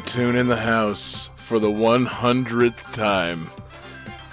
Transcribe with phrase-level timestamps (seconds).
[0.00, 3.50] That Tune in the house for the 100th time.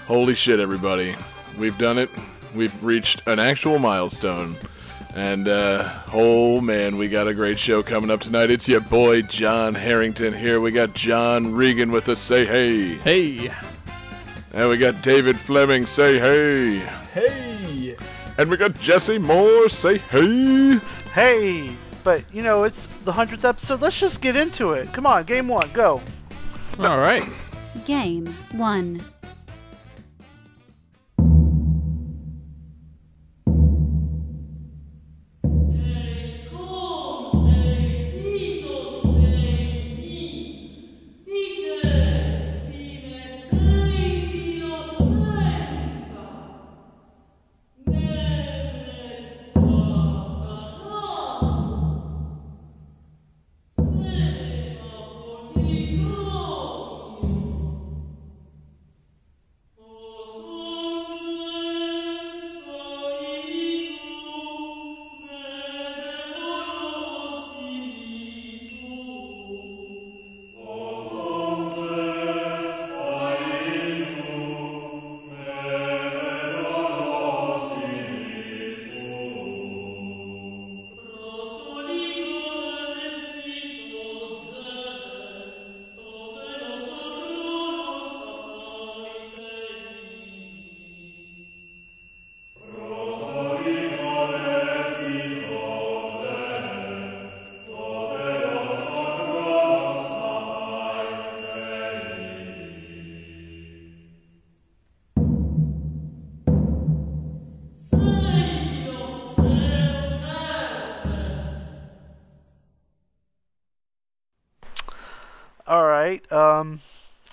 [0.07, 1.13] Holy shit, everybody.
[1.59, 2.09] We've done it.
[2.55, 4.55] We've reached an actual milestone.
[5.13, 8.49] And, uh, oh man, we got a great show coming up tonight.
[8.49, 10.61] It's your boy, John Harrington here.
[10.61, 12.21] We got John Regan with us.
[12.21, 12.95] Say hey.
[12.95, 13.51] Hey.
[14.53, 15.85] And we got David Fleming.
[15.85, 16.77] Say hey.
[17.13, 17.97] Hey!
[18.37, 19.67] And we got Jesse Moore.
[19.69, 20.79] Say hey.
[21.13, 21.77] Hey!
[22.07, 23.81] But, you know, it's the 100th episode.
[23.81, 24.93] Let's just get into it.
[24.93, 26.01] Come on, game one, go.
[26.79, 27.27] All right.
[27.85, 29.16] Game 1.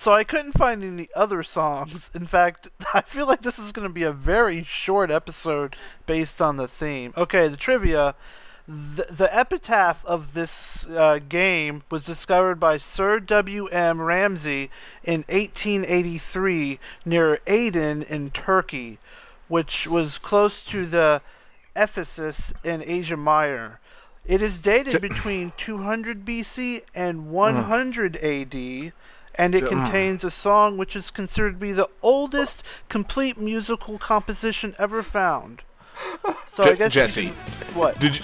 [0.05, 2.11] So I couldn't find any other songs.
[2.13, 6.39] In fact, I feel like this is going to be a very short episode based
[6.39, 7.11] on the theme.
[7.17, 8.13] Okay, the trivia.
[8.67, 13.99] The, the epitaph of this uh, game was discovered by Sir W.M.
[13.99, 14.69] Ramsay
[15.03, 18.99] in 1883 near Aden in Turkey,
[19.47, 21.23] which was close to the
[21.75, 23.79] Ephesus in Asia Minor.
[24.23, 28.93] It is dated between 200 BC and 100 AD,
[29.37, 29.69] and it mm.
[29.69, 35.61] contains a song which is considered to be the oldest complete musical composition ever found.
[36.47, 37.23] So I Je- guess you Jesse.
[37.23, 37.33] can-
[37.75, 37.99] what?
[37.99, 38.23] Did you,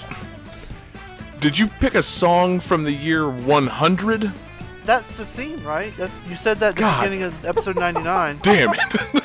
[1.40, 4.32] did you pick a song from the year 100?
[4.84, 5.92] That's the theme, right?
[5.96, 7.02] That's, you said that at the God.
[7.02, 8.38] beginning of episode 99.
[8.42, 9.24] Damn it.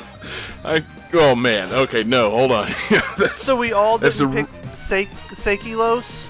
[0.64, 0.84] I
[1.14, 1.68] oh man.
[1.72, 2.70] Okay, no, hold on.
[3.34, 6.26] So we all That's didn't the pick Se- Seikilos?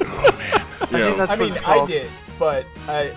[0.00, 3.12] you oh, I know, think that's I what mean, it's I did, but I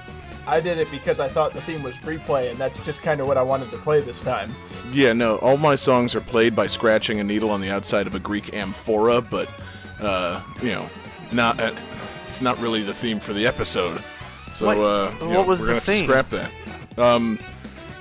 [0.52, 3.22] I did it because I thought the theme was free play, and that's just kind
[3.22, 4.54] of what I wanted to play this time.
[4.92, 5.38] yeah, no.
[5.38, 8.54] All my songs are played by scratching a needle on the outside of a Greek
[8.54, 9.50] amphora, but
[10.02, 10.90] uh, you know,
[11.32, 11.74] not at,
[12.28, 14.02] it's not really the theme for the episode.
[14.54, 16.52] So What- uh, you what know, was we're gonna have to scrap that.
[16.98, 17.40] Um,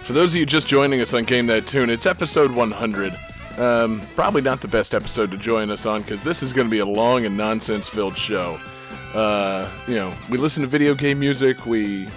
[0.05, 3.15] for those of you just joining us on Game That Tune, it's episode 100.
[3.59, 6.71] Um, probably not the best episode to join us on because this is going to
[6.71, 8.59] be a long and nonsense-filled show.
[9.15, 11.67] Uh, you know, we listen to video game music.
[11.67, 12.09] We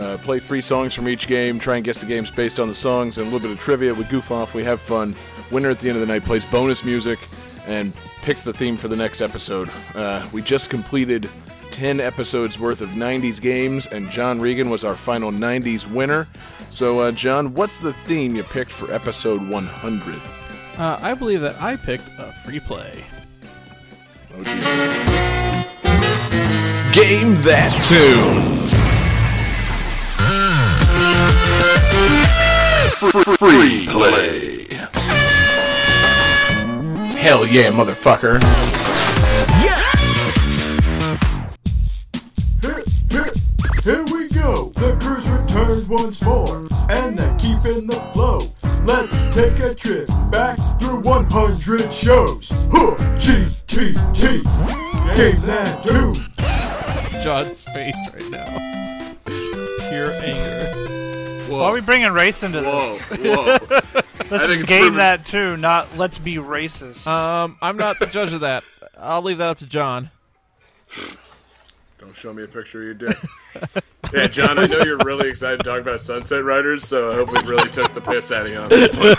[0.00, 2.74] uh, play three songs from each game, try and guess the games based on the
[2.74, 3.92] songs, and a little bit of trivia.
[3.94, 5.14] We goof off, we have fun.
[5.50, 7.18] Winner at the end of the night plays bonus music
[7.66, 9.70] and picks the theme for the next episode.
[9.94, 11.28] Uh, we just completed
[11.70, 16.26] 10 episodes worth of 90s games, and John Regan was our final 90s winner.
[16.70, 20.20] So, uh, John, what's the theme you picked for episode 100?
[20.78, 23.04] Uh, I believe that I picked a free play.
[24.34, 24.88] Oh, Jesus.
[26.94, 28.89] Game that tune.
[33.38, 34.66] Free play.
[37.16, 38.40] Hell yeah, motherfucker.
[42.60, 43.32] Here, here,
[43.82, 44.72] here we go.
[44.76, 48.40] The crew's returned once more, and they're keeping the flow.
[48.84, 52.50] Let's take a trip back through 100 shows.
[52.70, 54.44] Huh, GTT.
[55.16, 56.14] game that tune.
[57.22, 58.79] John's face right now.
[59.90, 61.52] Pure anger.
[61.52, 63.36] Why are we bringing race into Whoa, this?
[63.36, 63.44] whoa.
[64.30, 67.04] Let's think it's game that too, not let's be racist.
[67.08, 68.62] Um, I'm not the judge of that.
[68.96, 70.10] I'll leave that up to John.
[71.98, 73.16] Don't show me a picture of your dick.
[74.12, 77.32] yeah, John, I know you're really excited to talk about Sunset Riders, so I hope
[77.32, 79.16] we really took the piss out of you on this one.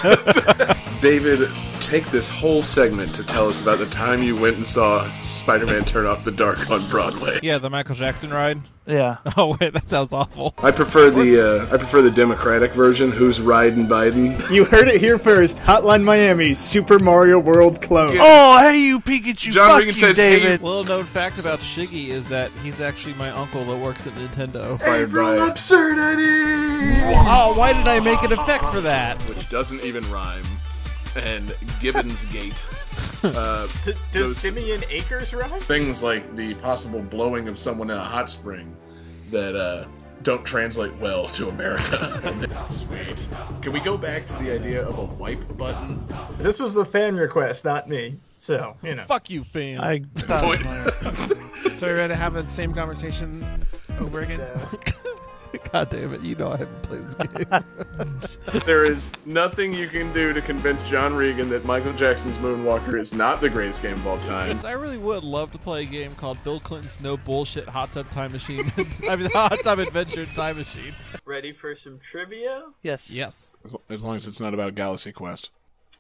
[1.02, 1.50] David,
[1.82, 5.84] take this whole segment to tell us about the time you went and saw Spider-Man
[5.86, 7.40] Turn Off the Dark on Broadway.
[7.42, 8.60] Yeah, the Michael Jackson ride.
[8.86, 9.18] yeah.
[9.38, 10.54] Oh wait, that sounds awful.
[10.60, 13.12] I prefer the uh, I prefer the Democratic version.
[13.12, 14.52] Who's riding Biden?
[14.52, 15.58] You heard it here first.
[15.58, 18.18] Hotline Miami, Super Mario World clone.
[18.20, 19.52] Oh, hey, you Pikachu!
[19.52, 20.62] John Fuck Regan you, says, hey, David.
[20.62, 24.72] Little known fact about Shiggy is that he's actually my uncle that works at Nintendo.
[24.74, 25.38] Inspired by
[27.28, 29.22] Oh, why did I make an effect for that?
[29.24, 30.44] which doesn't even rhyme,
[31.16, 32.66] and Gibbons Gate.
[33.24, 33.68] Uh,
[34.12, 35.60] Does Simeon Acres rhyme?
[35.62, 38.76] things like the possible blowing of someone in a hot spring
[39.30, 39.86] that uh,
[40.24, 42.66] don't translate well to America.
[42.70, 43.28] Sweet.
[43.62, 46.04] Can we go back to the idea of a wipe button?
[46.38, 48.16] This was the fan request, not me.
[48.40, 49.04] So, you know.
[49.04, 49.82] Fuck you, fans.
[49.82, 50.02] I
[51.76, 53.44] So we're gonna have the same conversation
[54.02, 54.42] over again.
[55.72, 57.66] God damn it, you know I haven't played this game.
[58.66, 63.14] There is nothing you can do to convince John Regan that Michael Jackson's Moonwalker is
[63.14, 64.60] not the greatest game of all time.
[64.66, 68.10] I really would love to play a game called Bill Clinton's No Bullshit Hot Tub
[68.10, 68.72] Time Machine.
[69.10, 70.94] I mean, Hot Tub Adventure Time Machine.
[71.26, 72.64] Ready for some trivia?
[72.82, 73.10] yes.
[73.10, 73.56] Yes.
[73.90, 75.50] As long as it's not about Galaxy Quest.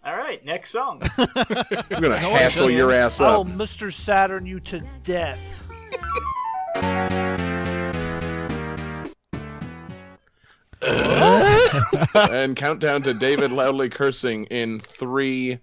[0.03, 1.01] All right, next song.
[1.17, 3.47] I'm gonna it hassle your ass I'll up.
[3.47, 3.93] Mr.
[3.93, 5.39] Saturn you to death.
[12.15, 15.59] and countdown to David loudly cursing in three,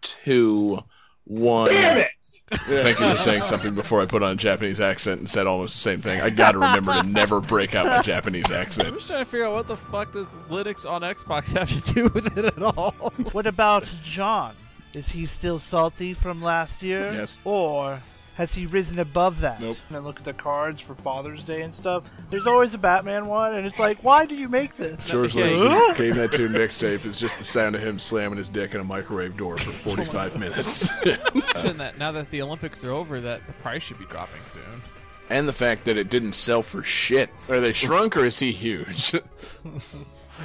[0.00, 0.78] two,
[1.24, 1.68] one.
[1.68, 2.08] Damn it!
[2.52, 5.74] Thank you for saying something before I put on a Japanese accent and said almost
[5.74, 6.20] the same thing.
[6.20, 8.88] I gotta remember to never break out my Japanese accent.
[8.88, 11.94] I'm just trying to figure out what the fuck does Linux on Xbox have to
[11.94, 12.92] do with it at all.
[13.32, 14.56] What about John?
[14.94, 17.12] Is he still salty from last year?
[17.12, 17.38] Yes.
[17.44, 18.00] Or
[18.34, 19.60] has he risen above that?
[19.60, 19.76] Nope.
[19.88, 22.04] And I look at the cards for Father's Day and stuff.
[22.30, 25.04] There's always a Batman one, and it's like, why do you make this?
[25.04, 25.94] George Yeah, Lucas's yeah.
[25.96, 28.84] Game That Tune mixtape is just the sound of him slamming his dick in a
[28.84, 30.90] microwave door for 45 minutes.
[31.02, 34.62] Shouldn't that now that the Olympics are over, that the price should be dropping soon.
[35.30, 37.28] and the fact that it didn't sell for shit.
[37.48, 39.14] Are they shrunk or is he huge?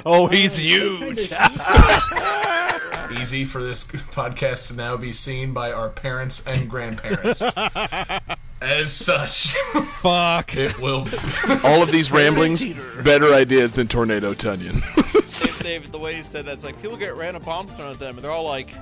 [0.06, 1.32] Oh, he's huge.
[3.20, 7.42] Easy for this podcast to now be seen by our parents and grandparents.
[8.60, 9.54] As such,
[10.00, 10.56] Fuck.
[10.56, 11.16] it will be.
[11.64, 12.64] All of these ramblings,
[13.02, 14.82] better ideas than Tornado Tunyon.
[15.62, 18.24] David, the way he said that's like people get random bombs thrown at them, and
[18.24, 18.74] they're all like,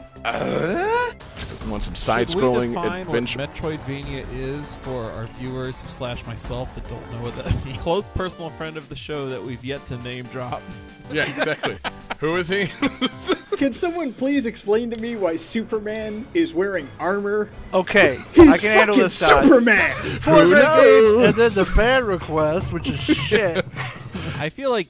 [1.68, 3.40] Want some side-scrolling define adventure?
[3.40, 7.78] What Metroidvania is for our viewers slash myself that don't know what that means.
[7.78, 10.62] Close personal friend of the show that we've yet to name drop.
[11.12, 11.78] yeah, exactly.
[12.18, 12.66] Who is he?
[13.56, 17.50] Can someone please explain to me why Superman is wearing armor?
[17.74, 19.44] Okay, He's I can handle fucking this side.
[19.44, 19.90] Superman!
[20.20, 23.64] Four decades, and then the fan request, which is shit.
[24.38, 24.88] I feel like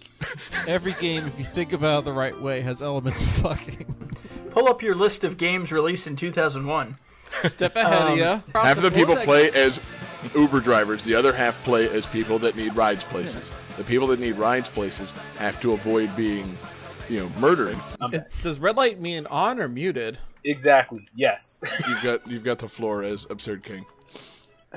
[0.67, 4.11] every game, if you think about it the right way, has elements of fucking.
[4.51, 6.97] Pull up your list of games released in 2001.
[7.45, 8.43] Step ahead um, of you.
[8.55, 9.81] half of the people play as
[10.35, 11.05] Uber drivers.
[11.05, 13.53] The other half play as people that need rides places.
[13.77, 16.57] The people that need rides places have to avoid being,
[17.09, 17.79] you know, murdered.
[18.01, 20.19] Um, does red light mean on or muted?
[20.45, 21.07] Exactly.
[21.15, 21.61] Yes.
[21.89, 23.85] You've got you've got the floor as Absurd King.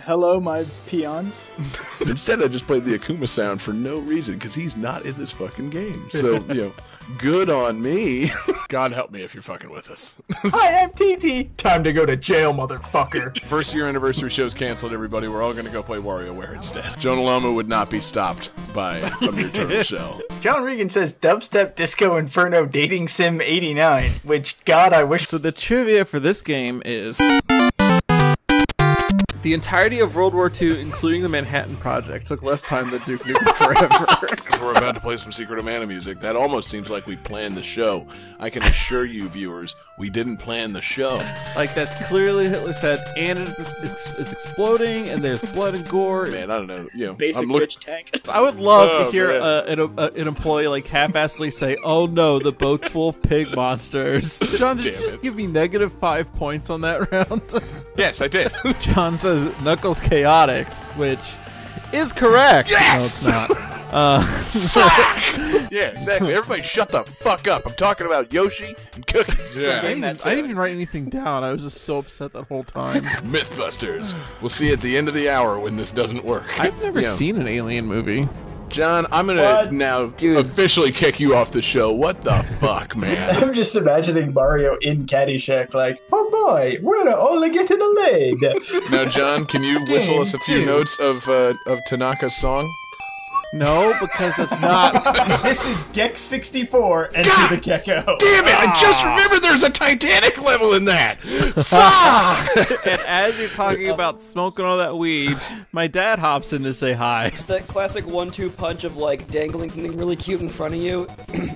[0.05, 1.47] Hello, my peons.
[2.01, 5.31] Instead, I just played the Akuma sound for no reason because he's not in this
[5.31, 6.09] fucking game.
[6.09, 6.73] So you know,
[7.17, 8.31] good on me.
[8.69, 10.15] God help me if you're fucking with us.
[10.31, 11.57] Hi, I'm TT.
[11.57, 13.39] Time to go to jail, motherfucker.
[13.45, 14.93] First year anniversary show's canceled.
[14.93, 16.85] Everybody, we're all gonna go play WarioWare instead.
[16.99, 20.21] Jonah Lama would not be stopped by a mere turtle shell.
[20.39, 25.27] John Regan says Dubstep Disco Inferno Dating Sim 89, which, God, I wish.
[25.27, 27.19] So the trivia for this game is
[29.41, 33.21] the entirety of World War II, including the Manhattan Project, took less time than Duke
[33.21, 33.55] Nukem
[34.49, 34.63] Forever.
[34.63, 36.19] We're about to play some Secret of Mana music.
[36.19, 38.05] That almost seems like we planned the show.
[38.39, 41.15] I can assure you, viewers, we didn't plan the show.
[41.55, 46.27] like that's clearly Hitler said, and it's, it's, it's exploding, and there's blood and gore.
[46.27, 46.87] Man, I don't know.
[46.93, 47.67] You know, Basic I'm looking.
[47.67, 48.11] bitch tank.
[48.29, 49.41] I would love Oh, to hear man.
[49.41, 53.55] uh, an, uh, an employee like half-assedly say, "Oh no, the boat's full of pig
[53.55, 55.21] monsters." John, did you just it.
[55.21, 57.41] give me negative five points on that round?
[57.97, 58.51] Yes, I did.
[58.81, 61.19] John says Knuckles Chaotix, which
[61.93, 62.71] is correct.
[62.71, 63.25] Yes!
[63.27, 63.65] No, it's not.
[63.91, 64.21] Uh,
[65.71, 66.31] Yeah, exactly.
[66.35, 67.65] Everybody shut the fuck up.
[67.65, 69.57] I'm talking about Yoshi and cookies.
[69.57, 71.43] I didn't, even, I didn't even write anything down.
[71.43, 73.01] I was just so upset that whole time.
[73.23, 74.15] Mythbusters.
[74.41, 76.59] We'll see at the end of the hour when this doesn't work.
[76.59, 78.29] I've never You know, seen an alien movie.
[78.69, 79.71] John, I'm gonna What?
[79.73, 81.91] now officially kick you off the show.
[81.91, 83.35] What the fuck, man?
[83.43, 88.41] I'm just imagining Mario in Caddyshack, like, oh boy, we're gonna only getting a lead.
[88.91, 90.65] now, John, can you whistle us a few two.
[90.65, 92.71] notes of uh, of Tanaka's song?
[93.51, 95.15] No, because it's not.
[95.43, 98.17] this is Gex 64 Enter the Gecko.
[98.19, 98.55] Damn it!
[98.55, 99.11] I just ah.
[99.11, 101.19] remember there's a Titanic level in that.
[101.21, 102.85] Fuck!
[102.85, 105.37] and as you're talking about smoking all that weed,
[105.71, 107.27] my dad hops in to say hi.
[107.27, 111.07] It's that classic one-two punch of like dangling something really cute in front of you.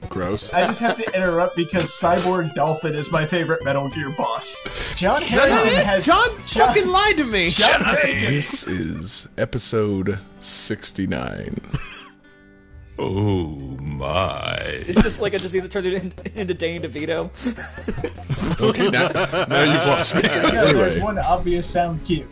[0.10, 0.52] Gross.
[0.54, 4.66] I just have to interrupt because Cyborg Dolphin is my favorite Metal Gear boss.
[4.96, 7.48] John Harrington has John fucking lied to me.
[7.48, 11.60] John Harrington This is episode 69.
[13.00, 13.48] Oh
[13.82, 14.56] my.
[14.62, 17.32] It's just like a disease that turns you into, into Danny DeVito.
[18.62, 19.10] Okay, now,
[19.48, 20.22] now you've lost me.
[20.22, 21.00] No, there's Anyway.
[21.02, 22.28] one obvious sound cue.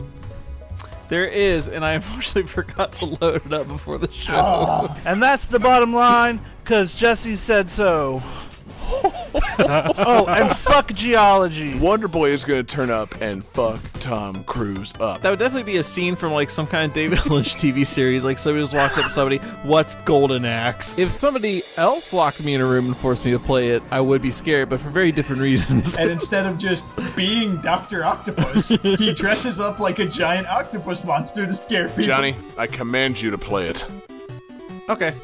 [1.08, 4.34] There is, and I unfortunately forgot to load it up before the show.
[4.36, 4.96] Ah.
[5.04, 8.22] And that's the bottom line, because Jesse said so.
[9.58, 11.78] oh, and fuck geology.
[11.78, 15.22] Wonder Boy is going to turn up and fuck Tom Cruise up.
[15.22, 18.24] That would definitely be a scene from like some kind of David Lynch TV series.
[18.24, 22.54] Like somebody just walks up to somebody, "What's Golden Axe?" If somebody else locked me
[22.54, 24.90] in a room and forced me to play it, I would be scared, but for
[24.90, 25.96] very different reasons.
[25.96, 26.84] And instead of just
[27.16, 28.04] being Dr.
[28.04, 32.04] Octopus, he dresses up like a giant octopus monster to scare people.
[32.04, 33.84] Johnny, I command you to play it.
[34.88, 35.14] okay.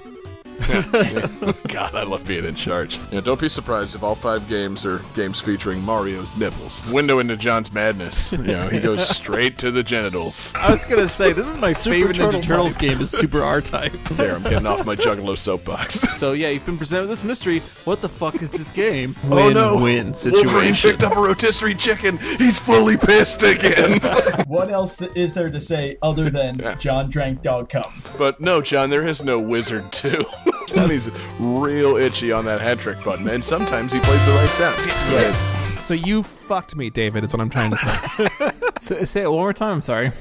[1.69, 2.99] God, I love being in charge.
[3.11, 6.83] Yeah, don't be surprised if all five games are games featuring Mario's nipples.
[6.91, 8.33] Window into John's madness.
[8.33, 10.53] You know, he goes straight to the genitals.
[10.57, 13.61] I was gonna say this is my favorite Turtle Ninja Turtles game is Super R
[13.61, 13.93] Type.
[14.19, 16.01] There, I'm getting off my Juggalo soapbox.
[16.19, 17.61] So yeah, you've been presented with this mystery.
[17.85, 19.15] What the fuck is this game?
[19.31, 19.75] Oh, no.
[19.75, 20.91] Win-win Wolverine situation.
[20.91, 22.19] picked up a rotisserie chicken.
[22.19, 24.01] He's fully pissed again.
[24.49, 27.85] What else th- is there to say other than John drank dog cum?
[28.17, 30.25] but no, John, there is no wizard too.
[30.67, 34.77] Johnny's real itchy on that hat trick button, and sometimes he plays the right sound.
[35.11, 35.87] Yes.
[35.87, 37.25] So you fucked me, David.
[37.25, 38.51] Is what I'm trying to say.
[38.81, 39.75] so, say it one more time.
[39.75, 40.13] I'm sorry.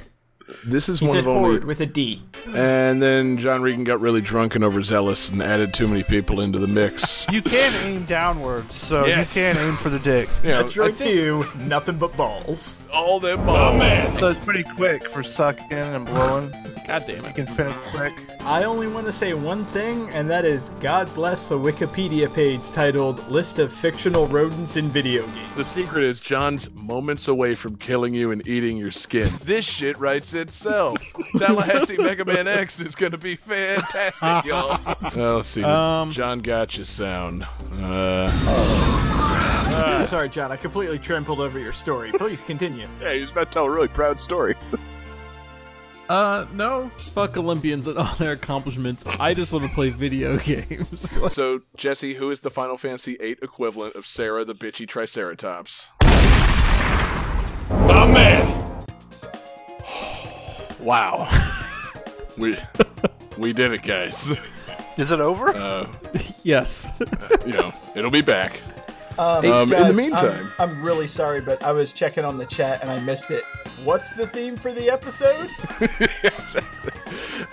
[0.65, 1.49] This is He one said of only.
[1.49, 2.21] horde with a D.
[2.55, 6.57] And then John Regan got really drunk and overzealous and added too many people into
[6.59, 7.25] the mix.
[7.37, 9.35] You can aim downwards, so Yes.
[9.35, 10.29] you can't aim for the dick.
[10.43, 11.45] You know, That's I right think too.
[11.59, 12.81] Nothing but balls.
[12.93, 13.45] all them oh,
[13.77, 14.19] balls.
[14.19, 16.49] So it's pretty quick for sucking and blowing.
[16.87, 17.35] God damn You it.
[17.35, 18.13] can finish quick.
[18.41, 22.65] I only want to say one thing, and that is God bless the Wikipedia page
[22.71, 25.55] titled List of Fictional Rodents in Video Games.
[25.57, 29.27] The secret is John's moments away from killing you and eating your skin.
[29.43, 30.97] This shit writes itself.
[31.37, 34.79] Tallahassee Mega Man X is going to be fantastic, y'all.
[35.15, 35.63] Well, let's see.
[35.63, 37.45] Um, John Gotcha sound.
[37.73, 38.29] Uh,
[40.07, 42.11] Sorry, John, I completely trampled over your story.
[42.13, 42.87] Please continue.
[43.01, 44.55] yeah, he's about to tell a really proud story.
[46.09, 46.89] Uh, no.
[47.13, 49.05] Fuck Olympians and all their accomplishments.
[49.19, 51.11] I just want to play video games.
[51.33, 55.89] So, Jesse, who is the Final Fantasy VIII equivalent of Cera the bitchy Triceratops?
[60.87, 61.27] Wow.
[62.37, 62.57] we
[63.37, 64.31] we did it, guys.
[64.95, 65.49] Is it over?
[65.49, 65.91] Uh,
[66.43, 66.87] yes.
[67.45, 68.61] you know, it'll be back.
[69.19, 72.45] Um, Um, in the meantime- I'm, I'm really sorry, but I was checking on the
[72.45, 73.43] chat and I missed it.
[73.83, 75.49] What's the theme for the episode?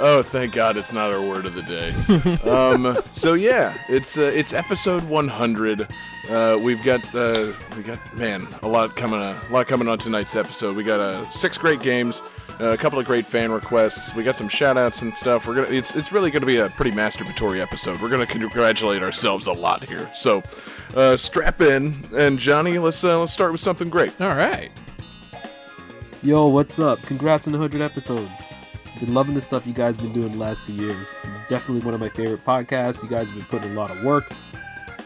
[0.00, 2.50] Oh, thank God it's not our word of the day.
[2.50, 5.86] um, so yeah, it's uh, it's episode 100.
[6.28, 9.98] Uh, we've got uh, we got man a lot coming uh, a lot coming on
[9.98, 10.74] tonight's episode.
[10.74, 12.22] We got uh, six great games,
[12.60, 14.14] uh, a couple of great fan requests.
[14.14, 15.46] We got some shout outs and stuff.
[15.46, 18.00] We're gonna it's it's really gonna be a pretty masturbatory episode.
[18.00, 20.10] We're gonna congratulate ourselves a lot here.
[20.14, 20.42] So
[20.94, 24.20] uh, strap in and Johnny, let's uh, let's start with something great.
[24.20, 24.72] All right.
[26.22, 27.02] Yo, what's up?
[27.02, 28.52] Congrats on 100 episodes.
[28.98, 31.14] Been loving the stuff you guys been doing the last two years.
[31.48, 33.02] Definitely one of my favorite podcasts.
[33.02, 34.32] You guys have been putting a lot of work.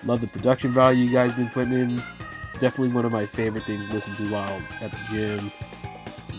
[0.04, 2.02] Love the production value you guys been putting in.
[2.60, 5.52] Definitely one of my favorite things to listen to while at the gym,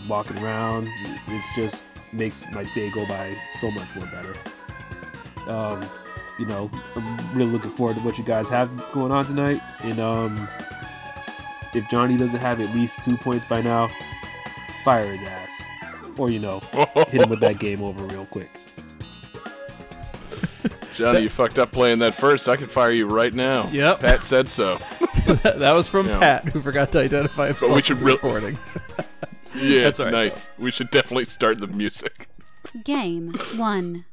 [0.08, 0.88] walking around.
[1.28, 4.34] It's just makes my day go by so much more better.
[5.46, 5.88] Um,
[6.38, 9.60] you know, I'm really looking forward to what you guys have going on tonight.
[9.80, 10.48] And um,
[11.74, 13.90] if Johnny doesn't have at least two points by now,
[14.84, 15.68] fire his ass.
[16.16, 16.60] Or, you know,
[17.08, 18.50] hit him with that game over real quick.
[20.94, 22.48] Johnny, you fucked up playing that first.
[22.48, 23.68] I could fire you right now.
[23.70, 24.00] Yep.
[24.00, 24.78] Pat said so.
[25.44, 26.18] that was from Yeah.
[26.18, 27.70] Pat, who forgot to identify himself.
[27.70, 28.58] But we should in re- recording.
[29.54, 30.50] Yeah, That's all right, nice.
[30.58, 32.28] We should definitely start the music.
[32.84, 34.04] Game 1.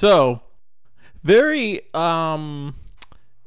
[0.00, 0.40] So,
[1.22, 2.74] very um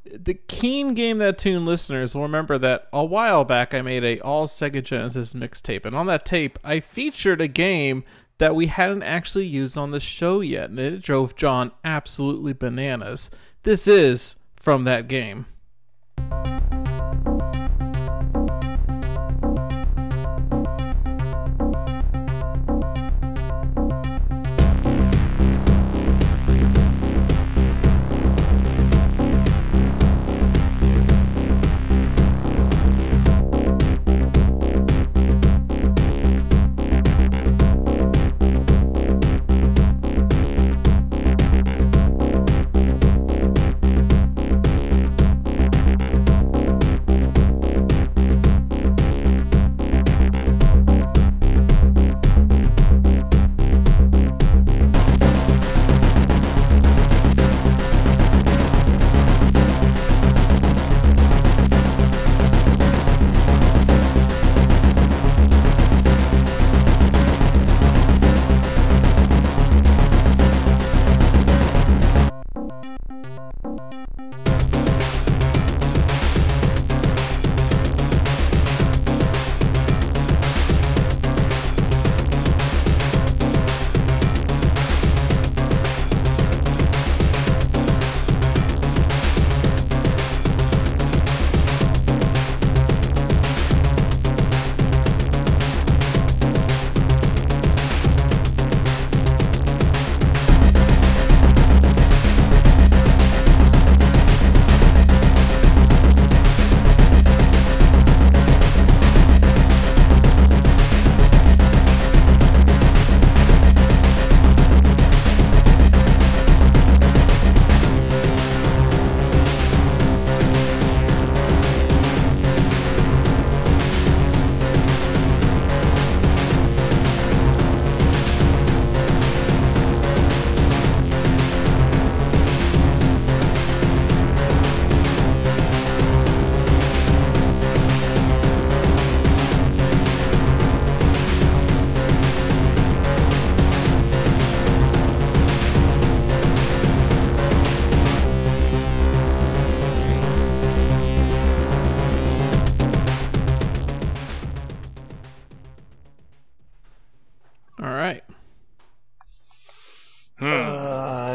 [0.05, 4.19] the keen game that tune listeners will remember that a while back I made a
[4.19, 8.03] all Sega Genesis mixtape, and on that tape I featured a game
[8.37, 13.31] that we hadn't actually used on the show yet, and it drove John absolutely bananas.
[13.63, 15.47] This is from that game.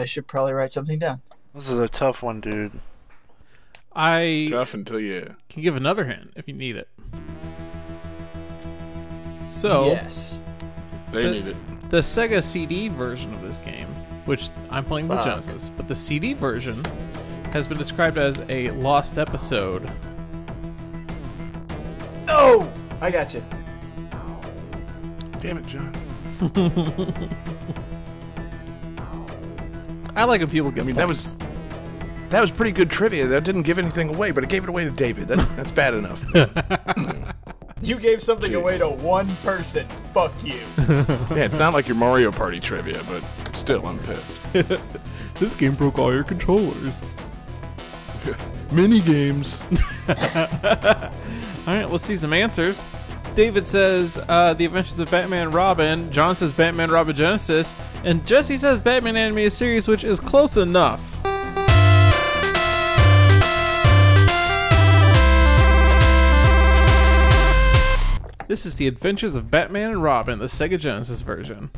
[0.09, 1.21] Should probably write something down.
[1.55, 2.73] This is a tough one, dude.
[3.95, 5.35] I Tough until you.
[5.49, 6.89] can give another hint if you need it.
[9.49, 10.43] So, Yes.
[11.11, 11.57] They The- need it.
[11.91, 13.89] the Sega CD version of this game,
[14.27, 15.25] which I'm playing the Fuck.
[15.45, 16.77] Genesis, but the CD version
[17.53, 19.91] has been described as a lost episode.
[22.29, 22.69] Oh,
[23.01, 23.43] I got you.
[25.41, 25.93] Damn it, John.
[30.19, 31.37] I like when people get I mean, that points.
[31.39, 31.49] was
[32.31, 33.27] that was pretty good trivia.
[33.27, 35.29] That didn't give anything away, but it gave it away to David.
[35.29, 36.25] That's that's bad enough.
[37.81, 38.57] You gave something Jeez.
[38.57, 39.87] away to one person.
[40.13, 40.55] Fuck you.
[40.89, 43.23] yeah, it's not like your Mario Party trivia, but
[43.55, 44.37] still, I'm pissed.
[45.35, 47.05] this game broke all your controllers.
[48.73, 49.63] Mini games.
[50.09, 50.15] All
[51.75, 52.83] right, let's see some answers.
[53.39, 56.11] David says uh, The Adventures of Batman and Robin.
[56.11, 57.73] John says Batman Robin Genesis.
[58.03, 61.01] And Jesse says Batman Animated Series, which is close enough.
[68.49, 71.71] This is The Adventures of Batman and Robin, the Sega Genesis version.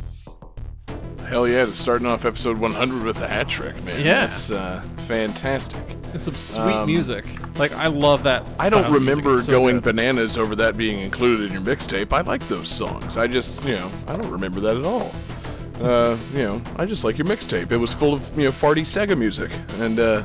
[1.27, 4.03] Hell yeah, it's starting off episode 100 with a hat trick, man.
[4.03, 4.29] Yeah.
[4.29, 6.00] That's uh, fantastic.
[6.15, 7.25] It's some sweet Um, music.
[7.59, 8.47] Like, I love that.
[8.59, 9.09] I don't of music.
[9.09, 9.85] remember so going good.
[9.85, 12.13] bananas over that being included in your mixtape.
[12.13, 13.17] I like those songs.
[13.17, 15.13] I just, you know, I don't remember that at all.
[15.81, 17.71] Uh, you know, I just like your mixtape.
[17.73, 19.51] It was full of, you know, farty Sega music.
[19.79, 20.25] And, uh,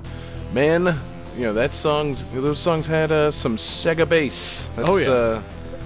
[0.53, 0.95] man,
[1.37, 4.67] you know, that songs, those songs had uh, some Sega bass.
[4.75, 5.09] That's, Oh, yeah.
[5.09, 5.41] Uh,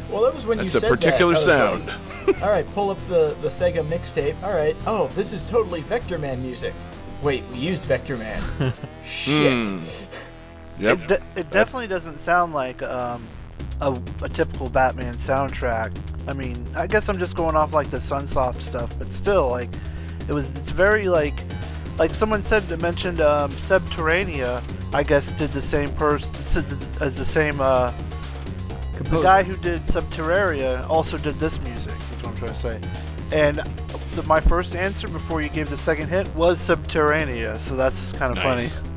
[0.10, 2.28] Well, that was when That's you a said particular that, I was sound.
[2.28, 4.36] like, All right, pull up the the Sega mixtape.
[4.44, 4.76] All right.
[4.88, 6.74] Oh, this is totally Vectorman music.
[7.22, 8.42] Wait, we use Vectorman.
[9.04, 9.68] Shit.
[9.68, 10.16] Hmm.
[10.80, 10.98] Yep.
[10.98, 13.28] It, de- it definitely doesn't sound like um,
[13.82, 13.92] a,
[14.24, 15.94] a typical Batman soundtrack.
[16.26, 19.70] I mean, I guess I'm just going off like the Sunsoft stuff, but still, like,
[20.30, 20.48] it was.
[20.52, 21.34] It's very like,
[21.98, 24.64] like someone said mentioned um, Sub-Terrania.
[24.94, 26.32] I guess did the same person
[27.02, 27.60] as the same.
[27.60, 27.92] Uh,
[29.04, 31.88] the guy who did Sub-Terrania also did this music.
[31.88, 32.80] That's what I'm trying to say.
[33.32, 33.60] And
[34.22, 38.32] the, my first answer before you gave the second hit was Sub-Terrania, so that's kind
[38.38, 38.78] of Nice.
[38.80, 38.90] funny.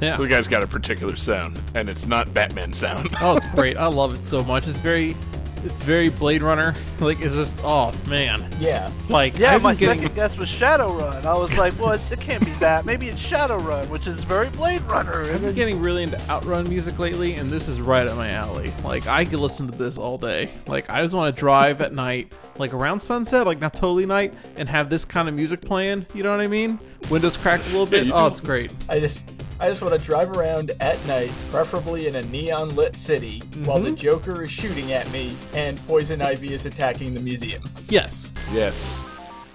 [0.00, 0.16] Yeah.
[0.16, 3.08] So the guy's got a particular sound, and it's not Batman sound.
[3.20, 3.76] oh, it's great.
[3.76, 4.68] I love it so much.
[4.68, 5.16] It's very,
[5.64, 6.74] it's very Blade Runner.
[7.00, 8.48] Like it's just, oh man.
[8.58, 8.90] Yeah.
[9.08, 11.24] Like Yeah, I've my getting, second guess was Shadowrun.
[11.24, 12.84] I was like, well, it, it can't be that.
[12.84, 15.22] Maybe it's Shadowrun, which is very Blade Runner.
[15.22, 18.72] I've been getting really into outrun music lately, and this is right up my alley.
[18.84, 20.50] Like I could listen to this all day.
[20.66, 24.34] Like I just want to drive at night, like around sunset, like not totally night,
[24.56, 26.06] and have this kind of music playing.
[26.14, 26.78] You know what I mean?
[27.10, 28.06] Windows cracked a little bit.
[28.06, 28.32] you oh, do.
[28.32, 28.72] it's great.
[28.88, 32.94] I just I just want to drive around at night, preferably in a neon lit
[32.94, 33.96] city, while the mm-hmm.
[33.96, 37.62] Joker is shooting at me and Poison Ivy is attacking the museum.
[37.88, 38.32] Yes.
[38.52, 39.04] Yes.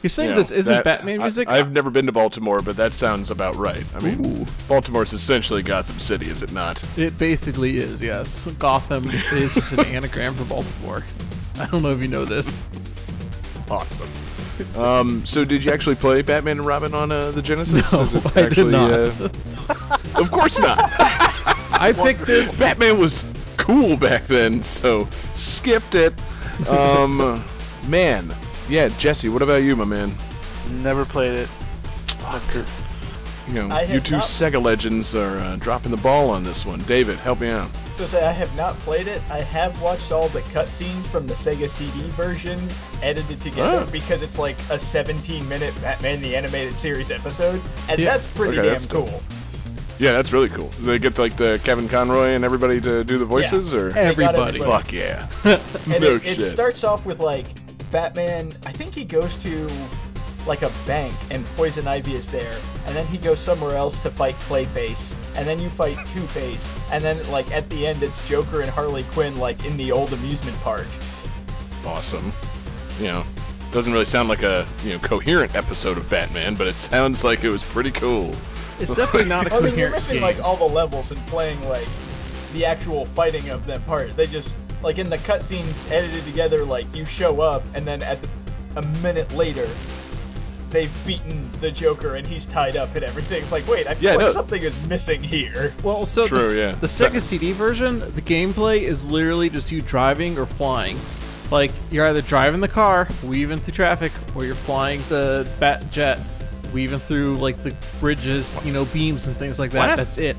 [0.01, 1.47] You're saying You know, this isn't that- Batman music?
[1.47, 3.85] I've never been to Baltimore, but that sounds about right.
[3.95, 6.83] I mean, Baltimore's essentially Gotham City, is it not?
[6.97, 8.47] It basically is, yes.
[8.59, 11.03] Gotham is just an anagram for Baltimore.
[11.57, 12.65] I don't know if you know this.
[13.71, 14.09] Awesome.
[14.77, 17.91] Um, so, did you actually play Batman and Robin on uh, the Genesis?
[17.91, 18.91] No, Is it I did not.
[18.91, 19.29] uh,
[20.19, 20.77] of course not.
[21.79, 22.57] I picked this.
[22.57, 23.25] Batman was
[23.57, 26.13] cool back then, so skipped it.
[26.69, 27.43] Um,
[27.87, 28.33] man,
[28.69, 29.29] yeah, Jesse.
[29.29, 30.11] What about you, my man?
[30.81, 31.49] never played it.
[32.31, 32.55] Missed.
[33.49, 36.79] You know, you two not- Sega legends are uh, dropping the ball on this one.
[36.83, 37.69] David, help me out.
[37.97, 39.21] So say I have not played it.
[39.29, 42.59] I have watched all the cutscenes from the Sega CD version
[43.03, 43.91] edited together Oh.
[43.91, 48.11] because it's like a 17 minute Batman the Animated Series episode, and Yeah.
[48.11, 49.05] that's pretty Okay, damn that's cool.
[49.05, 49.21] cool.
[49.99, 50.69] Yeah, that's really cool.
[50.81, 54.39] They get like the Kevin Conroy and everybody to do the voices, or Everybody.
[54.39, 54.59] everybody.
[54.59, 55.27] fuck yeah.
[55.93, 57.45] And no it, it starts off with like
[57.91, 58.53] Batman.
[58.65, 59.69] I think he goes to
[60.45, 64.09] like a bank and Poison Ivy is there, and then he goes somewhere else to
[64.09, 68.27] fight Clayface, and then you fight Two Face, and then like at the end it's
[68.27, 70.87] Joker and Harley Quinn like in the old amusement park.
[71.85, 72.31] awesome.
[72.99, 73.23] You know,
[73.71, 77.43] doesn't really sound like a you know coherent episode of Batman, but it sounds like
[77.43, 78.33] it was pretty cool.
[78.79, 80.23] It's definitely not a I mean, you're coherent missing game.
[80.23, 81.87] like all the levels and playing like
[82.53, 84.15] the actual fighting of that part.
[84.15, 88.21] They just like in the cutscenes edited together, like you show up and then at
[88.21, 88.29] the,
[88.75, 89.67] a minute later.
[90.73, 93.43] They've beaten the Joker and he's tied up and everything.
[93.43, 94.29] It's like, wait, I feel Yeah, like no.
[94.29, 95.73] something is missing here.
[95.83, 96.71] Well, so True, the, yeah.
[96.71, 100.97] the Sega CD version, the gameplay is literally just you driving or flying.
[101.51, 106.19] Like you're either driving the car, weaving through traffic, or you're flying the bat jet,
[106.73, 109.89] weaving through like the bridges, you know, beams and things like that.
[109.89, 109.97] What?
[109.97, 110.35] That's it.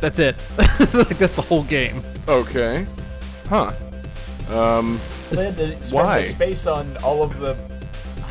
[0.00, 0.42] That's it.
[0.58, 2.02] like that's the whole game.
[2.26, 2.86] Okay.
[3.50, 3.72] Huh.
[4.50, 4.98] Um.
[5.30, 6.20] They had to spend Why?
[6.20, 7.54] the space on all of the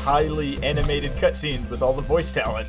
[0.03, 2.67] highly animated cutscenes with all the voice talent.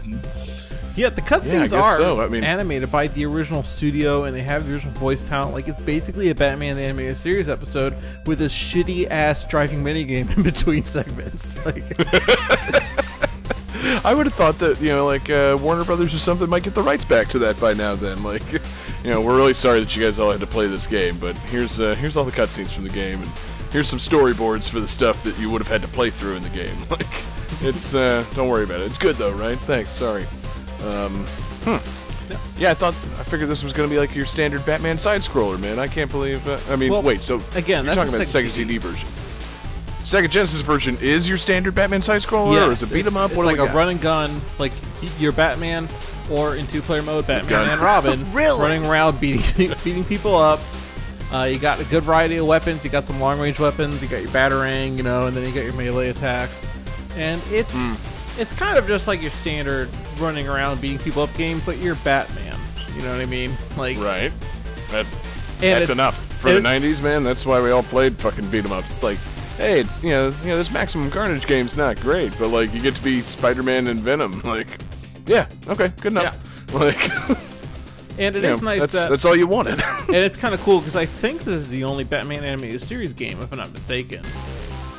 [0.94, 2.20] Yeah, the cutscenes guess are so.
[2.20, 5.54] I mean- animated by the original studio, and they have the original voice talent.
[5.54, 10.34] Like it's basically a Batman the Animated Series episode with this shitty ass driving minigame
[10.36, 11.56] in between segments.
[11.64, 11.84] Like,
[14.04, 16.74] I would have thought that you know, like uh, Warner Brothers or something might get
[16.74, 17.94] the rights back to that by now.
[17.94, 20.86] Then, like, you know, we're really sorry that you guys all had to play this
[20.86, 23.30] game, but here's uh, here's all the cutscenes from the game, and
[23.72, 26.42] here's some storyboards for the stuff that you would have had to play through in
[26.42, 26.74] the game.
[26.90, 27.06] Like,
[27.62, 28.86] it's uh, don't worry about it.
[28.86, 29.58] It's good though, right?
[29.60, 29.92] Thanks.
[29.92, 30.24] Sorry.
[30.84, 31.24] Um,
[31.64, 31.76] hmm.
[32.58, 35.20] Yeah, I thought I figured this was going to be like your standard Batman side
[35.20, 35.78] scroller, man.
[35.78, 36.46] I can't believe.
[36.48, 37.22] Uh, I mean, Well, wait.
[37.22, 38.78] So again, you're that's talking the about the Sega CD.
[38.78, 39.06] Version.
[40.04, 43.30] Sega Genesis version is your standard Batman side scroller, or is it beat 'em up?
[43.30, 43.74] It's what like a got?
[43.76, 44.72] run and gun, like
[45.20, 45.88] your Batman,
[46.30, 48.58] or in two-player mode, Batman and Robin, Really?
[48.60, 49.42] running around beating
[49.84, 50.58] beating people up.
[51.32, 52.84] Uh, you got a good variety of weapons.
[52.84, 54.02] You got some long-range weapons.
[54.02, 56.66] You got your batarang, you know, and then you got your melee attacks.
[57.16, 57.94] And it's Hmm.
[58.38, 61.94] it's kind of just like your standard running around beating people up game, but you're
[61.96, 62.56] Batman.
[62.96, 63.50] You know what I mean?
[63.76, 64.32] Like Right.
[64.90, 65.16] That's
[65.60, 67.22] that's enough for the '90s, man.
[67.22, 68.90] That's why we all played fucking beat 'em ups.
[68.90, 69.18] It's like,
[69.58, 72.80] hey, it's you know, you know, this Maximum Carnage game's not great, but like you
[72.80, 74.40] get to be Spider-Man and Venom.
[74.44, 74.80] Like,
[75.26, 76.36] yeah, okay, good enough.
[76.74, 76.98] Like,
[78.18, 79.80] And it you is know, nice that's, that that's all you wanted.
[80.08, 83.12] and it's kind of cool because I think this is the only Batman animated series
[83.12, 84.22] game, if I'm not mistaken.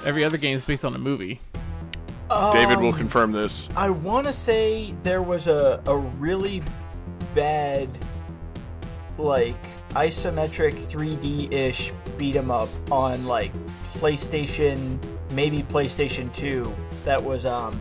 [0.05, 1.39] Every other game is based on a movie.
[2.51, 3.69] David will Um, confirm this.
[3.75, 6.63] I want to say there was a, a really
[7.35, 7.87] bad,
[9.19, 9.55] like,
[9.91, 13.51] isometric 3D ish beat 'em up on, like,
[13.99, 14.97] PlayStation,
[15.31, 16.73] maybe PlayStation 2.
[17.05, 17.79] That was, um,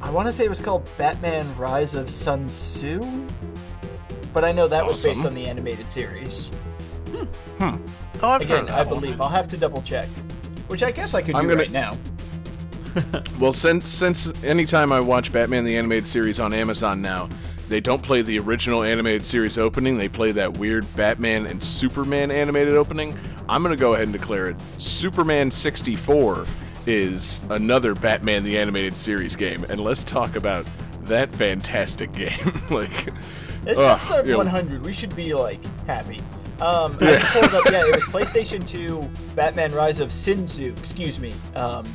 [0.00, 3.00] I want to say it was called Batman Rise of Sin Tzu?
[4.38, 6.50] But I know that was based on the animated series.
[7.10, 7.24] Hmm.
[7.58, 7.76] Hmm.
[8.22, 9.00] Oh, I've Again, heard that I one.
[9.00, 9.20] believe.
[9.20, 10.06] I'll have to double check.
[10.68, 11.98] Which I guess I could do I'm gonna- right now.
[13.40, 17.28] Well, since since anytime I watch Batman the animated series on Amazon now,
[17.68, 19.98] they don't play the original animated series opening.
[19.98, 23.18] They play that weird Batman and Superman animated opening.
[23.48, 24.56] I'm gonna go ahead and declare it.
[24.78, 26.46] Superman 64
[26.86, 30.64] is another Batman the animated series game, and let's talk about
[31.02, 32.62] that fantastic game.
[32.70, 33.08] like,
[33.66, 34.84] It's ugh, episode you 100.
[34.84, 36.20] We should be like happy.
[36.60, 37.70] Um, I just pulled up.
[37.70, 40.72] Yeah, it was PlayStation 2, Batman: Rise of Sin Tzu.
[40.72, 41.32] Excuse me.
[41.54, 41.86] Um,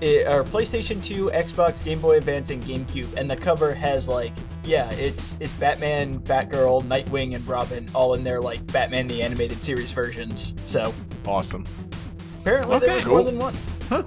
[0.00, 3.16] it, or PlayStation 2, Xbox, Game Boy Advance, and GameCube.
[3.16, 4.32] And the cover has like,
[4.62, 9.60] yeah, it's it's Batman, Batgirl, Nightwing, and Robin all in their like Batman the Animated
[9.60, 10.54] Series versions.
[10.64, 10.94] So
[11.26, 11.64] awesome.
[12.40, 13.14] apparently there was cool.
[13.14, 13.54] more than one.
[13.88, 14.04] Huh.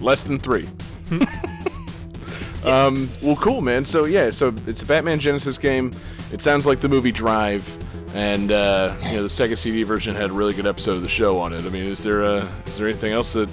[0.00, 0.68] Less than three.
[2.64, 3.84] Um, well, cool, man.
[3.84, 5.92] So yeah, so it's a Batman Genesis game.
[6.32, 7.64] It sounds like the movie Drive,
[8.14, 11.08] and uh, you know the Sega CD version had a really good episode of the
[11.08, 11.64] show on it.
[11.64, 13.50] I mean, is there uh, is there anything else that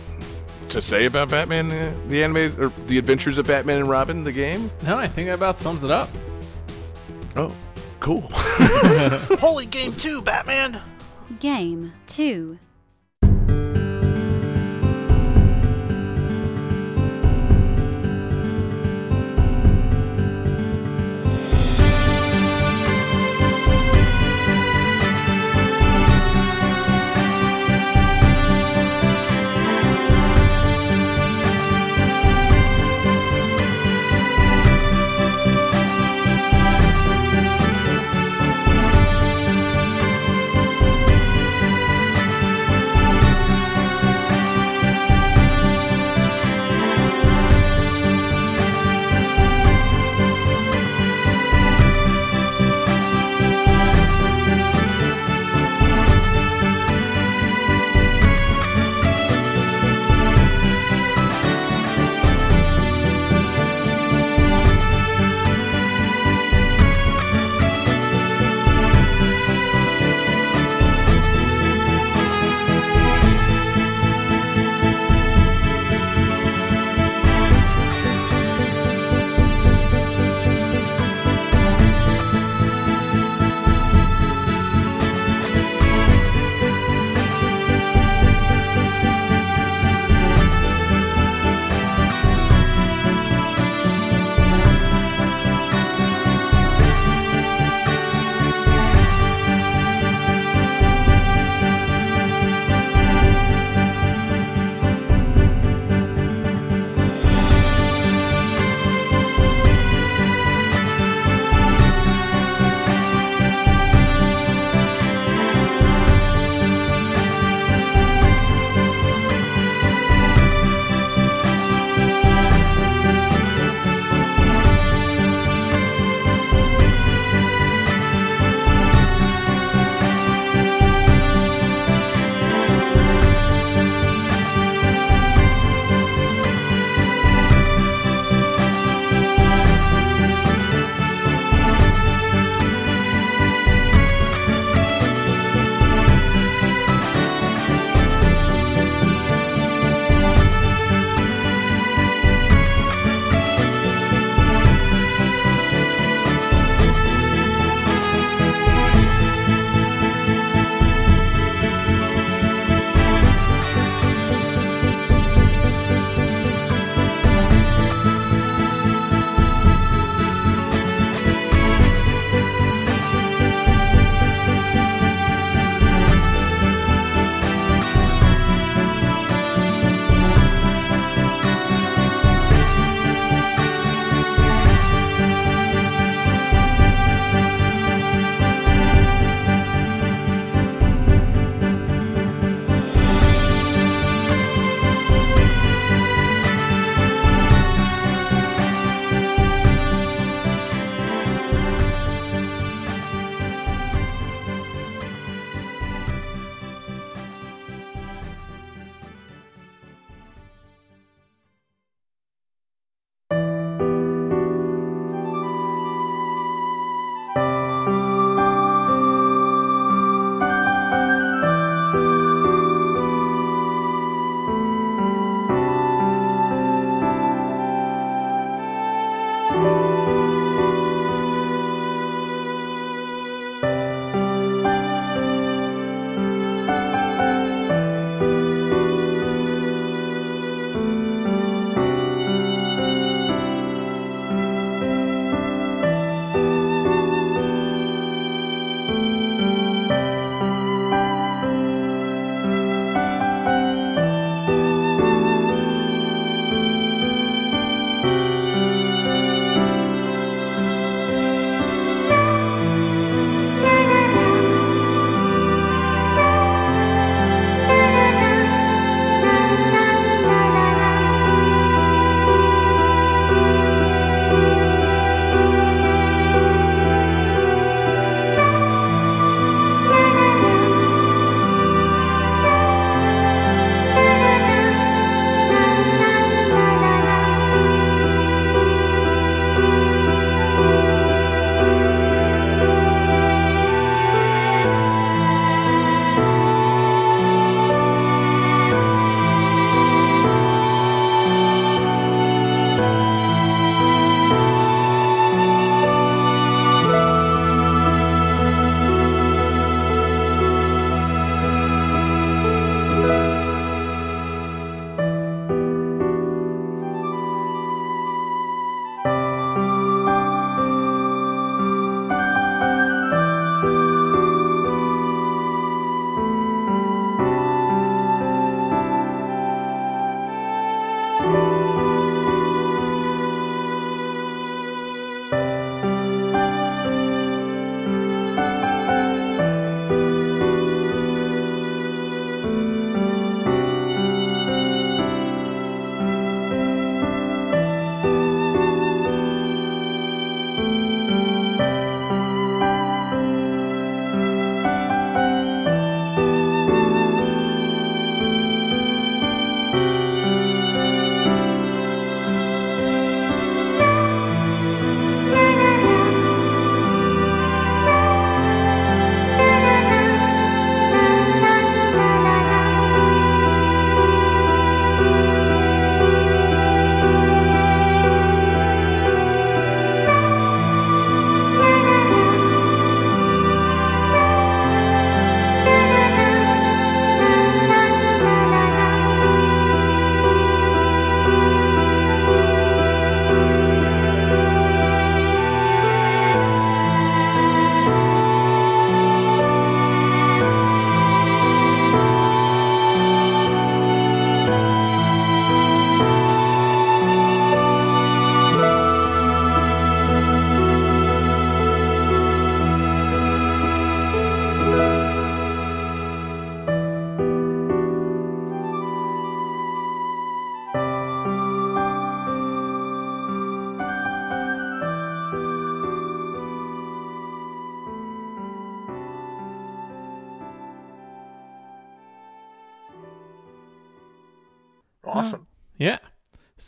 [0.70, 4.32] to say about Batman uh, the animated or the Adventures of Batman and Robin the
[4.32, 4.72] game?
[4.84, 6.10] No, I think that about sums it up.
[7.36, 7.54] Oh,
[8.00, 8.28] cool.
[9.40, 10.82] Holy game two, Batman.
[11.40, 12.60] Game 2.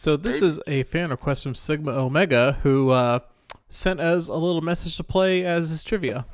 [0.04, 3.20] So this is a fan request from Sigma Omega who uh,
[3.70, 6.26] sent us a little message to play as his trivia.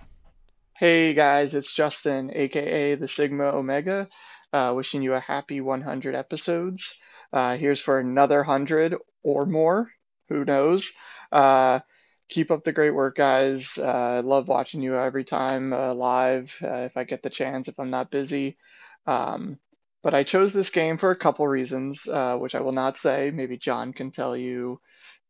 [0.76, 4.10] Hey guys, it's Justin, aka the Sigma Omega,
[4.54, 6.98] uh, wishing you a happy 100 episodes.
[7.32, 9.92] Uh, here's for another 100 or more,
[10.30, 10.92] who knows.
[11.32, 11.82] Uh,
[12.28, 13.78] keep up the great work, guys.
[13.78, 17.68] Uh, I love watching you every time uh, live, uh, if I get the chance,
[17.68, 18.58] if I'm not busy.
[19.06, 19.60] Um,
[20.02, 23.32] but I chose this game for a couple reasons, uh, which I will not say.
[23.32, 24.80] Maybe John can tell you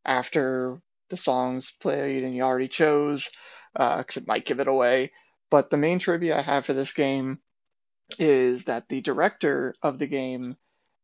[0.05, 3.29] after the song's played and you already chose,
[3.73, 5.11] because it might give it away.
[5.49, 7.39] But the main trivia I have for this game
[8.17, 10.57] is that the director of the game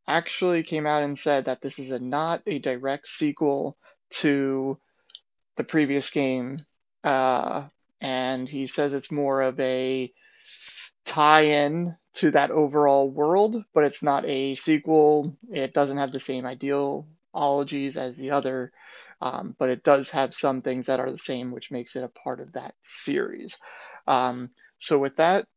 [0.08, 3.78] actually came out and said that this is a, not a direct sequel
[4.12, 4.78] to
[5.58, 6.60] the previous game.
[7.04, 7.68] Uh,
[8.02, 10.12] and he says it's more of a
[11.06, 15.36] tie-in to that overall world, but it's not a sequel.
[15.52, 18.72] It doesn't have the same ideologies as the other,
[19.22, 22.10] um, but it does have some things that are the same, which makes it a
[22.10, 23.58] part of that series.
[24.08, 24.50] Um,
[24.80, 25.48] so with that,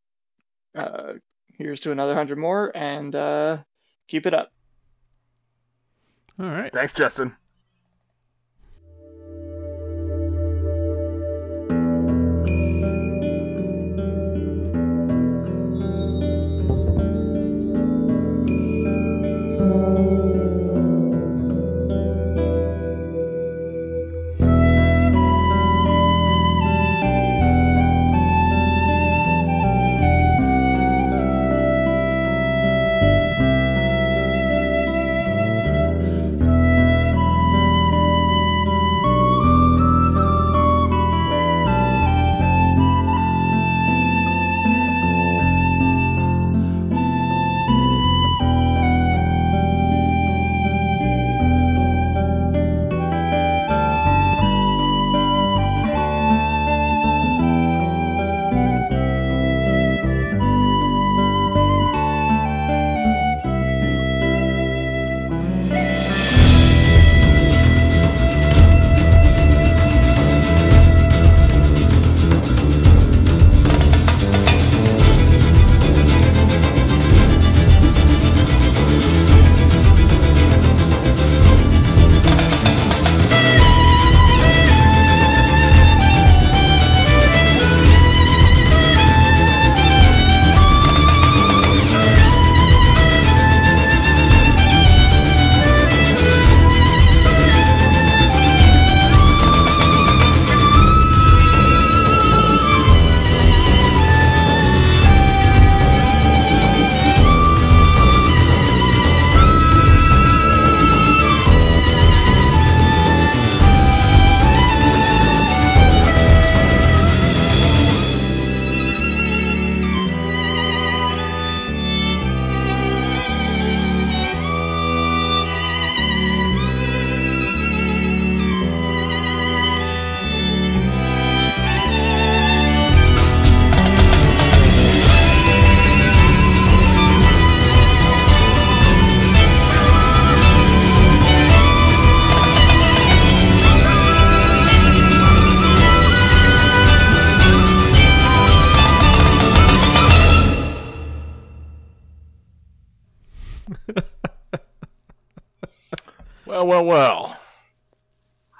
[0.74, 1.14] uh,
[1.57, 3.59] here's to another hundred more, and uh,
[4.07, 4.53] keep it up.
[6.40, 6.72] All right.
[6.72, 7.36] Thanks, Justin.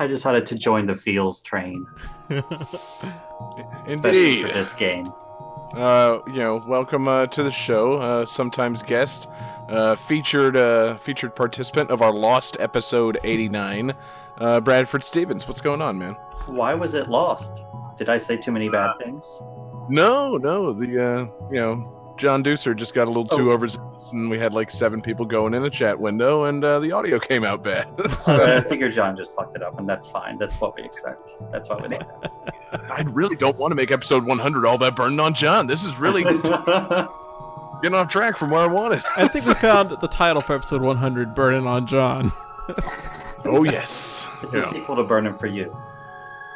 [0.09, 1.87] Decided to join the feels train.
[3.87, 4.47] Indeed.
[4.47, 5.13] for this game.
[5.75, 7.95] Uh, you know, welcome uh, to the show.
[7.95, 9.29] Uh, sometimes guest,
[9.69, 13.95] uh, featured uh, featured participant of our lost episode eighty nine,
[14.39, 15.47] uh, Bradford Stevens.
[15.47, 16.15] What's going on, man?
[16.47, 17.61] Why was it lost?
[17.99, 19.43] Did I say too many bad things?
[19.91, 20.73] No, no.
[20.73, 23.55] The uh, you know, John Deucer just got a little too Oh.
[23.55, 26.93] overzealous, and we had like seven people going in a chat window, and uh, the
[26.93, 27.89] audio came out bad.
[28.29, 30.37] Uh, I figure John just fucked it up, and that's fine.
[30.39, 31.31] That's what we expect.
[31.51, 32.07] That's what we like.
[32.91, 35.67] I really don't want to make episode one hundred all that burden on John.
[35.67, 36.23] This is really
[37.83, 39.03] getting off track from where I wanted.
[39.17, 42.33] I think we found the title for episode 100, Burden on John.
[43.47, 44.63] oh yes, It's Yeah.
[44.63, 45.75] a sequel to Burning for You.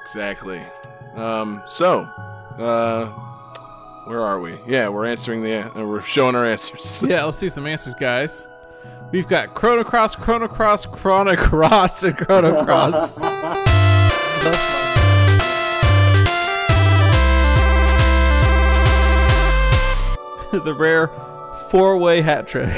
[0.04, 0.60] Exactly.
[1.14, 2.00] Um, so,
[2.58, 3.12] uh,
[4.04, 4.60] where are we?
[4.66, 7.02] Yeah, we're answering the, uh, we're showing our answers.
[7.06, 8.46] yeah, let's see some answers, guys.
[9.12, 13.18] We've got Chrono Cross, Chrono Cross, Chrono Cross, and Chrono Cross.
[20.64, 21.08] the rare
[21.70, 22.68] four-way hat trick.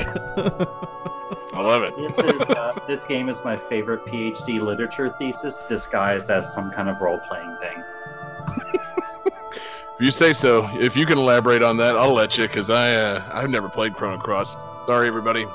[1.53, 1.97] I love it.
[1.97, 6.89] This is uh, this game is my favorite PhD literature thesis disguised as some kind
[6.89, 7.83] of role playing thing.
[9.95, 12.97] If you say so, if you can elaborate on that, I'll let you because I
[12.97, 14.55] uh, I've never played Chrono Cross.
[14.87, 15.47] Sorry, everybody.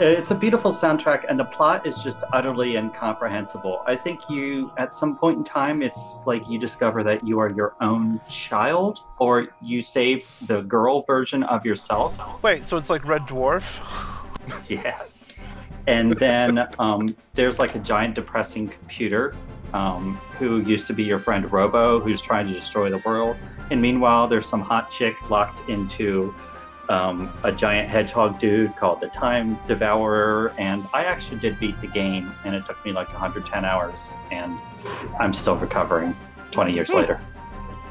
[0.00, 3.82] It's a beautiful soundtrack, and the plot is just utterly incomprehensible.
[3.86, 7.50] I think you, at some point in time, it's like you discover that you are
[7.50, 12.42] your own child, or you save the girl version of yourself.
[12.42, 13.64] Wait, so it's like Red Dwarf?
[14.68, 15.32] Yes.
[15.86, 19.34] And then um, there's like a giant depressing computer
[19.72, 23.36] um, who used to be your friend Robo, who's trying to destroy the world.
[23.70, 26.34] And meanwhile, there's some hot chick locked into
[26.88, 30.52] um, a giant hedgehog dude called the Time Devourer.
[30.58, 34.58] And I actually did beat the game, and it took me like 110 hours, and
[35.18, 36.14] I'm still recovering
[36.50, 37.20] 20 years later.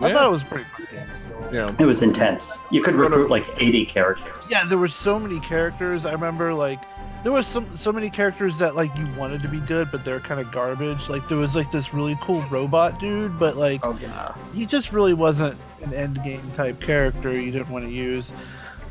[0.01, 1.07] I thought it was pretty good.
[1.53, 1.67] Yeah.
[1.79, 2.57] It was intense.
[2.71, 4.49] You could recruit like 80 characters.
[4.49, 6.05] Yeah, there were so many characters.
[6.05, 6.79] I remember like
[7.23, 10.19] there was some so many characters that like you wanted to be good, but they're
[10.19, 11.09] kind of garbage.
[11.09, 14.35] Like there was like this really cool robot dude, but like Oh, yeah.
[14.53, 18.31] he just really wasn't an end game type character you didn't want to use.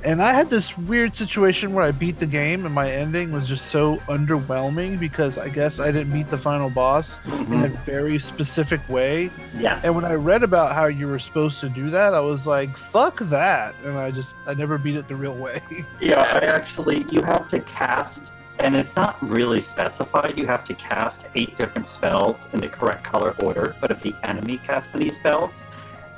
[0.05, 3.47] And I had this weird situation where I beat the game and my ending was
[3.47, 7.85] just so underwhelming because I guess I didn't beat the final boss in a mm-hmm.
[7.85, 9.31] very specific way.
[9.59, 9.85] Yes.
[9.85, 12.77] And when I read about how you were supposed to do that, I was like,
[12.77, 13.77] fuck that.
[13.85, 15.61] And I just, I never beat it the real way.
[16.01, 20.37] Yeah, I actually, you have to cast, and it's not really specified.
[20.37, 23.77] You have to cast eight different spells in the correct color order.
[23.81, 25.63] But if the enemy casts any spells,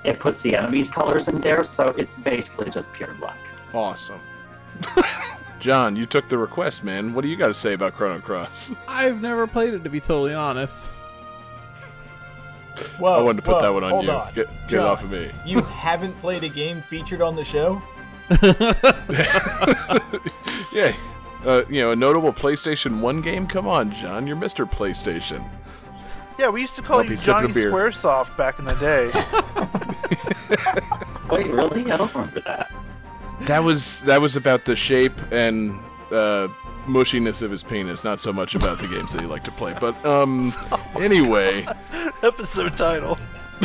[0.03, 1.65] it puts the enemy's colors in there.
[1.65, 3.37] So it's basically just pure luck.
[3.75, 4.21] Awesome.
[5.61, 7.15] John, you took the request, man.
[7.15, 8.73] What do you got to say about Chrono Cross?
[8.87, 10.91] I've never played it to be totally honest.
[12.99, 14.11] Whoa, I wanted to put whoa, that one on hold you.
[14.11, 14.27] On.
[14.35, 15.31] Get- get it John, off of me.
[15.47, 17.83] You haven't played a game featured on the show?
[20.73, 20.95] yeah.
[21.45, 23.47] Uh, you know, a notable PlayStation 1 game?
[23.47, 24.27] Come on, John.
[24.27, 24.71] You're Mr.
[24.71, 25.49] PlayStation.
[26.39, 27.49] Yeah, we used to call I'll you be Johnny.
[27.49, 29.07] Squaresoft back in the day.
[31.35, 31.91] Wait, really?
[31.93, 32.73] I don't remember that.
[33.43, 35.79] That was that was about the shape and
[36.11, 36.49] uh,
[36.87, 39.77] mushiness of his penis, not so much about the games that he liked to play.
[39.79, 40.55] But um,
[40.97, 41.67] anyway,
[42.23, 43.19] Episode title.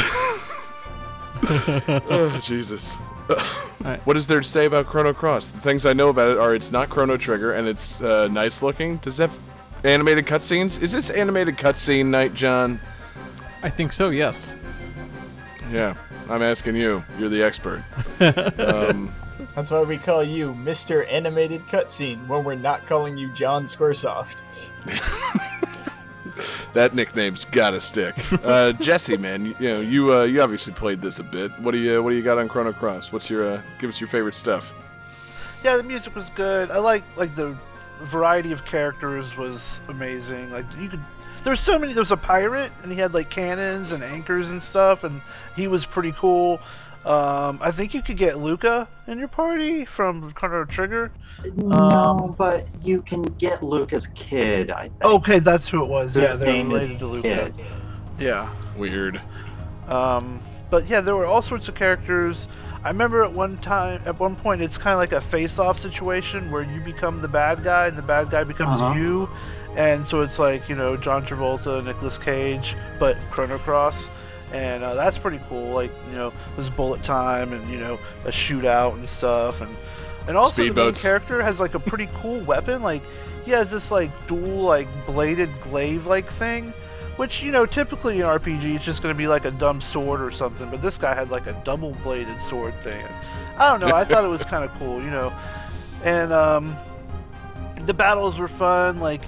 [1.48, 2.98] oh, Jesus.
[4.04, 5.52] What is there to say about Chrono Cross?
[5.52, 8.62] The things I know about it are it's not Chrono Trigger and it's uh, nice
[8.62, 8.98] looking.
[8.98, 9.40] Does it have
[9.86, 10.82] animated cutscenes?
[10.82, 12.82] Is this animated cutscene night, John?
[13.64, 14.54] I think so, yes.
[15.72, 15.96] Yeah,
[16.30, 17.04] I'm asking you.
[17.18, 17.84] You're the expert.
[18.60, 19.14] um,
[19.56, 21.12] That's why we call you Mr.
[21.12, 24.44] Animated Cutscene when we're not calling you John Squaresoft.
[26.74, 28.16] that nickname's gotta stick.
[28.44, 31.52] Uh, Jesse, man, you, you know you uh, you obviously played this a bit.
[31.60, 33.12] What do you what do you got on Chrono Cross?
[33.12, 34.72] What's your uh, give us your favorite stuff?
[35.64, 36.72] Yeah, the music was good.
[36.72, 37.58] I like like the
[38.02, 40.52] variety of characters was amazing.
[40.52, 41.02] Like you could
[41.44, 44.52] there was so many there was a pirate and he had like cannons and anchors
[44.52, 45.22] and stuff and
[45.56, 46.62] he was pretty cool.
[47.06, 51.12] Um, I think you could get Lucca in your party from Chrono Trigger.
[51.56, 54.70] No, but you can get Lucca's kid.
[54.72, 55.04] I think.
[55.06, 56.16] Okay, that's who it was.
[56.16, 57.54] Yeah, they're related to Lucca.
[57.56, 57.66] Kid.
[58.20, 58.50] Yeah.
[58.78, 59.22] Weird.
[59.88, 60.40] Um,
[60.70, 62.48] but yeah, there were all sorts of characters.
[62.84, 66.52] I remember at one time, at one point, it's kind of like a face-off situation
[66.52, 68.98] where you become the bad guy and the bad guy becomes Uh-huh.
[68.98, 69.30] you,
[69.76, 74.08] and so it's like you know John Travolta, Nicolas Cage, but Chrono Cross,
[74.52, 75.74] and uh, that's pretty cool.
[75.74, 79.76] Like you know, there's bullet time and you know a shootout and stuff, and
[80.28, 82.82] and also the main character has like a pretty cool weapon.
[82.82, 83.04] Like
[83.46, 86.74] he has this like dual like bladed glaive like thing.
[87.18, 90.22] Which, you know, typically in RPG, it's just going to be like a dumb sword
[90.22, 93.06] or something, but this guy had like a double bladed sword thing.
[93.58, 95.34] I don't know, I thought it was kind of cool, you know.
[96.06, 96.78] And um,
[97.86, 99.02] the battles were fun.
[99.02, 99.24] Like,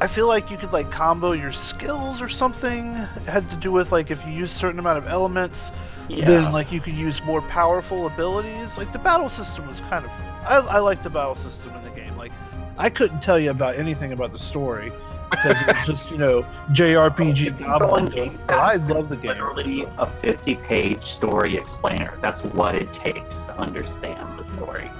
[0.00, 2.94] I feel like you could like combo your skills or something.
[3.16, 5.70] It had to do with like if you use a certain amount of elements,
[6.08, 6.26] Yeah.
[6.26, 8.76] then like you could use more powerful abilities.
[8.76, 10.10] Like the battle system was kind of.
[10.46, 12.16] I, I liked the battle system in the game.
[12.16, 12.30] Like,
[12.78, 14.92] I couldn't tell you about anything about the story
[15.30, 16.42] because it was just you know
[16.72, 18.06] JRPG goblin.
[18.06, 19.30] Game I love the game.
[19.30, 22.18] Literally a 50-page story explainer.
[22.20, 24.90] That's what it takes to understand the story.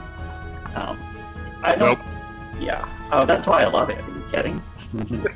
[0.74, 0.98] Um,
[1.62, 1.98] I don't.
[2.58, 2.88] Yeah.
[3.12, 3.98] Oh, that's why I love it.
[3.98, 4.62] Are you kidding?
[5.06, 5.26] I mean,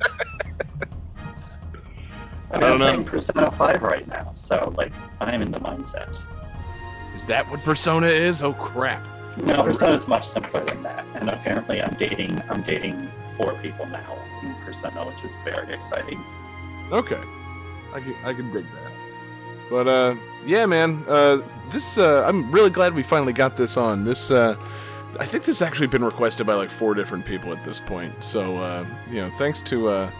[2.52, 2.86] I don't I'm know.
[2.86, 6.18] playing Persona 5 right now, so like I'm in the mindset.
[7.14, 8.42] Is that what Persona is?
[8.42, 9.06] Oh crap!
[9.44, 13.86] No, Persona is much simpler than that, and apparently I'm dating I'm dating four people
[13.86, 16.22] now in Persona, which is very exciting.
[16.90, 17.20] Okay,
[17.94, 18.92] I can I can dig that.
[19.68, 24.04] But uh, yeah, man, uh, this uh, I'm really glad we finally got this on.
[24.04, 24.56] This uh,
[25.18, 28.12] I think this has actually been requested by like four different people at this point.
[28.24, 30.10] So uh, you know, thanks to uh,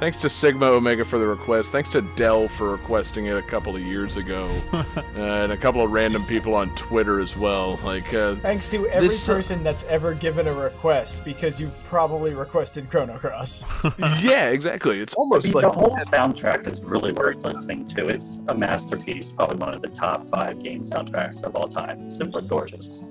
[0.00, 1.70] thanks to Sigma Omega for the request.
[1.70, 4.84] Thanks to Dell for requesting it a couple of years ago, uh,
[5.14, 7.78] and a couple of random people on Twitter as well.
[7.84, 11.84] Like uh, Thanks to every This, uh, person that's ever given a request because you've
[11.84, 13.64] probably requested Chrono Cross.
[13.98, 14.98] yeah, exactly.
[14.98, 18.08] It's I almost mean, like the whole soundtrack is really worth listening to.
[18.08, 22.06] It's a masterpiece, probably one of the top five game soundtracks of all time.
[22.06, 23.04] It's simply gorgeous.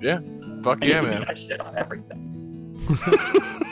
[0.00, 0.18] Yeah,
[0.62, 1.24] fuck And yeah, man.
[1.24, 2.30] add shit on everything.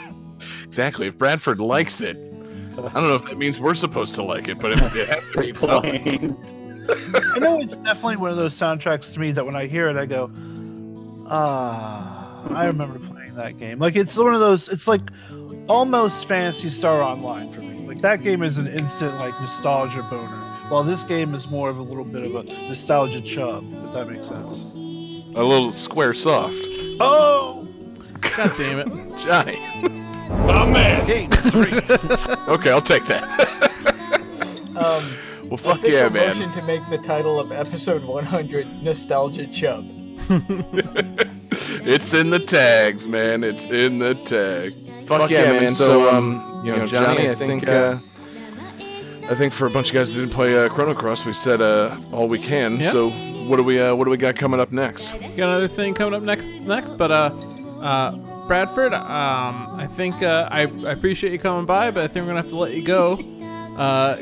[0.65, 1.05] Exactly.
[1.05, 4.57] If Bradford likes it, I don't know if that means we're supposed to like it,
[4.57, 6.35] but it, it has to mean something.
[7.35, 9.97] I know it's definitely one of those soundtracks to me that when I hear it,
[9.97, 10.31] I go,
[11.27, 13.77] ah, I remember playing that game.
[13.77, 14.67] Like it's one of those.
[14.67, 15.01] It's like
[15.69, 17.87] almost Phantasy Star Online for me.
[17.87, 21.77] Like that game is an instant like nostalgia boner, while this game is more of
[21.77, 23.63] a little bit of a nostalgia chub.
[23.85, 24.63] If that makes sense.
[25.35, 26.67] A little square soft.
[26.99, 27.67] Oh,
[28.21, 28.87] God damn it,
[29.19, 29.57] Johnny.
[30.47, 31.73] oh man, game three.
[32.47, 33.49] Okay, I'll take that.
[34.75, 35.03] Um,
[35.49, 36.29] well, fuck official yeah, man.
[36.29, 39.85] motion to make the title of episode 100 Nostalgia Chub.
[41.85, 43.43] It's in the tags, man.
[43.43, 44.91] It's in the tags.
[45.05, 45.75] Fuck, yeah, man.
[45.75, 47.99] So, um, you know, Johnny, I think, uh,
[49.29, 51.61] I think for a bunch of guys that didn't play uh, Chrono Cross, we've said
[51.61, 52.79] uh, all we can.
[52.79, 52.89] Yeah.
[52.89, 53.09] So,
[53.47, 55.11] what do we, uh, what do we got coming up next?
[55.13, 56.49] Got another thing coming up next.
[56.61, 57.31] Next, but uh,
[57.81, 58.15] uh,
[58.47, 62.31] Bradford, um, I think uh, I, I appreciate you coming by, but I think we're
[62.33, 63.15] gonna have to let you go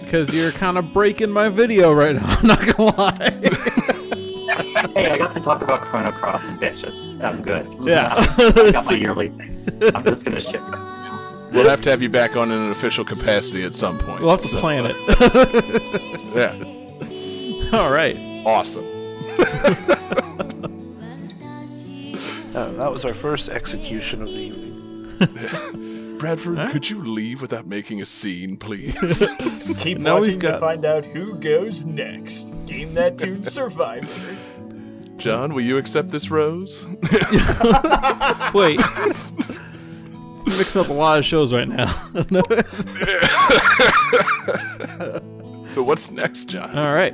[0.02, 2.22] because you're kind of breaking my video right now.
[2.40, 3.16] I'm not gonna lie.
[4.96, 7.22] hey, I got to talk about Chrono Cross and bitches.
[7.24, 7.68] I'm good.
[7.82, 8.14] Yeah.
[8.38, 9.66] I got my yearly thing.
[9.94, 10.80] I'm just gonna ship it.
[11.54, 14.22] We'll have to have you back on in an official capacity at some point.
[14.22, 16.32] We'll have to So, plan uh, it.
[16.34, 17.78] yeah.
[17.78, 18.16] All right.
[18.46, 18.86] Awesome.
[22.54, 26.18] Uh, that was our first execution of the evening.
[26.20, 29.26] Bradford, could you leave without making a scene, please?
[29.80, 32.54] Keep Now we've watching got- to find out who goes next.
[32.66, 34.38] Game That Tune Survivor.
[35.16, 36.86] John, will you accept this rose?
[38.54, 38.82] Wait.
[38.82, 41.88] You're mixing up a lot of shows right now.
[45.68, 46.78] so what's next, John?
[46.78, 47.14] All right.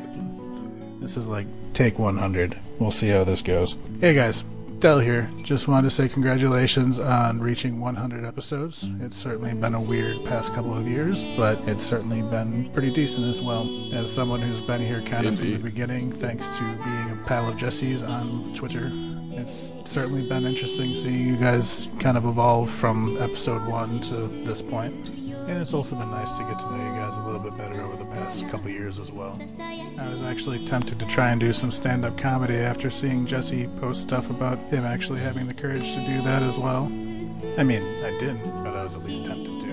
[0.99, 2.57] This is like take 100.
[2.79, 3.75] We'll see how this goes.
[3.99, 4.43] Hey guys,
[4.79, 5.27] Dell here.
[5.41, 8.87] Just wanted to say congratulations on reaching 100 episodes.
[8.99, 13.25] It's certainly been a weird past couple of years, but it's certainly been pretty decent
[13.25, 13.67] as well.
[13.93, 17.49] As someone who's been here kind of from the beginning, thanks to being a pal
[17.49, 18.91] of Jesse's on Twitter,
[19.31, 24.61] it's certainly been interesting seeing you guys kind of evolve from episode one to this
[24.61, 25.09] point.
[25.47, 27.81] And it's also been nice to get to know you guys a little bit better
[27.81, 29.39] over the past couple years as well.
[29.97, 33.67] I was actually tempted to try and do some stand up comedy after seeing Jesse
[33.79, 36.91] post stuff about him actually having the courage to do that as well.
[37.57, 39.67] I mean, I didn't, but I was at least tempted to.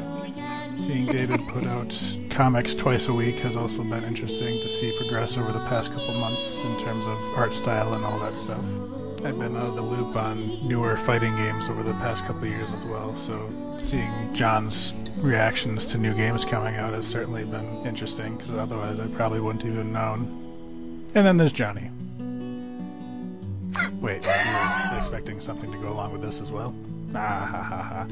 [0.77, 1.93] Seeing David put out
[2.31, 6.15] comics twice a week has also been interesting to see progress over the past couple
[6.15, 8.65] months in terms of art style and all that stuff.
[9.25, 12.73] I've been out of the loop on newer fighting games over the past couple years
[12.73, 14.93] as well, so seeing John's
[15.25, 19.65] reactions to new games coming out has certainly been interesting, because otherwise I probably wouldn't
[19.65, 21.09] even known.
[21.15, 21.91] And then there's Johnny.
[24.01, 26.75] Wait, expecting something to go along with this as well?
[27.15, 28.07] Ah, ha, ha, ha.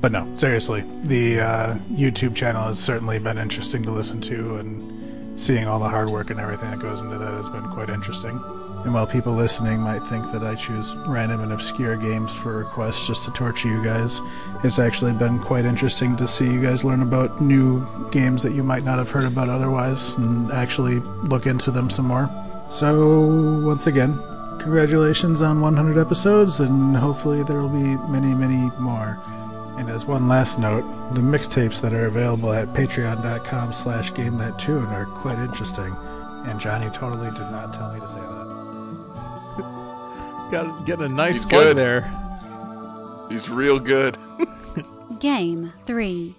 [0.00, 5.40] But no, seriously, the uh, YouTube channel has certainly been interesting to listen to, and
[5.40, 8.40] seeing all the hard work and everything that goes into that has been quite interesting.
[8.86, 13.04] And while people listening might think that I choose random and obscure games for requests
[13.04, 14.20] just to torture you guys,
[14.62, 18.62] it's actually been quite interesting to see you guys learn about new games that you
[18.62, 22.30] might not have heard about otherwise and actually look into them some more.
[22.70, 23.26] So,
[23.64, 24.20] once again,
[24.60, 29.18] congratulations on 100 episodes, and hopefully there will be many, many more.
[29.78, 34.60] And as one last note, the mixtapes that are available at patreon.com slash game that
[34.60, 35.92] tune are quite interesting.
[36.44, 38.55] And Johnny totally did not tell me to say that.
[40.50, 41.76] Got getting a nice He's plug good.
[41.76, 42.10] there.
[43.28, 44.16] He's real good.
[45.20, 46.34] Game 3.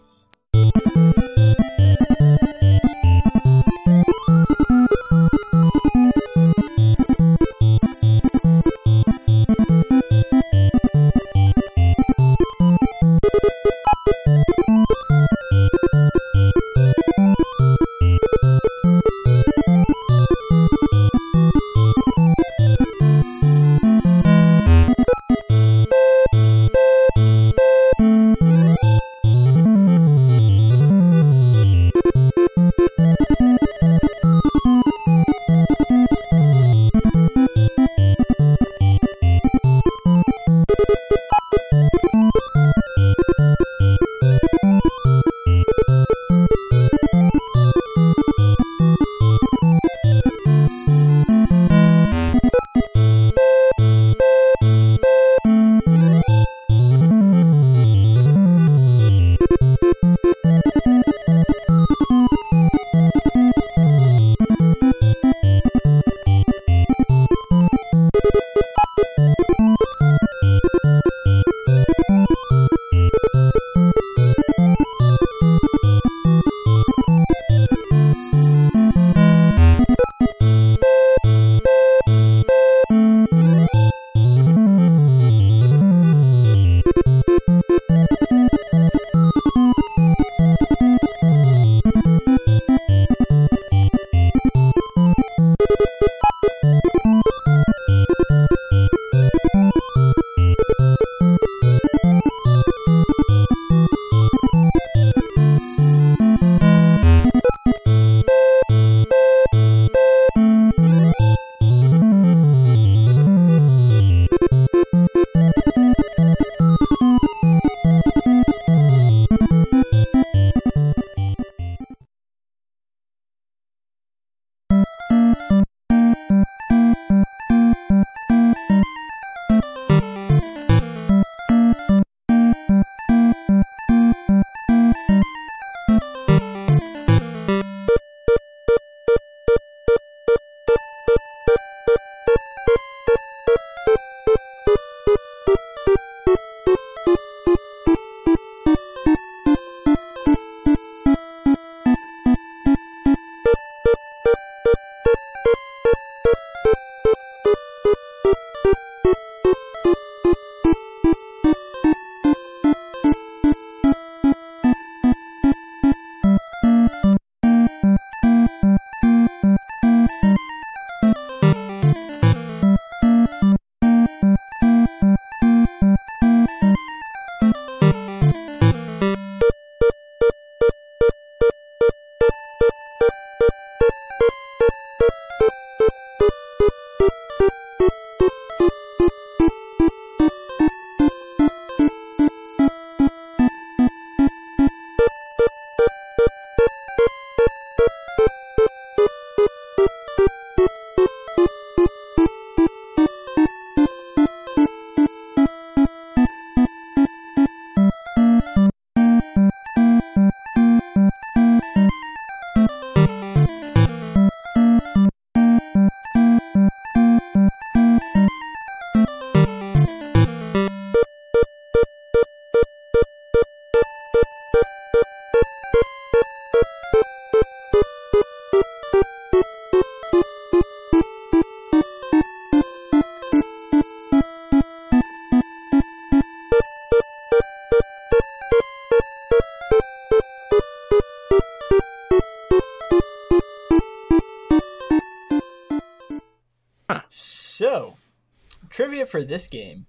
[249.27, 249.85] This game,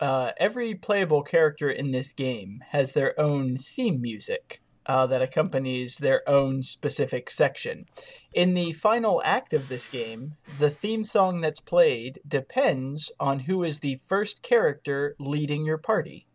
[0.00, 5.98] uh, every playable character in this game has their own theme music uh, that accompanies
[5.98, 7.86] their own specific section.
[8.32, 13.62] In the final act of this game, the theme song that's played depends on who
[13.62, 16.26] is the first character leading your party.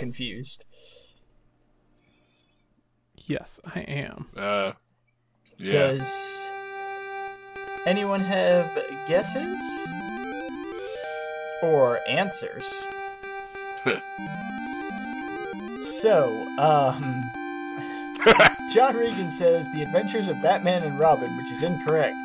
[0.00, 0.64] Confused.
[3.16, 4.26] Yes, I am.
[4.36, 4.72] Uh,
[5.60, 5.70] yeah.
[5.70, 6.50] Does
[7.86, 8.74] anyone have
[9.06, 9.60] guesses
[11.62, 12.64] or answers?
[15.84, 17.22] so, um,
[18.74, 22.16] John Regan says The Adventures of Batman and Robin, which is incorrect.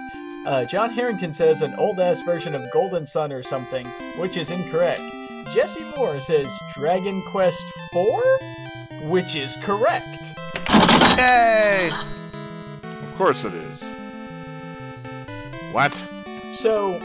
[0.48, 3.86] Uh, John Harrington says an old ass version of Golden Sun or something,
[4.18, 5.02] which is incorrect.
[5.54, 10.36] Jesse Moore says Dragon Quest IV, which is correct.
[11.18, 11.91] Yay!
[12.84, 13.84] Of course it is.
[15.72, 15.93] What?
[16.52, 17.00] So,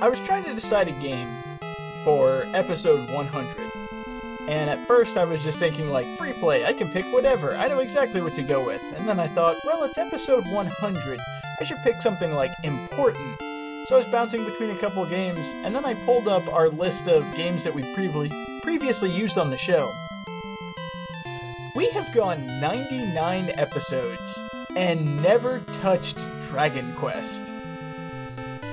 [0.00, 1.28] I was trying to decide a game
[2.04, 3.70] for episode 100.
[4.48, 7.66] And at first I was just thinking, like, free play, I can pick whatever, I
[7.66, 8.82] know exactly what to go with.
[8.96, 11.20] And then I thought, well, it's episode 100,
[11.60, 13.40] I should pick something, like, important.
[13.88, 16.68] So I was bouncing between a couple of games, and then I pulled up our
[16.68, 18.30] list of games that we previously
[18.62, 19.88] previously used on the show.
[21.76, 24.42] We have gone 99 episodes
[24.76, 26.18] and never touched
[26.48, 27.44] Dragon Quest.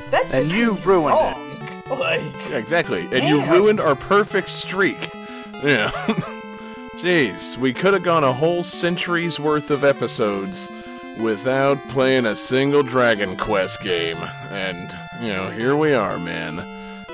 [0.10, 1.34] That And just you seems ruined wrong.
[1.38, 2.00] it.
[2.00, 3.02] Like, exactly.
[3.02, 3.28] And Damn.
[3.28, 5.10] you ruined our perfect streak.
[5.64, 5.92] Yeah.
[7.02, 10.72] Jeez, we could have gone a whole century's worth of episodes
[11.20, 14.18] without playing a single Dragon Quest game.
[14.50, 14.90] And,
[15.24, 16.64] you know, here we are, man.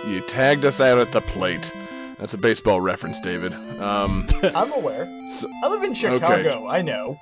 [0.07, 1.71] You tagged us out at the plate.
[2.17, 3.53] That's a baseball reference, David.
[3.79, 5.05] Um, I'm aware.
[5.29, 6.67] So- I live in Chicago.
[6.67, 7.19] I know.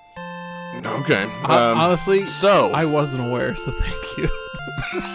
[0.78, 1.24] okay.
[1.44, 4.30] Um, Honestly, so I wasn't aware, so thank you.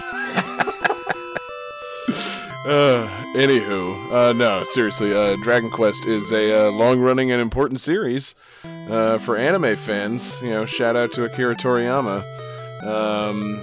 [2.64, 8.36] Uh, anywho, uh, no, seriously, uh, Dragon Quest is a uh, long-running and important series
[8.88, 10.40] uh, for anime fans.
[10.40, 12.22] You know, shout out to Akira Toriyama.
[12.86, 13.60] Um,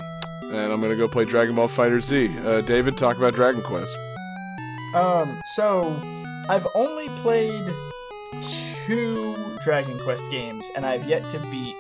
[0.52, 2.45] and I'm gonna go play Dragon Ball FighterZ.
[2.45, 3.95] Uh, David, talk about Dragon Quest.
[4.95, 6.00] Um, so
[6.50, 7.68] I've only played
[8.41, 11.76] two Dragon Quest games, and I've yet to beat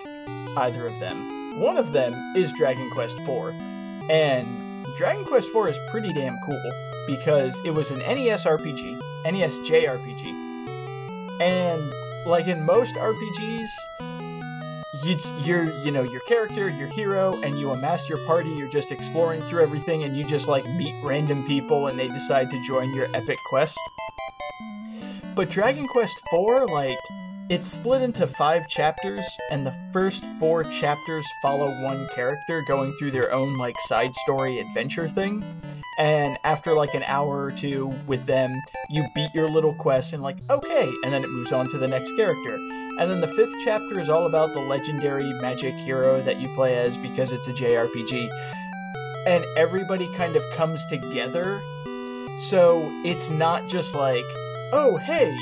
[0.57, 1.59] either of them.
[1.59, 3.53] One of them is Dragon Quest IV,
[4.09, 4.47] and
[4.97, 6.71] Dragon Quest IV is pretty damn cool
[7.07, 11.91] because it was an NES RPG, NES JRPG, and
[12.27, 13.69] like in most RPGs,
[15.03, 18.49] you, you're you know your character, your hero, and you amass your party.
[18.49, 22.49] You're just exploring through everything, and you just like meet random people, and they decide
[22.51, 23.79] to join your epic quest.
[25.35, 26.97] But Dragon Quest IV, like,
[27.49, 33.11] it's split into five chapters, and the first four chapters follow one character going through
[33.11, 35.43] their own like side story adventure thing.
[35.97, 38.51] And after like an hour or two with them,
[38.89, 41.87] you beat your little quest and like, okay, and then it moves on to the
[41.87, 42.78] next character.
[42.99, 46.77] And then the fifth chapter is all about the legendary magic hero that you play
[46.77, 48.29] as because it's a JRPG.
[49.25, 51.61] And everybody kind of comes together.
[52.39, 54.25] So it's not just like,
[54.73, 55.33] oh, hey,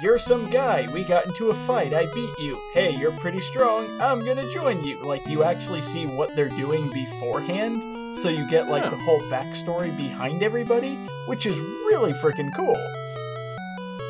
[0.00, 0.88] you're some guy.
[0.92, 1.94] We got into a fight.
[1.94, 2.60] I beat you.
[2.74, 3.86] Hey, you're pretty strong.
[4.00, 5.04] I'm gonna join you.
[5.04, 8.18] Like, you actually see what they're doing beforehand.
[8.18, 8.90] So you get, like, Yeah.
[8.90, 12.76] the whole backstory behind everybody, which is really freaking cool.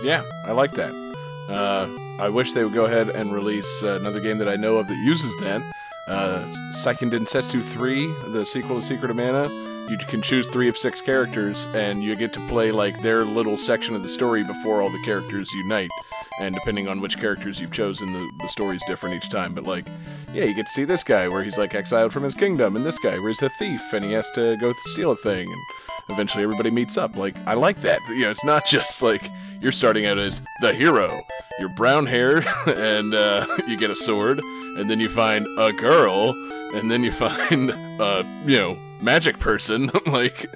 [0.02, 0.92] Yeah, I like that.
[1.48, 1.86] Uh,
[2.18, 4.86] I wish they would go ahead and release uh, another game that I know of
[4.88, 5.62] that uses that.
[6.08, 9.48] Uh, Seiken Densetsu 3, the sequel to Secret of Mana.
[9.88, 13.56] You can choose three of six characters, and you get to play like their little
[13.56, 15.90] section of the story before all the characters unite.
[16.40, 19.54] And depending on which characters you've chosen, the, the story's different each time.
[19.54, 19.86] But like,
[20.32, 22.86] yeah, you get to see this guy where he's like exiled from his kingdom, and
[22.86, 25.60] this guy where he's a thief and he has to go steal a thing, and
[26.10, 27.16] eventually everybody meets up.
[27.16, 28.00] Like, I like that.
[28.08, 29.28] You know, it's not just like
[29.62, 31.22] you're starting out as the hero.
[31.58, 36.30] You're brown haired, and uh, you get a sword, and then you find a girl,
[36.74, 39.90] and then you find a you know magic person.
[40.06, 40.50] like,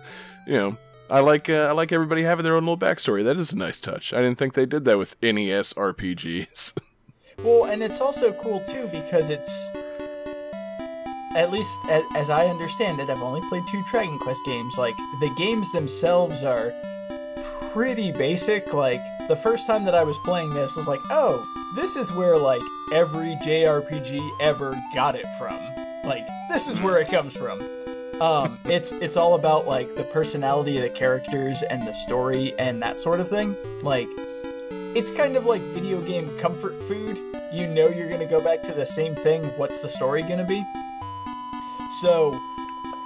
[0.46, 0.76] you know,
[1.08, 3.24] I like uh, I like everybody having their own little backstory.
[3.24, 4.12] That is a nice touch.
[4.12, 6.78] I didn't think they did that with NES RPGs.
[7.38, 9.70] Well, and it's also cool too because it's
[11.36, 14.78] at least as, as I understand it, I've only played two Dragon Quest games.
[14.78, 16.72] Like the games themselves are
[17.76, 18.72] pretty basic.
[18.72, 22.38] Like the first time that I was playing this was like, oh, this is where
[22.38, 25.60] like every JRPG ever got it from.
[26.02, 27.60] Like this is where it comes from.
[28.22, 32.82] Um, it's it's all about like the personality of the characters and the story and
[32.82, 33.54] that sort of thing.
[33.82, 34.08] Like
[34.96, 37.20] it's kind of like video game comfort food.
[37.52, 39.44] You know you're gonna go back to the same thing.
[39.58, 40.64] What's the story gonna be?
[42.00, 42.30] So,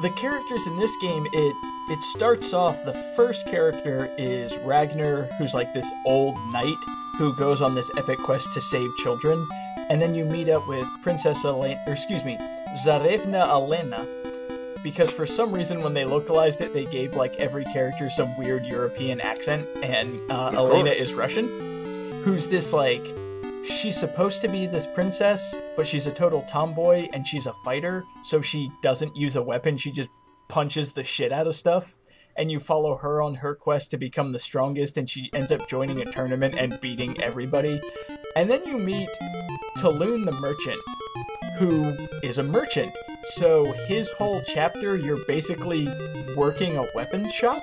[0.00, 2.84] the characters in this game, it it starts off.
[2.84, 6.76] The first character is Ragnar, who's like this old knight
[7.18, 9.46] who goes on this epic quest to save children,
[9.90, 12.38] and then you meet up with Princess Alena, or excuse me,
[12.74, 14.06] Tsarevna Alena,
[14.84, 18.64] because for some reason when they localized it, they gave like every character some weird
[18.64, 21.48] European accent, and uh, Alena is Russian.
[22.22, 23.04] Who's this like?
[23.64, 28.06] She's supposed to be this princess, but she's a total tomboy and she's a fighter,
[28.22, 29.76] so she doesn't use a weapon.
[29.76, 30.08] She just
[30.50, 31.96] punches the shit out of stuff.
[32.36, 35.68] And you follow her on her quest to become the strongest, and she ends up
[35.68, 37.80] joining a tournament and beating everybody.
[38.34, 39.10] And then you meet
[39.78, 40.80] Taloon the merchant,
[41.58, 42.96] who is a merchant.
[43.24, 45.88] So his whole chapter, you're basically
[46.36, 47.62] working a weapons shop,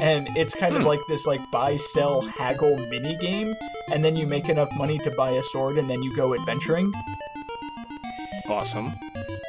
[0.00, 0.88] and it's kind of hmm.
[0.88, 3.54] like this like buy sell haggle mini game.
[3.90, 6.92] And then you make enough money to buy a sword, and then you go adventuring.
[8.48, 8.92] Awesome.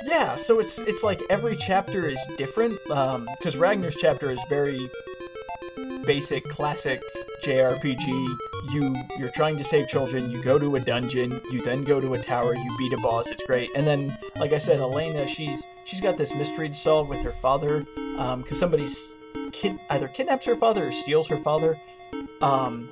[0.06, 2.80] Yeah, so it's it's like every chapter is different.
[2.90, 4.90] Um, because Ragnar's chapter is very
[6.06, 7.02] basic, classic
[7.44, 8.08] JRPG.
[8.72, 10.32] You you're trying to save children.
[10.32, 11.42] You go to a dungeon.
[11.52, 12.56] You then go to a tower.
[12.56, 13.32] You beat a boss.
[13.32, 13.70] It's great.
[13.76, 17.32] And then, like I said, Alena, she's she's got this mystery to solve with her
[17.32, 17.86] father.
[18.18, 19.14] Um, because somebody's
[19.52, 21.78] kid either kidnaps her father or steals her father.
[22.42, 22.90] Um,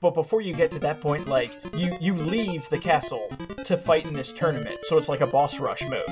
[0.00, 3.28] but before you get to that point, like you you leave the castle
[3.64, 6.02] to fight in this tournament, so it's like a boss rush mode.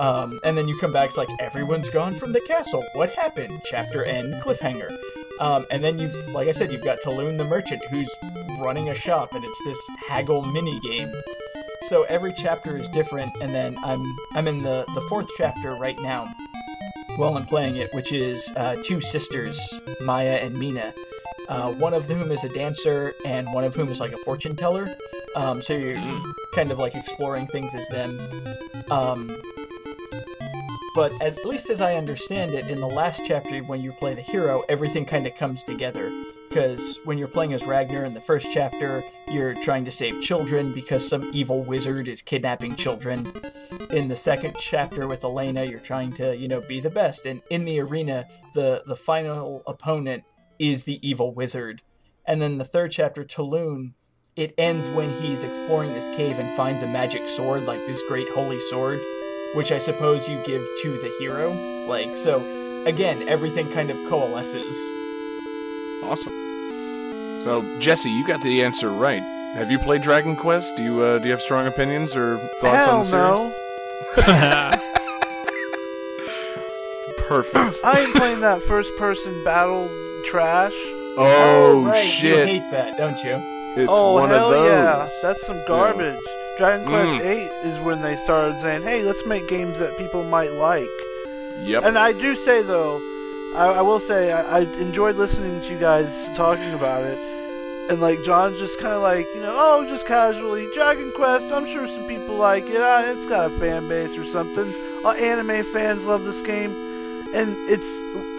[0.00, 2.84] Um, and then you come back, it's like everyone's gone from the castle.
[2.94, 3.60] What happened?
[3.64, 4.96] Chapter end, cliffhanger.
[5.40, 8.12] Um, and then you've, like I said, you've got Taloon the merchant who's
[8.60, 11.12] running a shop, and it's this haggle mini game.
[11.82, 14.04] So every chapter is different, and then I'm
[14.34, 16.32] I'm in the the fourth chapter right now
[17.16, 20.94] while I'm playing it, which is uh, two sisters, Maya and Meena.
[21.48, 24.56] Uh, one of whom is a dancer, and one of whom is like a fortune
[24.56, 24.94] teller.
[25.34, 26.00] Um, so you're
[26.54, 28.20] kind of like exploring things as them.
[28.90, 29.36] Um,
[30.94, 34.20] but at least as I understand it, in the last chapter, when you play the
[34.20, 36.10] hero, everything kind of comes together.
[36.48, 40.74] Because when you're playing as Ragnar in the first chapter, you're trying to save children
[40.74, 43.32] because some evil wizard is kidnapping children.
[43.88, 47.24] In the second chapter with Alena, you're trying to, you know, be the best.
[47.24, 50.24] And in the arena, the the final opponent
[50.62, 51.82] is the evil wizard.
[52.24, 53.94] And then the third chapter, Taloon,
[54.36, 58.28] it ends when he's exploring this cave and finds a magic sword, like this great
[58.28, 59.00] holy sword,
[59.54, 61.52] which I suppose you give to the hero.
[61.88, 62.38] Like, so,
[62.86, 64.76] again, everything kind of coalesces.
[66.04, 66.32] Awesome.
[67.42, 69.22] So Jesse, you got the answer right.
[69.54, 70.76] Have you played Dragon Quest?
[70.76, 73.52] Do you uh, do you have strong opinions or thoughts Hell on the series?
[74.28, 74.78] no.
[77.28, 77.80] Perfect.
[77.84, 79.88] I ain't playing that first person battle
[80.24, 80.72] trash.
[81.16, 82.48] Oh, right, shit!
[82.48, 83.36] You hate that, don't you?
[83.76, 84.68] It's oh one hell of those.
[84.70, 86.18] yeah, that's some garbage.
[86.58, 87.24] Dragon Quest Mm.
[87.24, 90.88] Eight is when they started saying, "Hey, let's make games that people might like."
[91.64, 91.84] Yep.
[91.84, 92.96] And I do say though,
[93.56, 97.18] I, I will say I, I enjoyed listening to you guys talking about it,
[97.90, 101.50] and like John's just kind of like, you know, oh, just casually Dragon Quest.
[101.52, 102.76] I'm sure some people like it.
[102.80, 104.72] Uh, it's got a fan base or something.
[105.04, 106.70] Uh, anime fans love this game,
[107.34, 107.86] and it's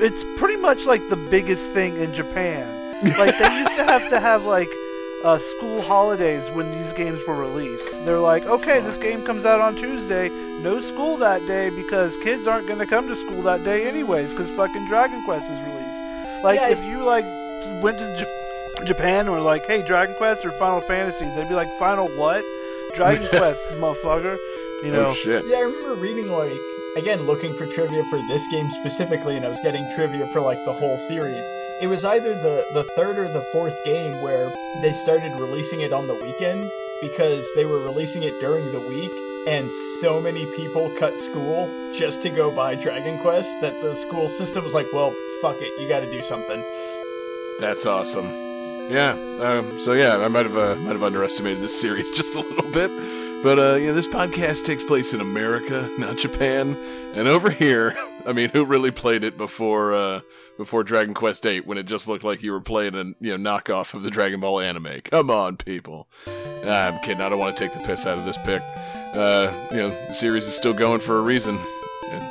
[0.01, 2.67] it's pretty much like the biggest thing in Japan.
[3.17, 4.69] Like they used to have to have like
[5.25, 7.89] uh, school holidays when these games were released.
[8.05, 10.29] They're like, okay, this game comes out on Tuesday.
[10.61, 14.31] No school that day because kids aren't going to come to school that day anyways
[14.31, 16.43] because fucking Dragon Quest is released.
[16.43, 17.25] Like, Yeah, if you like
[17.83, 21.55] went to J- Japan and were like, hey, Dragon Quest or Final Fantasy, they'd be
[21.55, 22.43] like, Final what?
[22.95, 24.37] Dragon Quest, motherfucker.
[24.83, 25.07] You know.
[25.07, 25.43] Oh shit.
[25.47, 26.51] Yeah, I remember reading like
[26.95, 30.63] again looking for trivia for this game specifically, and I was getting trivia for like
[30.65, 31.45] the whole series.
[31.81, 35.93] It was either the the third or the fourth game where they started releasing it
[35.93, 36.69] on the weekend
[37.01, 39.11] because they were releasing it during the week,
[39.47, 44.27] and so many people cut school just to go buy Dragon Quest that the school
[44.27, 46.63] system was like, well, fuck it, you got to do something.
[47.59, 48.27] That's awesome.
[48.89, 49.11] Yeah.
[49.39, 52.71] Um, so yeah, I might have uh, might have underestimated this series just a little
[52.71, 52.91] bit,
[53.43, 56.75] but uh, yeah, this podcast takes place in America, not Japan.
[57.15, 60.21] And over here, I mean, who really played it before uh,
[60.57, 63.51] before Dragon Quest VIII when it just looked like you were playing a you know
[63.51, 65.01] knockoff of the Dragon Ball anime?
[65.03, 66.07] Come on, people.
[66.63, 67.21] Nah, I'm kidding.
[67.21, 68.61] I don't want to take the piss out of this pick.
[69.13, 71.59] Uh, you know, the series is still going for a reason.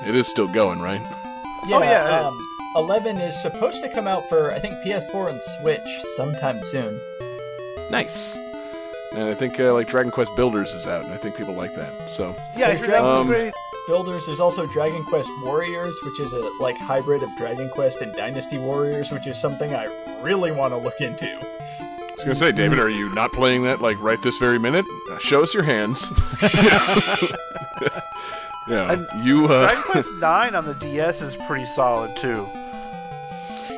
[0.06, 1.00] It is still going, right?
[1.68, 5.42] Yeah, Oh, yeah, um, 11 is supposed to come out for, I think, PS4 and
[5.42, 7.00] Switch sometime soon.
[7.90, 8.36] Nice.
[9.14, 11.74] And I think uh, like Dragon Quest Builders is out, and I think people like
[11.76, 12.08] that.
[12.08, 13.56] So Yeah, There's you're Dragon Um, Quest
[13.86, 14.26] Builders.
[14.26, 18.58] There's also Dragon Quest Warriors, which is a like hybrid of Dragon Quest and Dynasty
[18.58, 19.88] Warriors, which is something I
[20.22, 21.26] really want to look into.
[21.28, 24.86] I was gonna say, David, are you not playing that like right this very minute?
[25.10, 26.10] Uh, show us your hands.
[28.68, 29.46] yeah, And you.
[29.46, 32.46] Uh, Dragon Quest Nine on the DS is pretty solid too.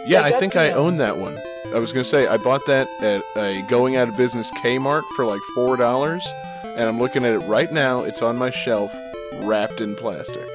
[0.07, 1.39] yeah, I think I own that one.
[1.73, 5.25] I was gonna say I bought that at a going out of business Kmart for
[5.25, 6.27] like four dollars,
[6.65, 8.03] and I'm looking at it right now.
[8.03, 8.95] It's on my shelf,
[9.37, 10.47] wrapped in plastic.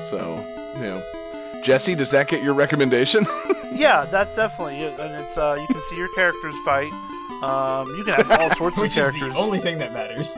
[0.00, 0.44] So,
[0.76, 1.02] you know,
[1.62, 3.26] Jesse, does that get your recommendation?
[3.70, 6.90] Yeah, that's definitely it, and it's uh, you can see your characters fight.
[7.44, 10.36] Um, you can have all sorts of Which is the only thing that matters.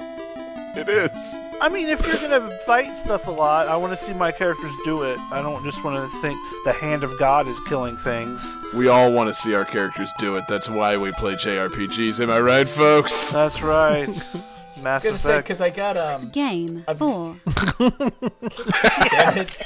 [0.76, 1.36] It is.
[1.60, 4.72] I mean, if you're gonna fight stuff a lot, I want to see my characters
[4.84, 5.18] do it.
[5.30, 8.42] I don't just want to think the hand of God is killing things.
[8.74, 10.44] We all want to see our characters do it.
[10.48, 12.20] That's why we play JRPGs.
[12.20, 13.30] Am I right, folks?
[13.32, 14.08] That's right.
[14.76, 16.30] I Mass was gonna say because I got um.
[16.30, 17.36] Game I've- 4.
[17.78, 19.56] Damn it.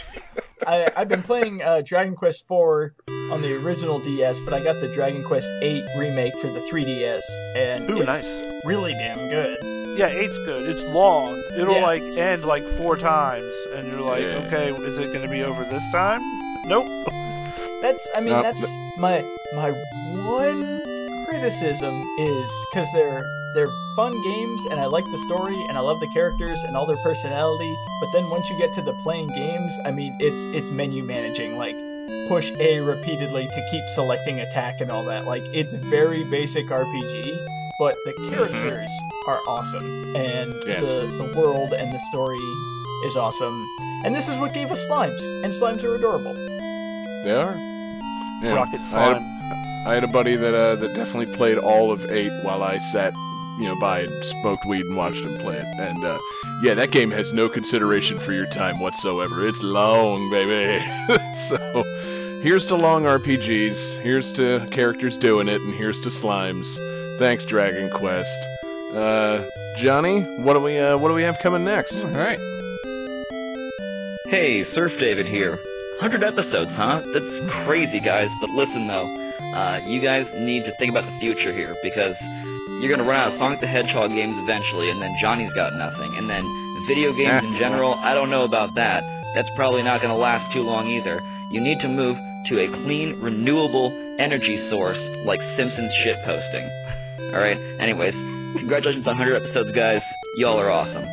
[0.67, 2.93] I, I've been playing uh, Dragon Quest IV
[3.31, 7.21] on the original DS, but I got the Dragon Quest VIII remake for the 3DS,
[7.55, 8.65] and Ooh, it's nice.
[8.65, 9.59] really damn good.
[9.97, 10.69] Yeah, eight's good.
[10.69, 11.41] It's long.
[11.57, 11.83] It'll Yeah.
[11.83, 14.43] like end like four times, and you're like, Yeah.
[14.47, 16.21] okay, is it gonna be over this time?
[16.67, 16.87] Nope.
[17.81, 18.67] That's I mean Uh, that's
[18.99, 19.23] my
[19.55, 19.71] my
[20.27, 20.81] one
[21.27, 23.23] criticism is because they're
[23.55, 26.87] they're fun games and I like the story and I love the characters and all
[26.87, 27.73] their personality.
[28.01, 31.57] But then once you get to the playing games, I mean it's it's menu managing
[31.57, 31.77] like
[32.29, 35.27] push A repeatedly to keep selecting attack and all that.
[35.27, 37.37] Like it's very basic RPG,
[37.79, 38.91] but the characters
[39.27, 40.81] are awesome and Yes.
[40.89, 42.39] the the world and the story
[43.07, 43.57] is awesome.
[44.05, 46.35] And this is what gave us slimes, and slimes are adorable.
[47.25, 47.55] They are.
[48.43, 48.55] Yeah.
[48.55, 49.23] Rocket I had, slime.
[49.23, 52.79] a, I had a buddy that uh, that definitely played all of eight while I
[52.79, 53.15] sat,
[53.59, 55.67] you know, by and smoked weed and watched him play it.
[55.79, 56.19] And uh,
[56.63, 59.47] yeah, that game has no consideration for your time whatsoever.
[59.49, 60.85] It's long, baby.
[61.35, 61.57] so
[62.43, 64.01] here's to long RPGs.
[64.03, 66.77] Here's to characters doing it, and here's to slimes.
[67.19, 68.47] Thanks, Dragon Quest.
[68.93, 69.45] Uh,
[69.77, 72.03] Johnny, what do we uh, what do we have coming next?
[72.05, 72.39] All right.
[74.27, 75.53] Hey, Surf David here.
[76.01, 77.03] 100 episodes, huh?
[77.13, 78.29] That's crazy, guys.
[78.41, 79.07] But listen, though,
[79.55, 82.17] uh, you guys need to think about the future here because
[82.81, 86.17] you're gonna run out of Sonic the Hedgehog games eventually, and then Johnny's got nothing,
[86.17, 86.45] and then
[86.89, 87.95] video games in general.
[87.95, 89.03] I don't know about that.
[89.35, 91.21] That's probably not gonna last too long either.
[91.53, 92.17] You need to move
[92.49, 96.69] to a clean, renewable energy source like Simpsons shit posting.
[97.19, 97.57] All right.
[97.79, 98.15] Anyways,
[98.57, 100.03] congratulations on 100 episodes, guys.
[100.37, 101.05] Y'all are awesome.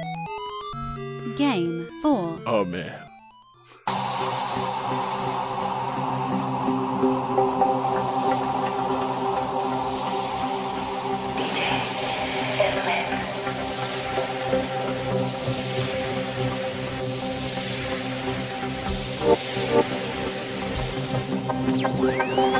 [1.37, 2.39] Game four.
[2.45, 3.01] Oh man.
[22.03, 22.50] Thank you.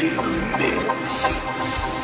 [0.00, 1.97] All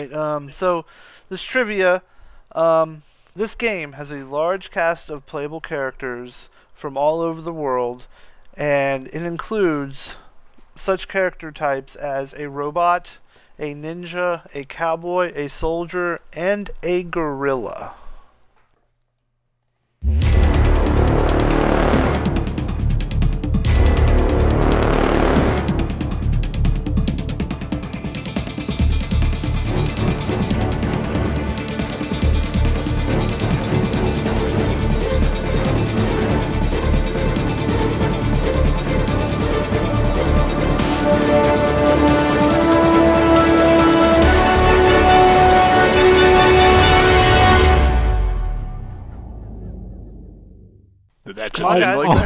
[0.00, 0.12] right.
[0.12, 0.84] Um, so
[1.28, 2.02] this trivia,
[2.52, 3.02] um,
[3.34, 8.04] this game has a large cast of playable characters from all over the world,
[8.56, 10.14] and it includes
[10.74, 13.18] such character types as a robot,
[13.58, 17.94] a ninja, a cowboy, a soldier, and a gorilla.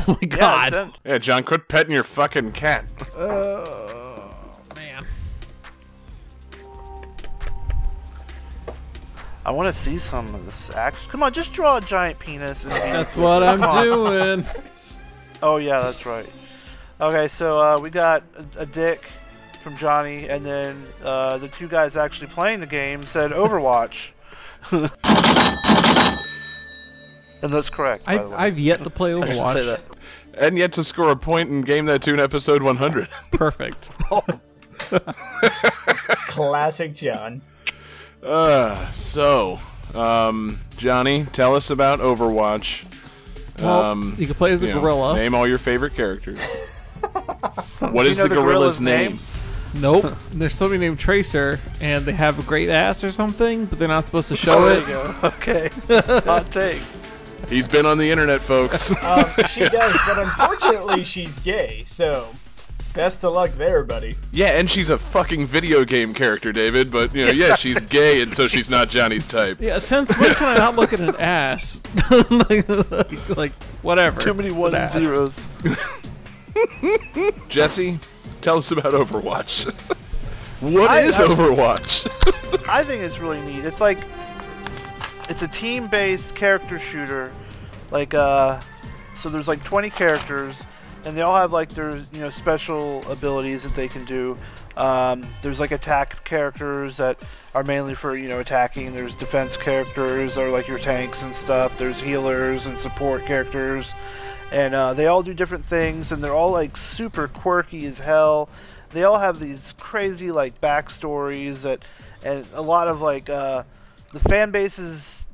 [0.09, 0.67] my Yeah, god.
[0.73, 2.93] it's in- Yeah, John, quit petting your fucking cat.
[3.17, 5.07] Oh man.
[9.47, 11.03] I want to see some of this action.
[11.11, 12.63] Come on, just draw a giant penis.
[12.65, 14.45] And That's what I'm doing.
[15.43, 16.27] Oh yeah, that's right.
[17.03, 18.23] Okay, so uh, we got
[18.57, 19.03] a, a dick
[19.63, 24.13] from Johnny, and then uh, the two guys actually playing the game said Overwatch.
[27.45, 28.05] and that's correct.
[28.07, 28.37] by I've, way.
[28.37, 29.53] I've yet to play I Overwatch.
[29.53, 29.81] say that.
[30.39, 33.09] And yet to score a point in Game That Tune episode 100.
[33.31, 33.91] Perfect.
[36.27, 37.43] Classic John.
[38.23, 39.61] Uh, so,
[39.95, 42.87] um, Johnny, tell us about Overwatch.
[43.61, 45.15] Well, um, you can play as a know, gorilla.
[45.15, 46.41] name all your favorite characters.
[47.79, 49.11] what Do is you know the the gorilla's gorilla's name?
[49.13, 49.19] name?
[49.77, 50.15] Nope.
[50.33, 54.05] There's somebody named Tracer, and they have a great ass or something, but they're not
[54.05, 54.81] supposed to show There it.
[54.81, 55.15] you go.
[55.25, 55.71] Okay.
[56.25, 56.81] Hot take.
[57.49, 58.93] He's been on the internet, folks.
[59.05, 61.83] Um, she does, but unfortunately, she's gay.
[61.85, 62.29] So,
[62.95, 64.17] best of luck there, buddy.
[64.33, 66.91] yeah, and she's a fucking video game character, David.
[66.91, 69.61] But you know, yeah, she's gay, and so she's not Johnny's type.
[69.61, 71.83] Yeah, since when can I not look at an ass?
[72.11, 74.21] like, like, like, whatever.
[74.21, 75.35] Too many It's ones and zeros.
[77.49, 77.99] Jesse,
[78.41, 79.71] tell us about Overwatch.
[80.61, 82.69] What I- is I- Overwatch?
[82.69, 83.65] I think it's really neat.
[83.65, 83.99] It's like
[85.29, 87.33] it's a team-based character shooter.
[87.91, 88.61] Like uh
[89.15, 90.63] so there's like 20 characters
[91.05, 94.37] and they all have like their, you know, special abilities that they can do.
[94.77, 97.19] Um, there's like attack characters that
[97.55, 98.95] are mainly for, you know, attacking.
[98.95, 101.77] There's defense characters or like your tanks and stuff.
[101.79, 103.93] There's healers and support characters.
[104.51, 108.49] And uh, they all do different things and they're all like super quirky as hell.
[108.91, 111.85] They all have these crazy like backstories that
[112.25, 113.65] and a lot of like uh,
[114.15, 115.27] the fan base is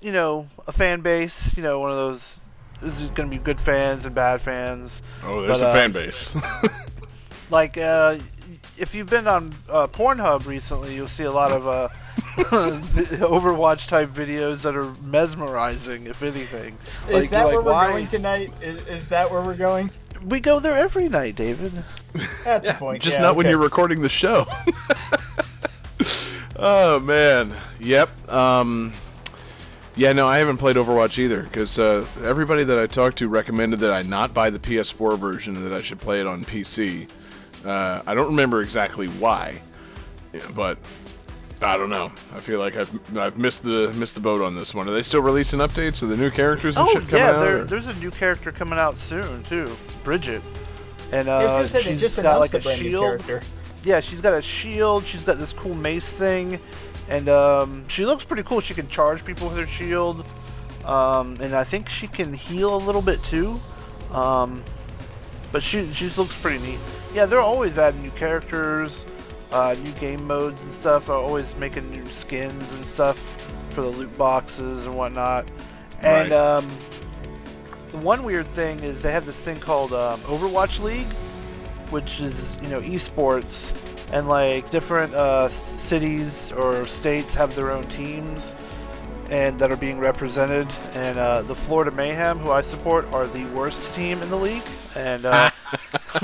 [0.00, 2.38] you know a fan base you know one of those
[2.82, 5.74] this is going to be good fans and bad fans Oh, there's But, a uh,
[5.74, 6.36] fan base.
[7.50, 8.18] like uh,
[8.76, 11.88] if you've been on uh, Pornhub recently you'll see a lot of uh,
[12.36, 16.76] Overwatch type videos that are mesmerizing if anything
[17.08, 18.52] Is Like, that you're where we're why- going tonight?
[18.60, 19.90] Is, is that where we're going?
[20.24, 21.72] we go there every night David
[22.44, 23.02] That's the point.
[23.02, 24.46] Just yeah, not when you're recording the show.
[26.66, 28.08] Oh man, yep.
[28.32, 28.94] Um,
[29.96, 33.80] yeah, no, I haven't played Overwatch either because uh, everybody that I talked to recommended
[33.80, 37.06] that I not buy the PS4 version and that I should play it on PC.
[37.66, 39.60] Uh, I don't remember exactly why,
[40.54, 40.78] but
[41.60, 42.10] I don't know.
[42.34, 44.88] I feel like I've I've missed the missed the boat on this one.
[44.88, 46.02] Are they still releasing updates?
[46.02, 47.44] Are the new characters and oh shit coming yeah out?
[47.44, 50.42] there, or- there's a new character coming out soon too Brigitte
[51.12, 53.04] and I was uh, gonna say they just got announced like a brand new shield.
[53.20, 53.42] character.
[53.84, 55.04] Yeah, she's got a shield.
[55.04, 56.58] She's got this cool mace thing,
[57.08, 58.60] and um, she looks pretty cool.
[58.60, 60.24] She can charge people with her shield,
[60.84, 63.60] um, and I think she can heal a little bit too.
[64.10, 64.62] Um,
[65.52, 66.78] but she she looks pretty neat.
[67.14, 69.04] Yeah, they're always adding new characters,
[69.52, 71.08] uh, new game modes and stuff.
[71.10, 73.18] Are always making new skins and stuff
[73.70, 75.46] for the loot boxes and whatnot.
[76.00, 76.32] And Right.
[76.32, 76.68] um,
[77.90, 81.06] the one weird thing is they have this thing called um, Overwatch League,
[81.90, 83.74] which is you know esports,
[84.12, 88.54] and like different uh, cities or states have their own teams,
[89.30, 90.68] and that are being represented.
[90.94, 94.62] And uh, the Florida Mayhem, who I support, are the worst team in the league.
[94.96, 95.50] And uh,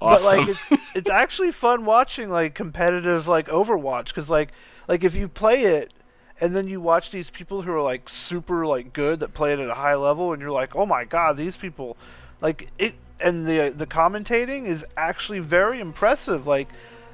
[0.00, 4.50] but like it's it's actually fun watching like competitive like Overwatch because like
[4.88, 5.92] like if you play it
[6.40, 9.60] and then you watch these people who are like super like good that play it
[9.60, 11.96] at a high level and you're like oh my god these people
[12.40, 16.46] like it and the the commentating is actually very impressive.
[16.46, 16.68] Like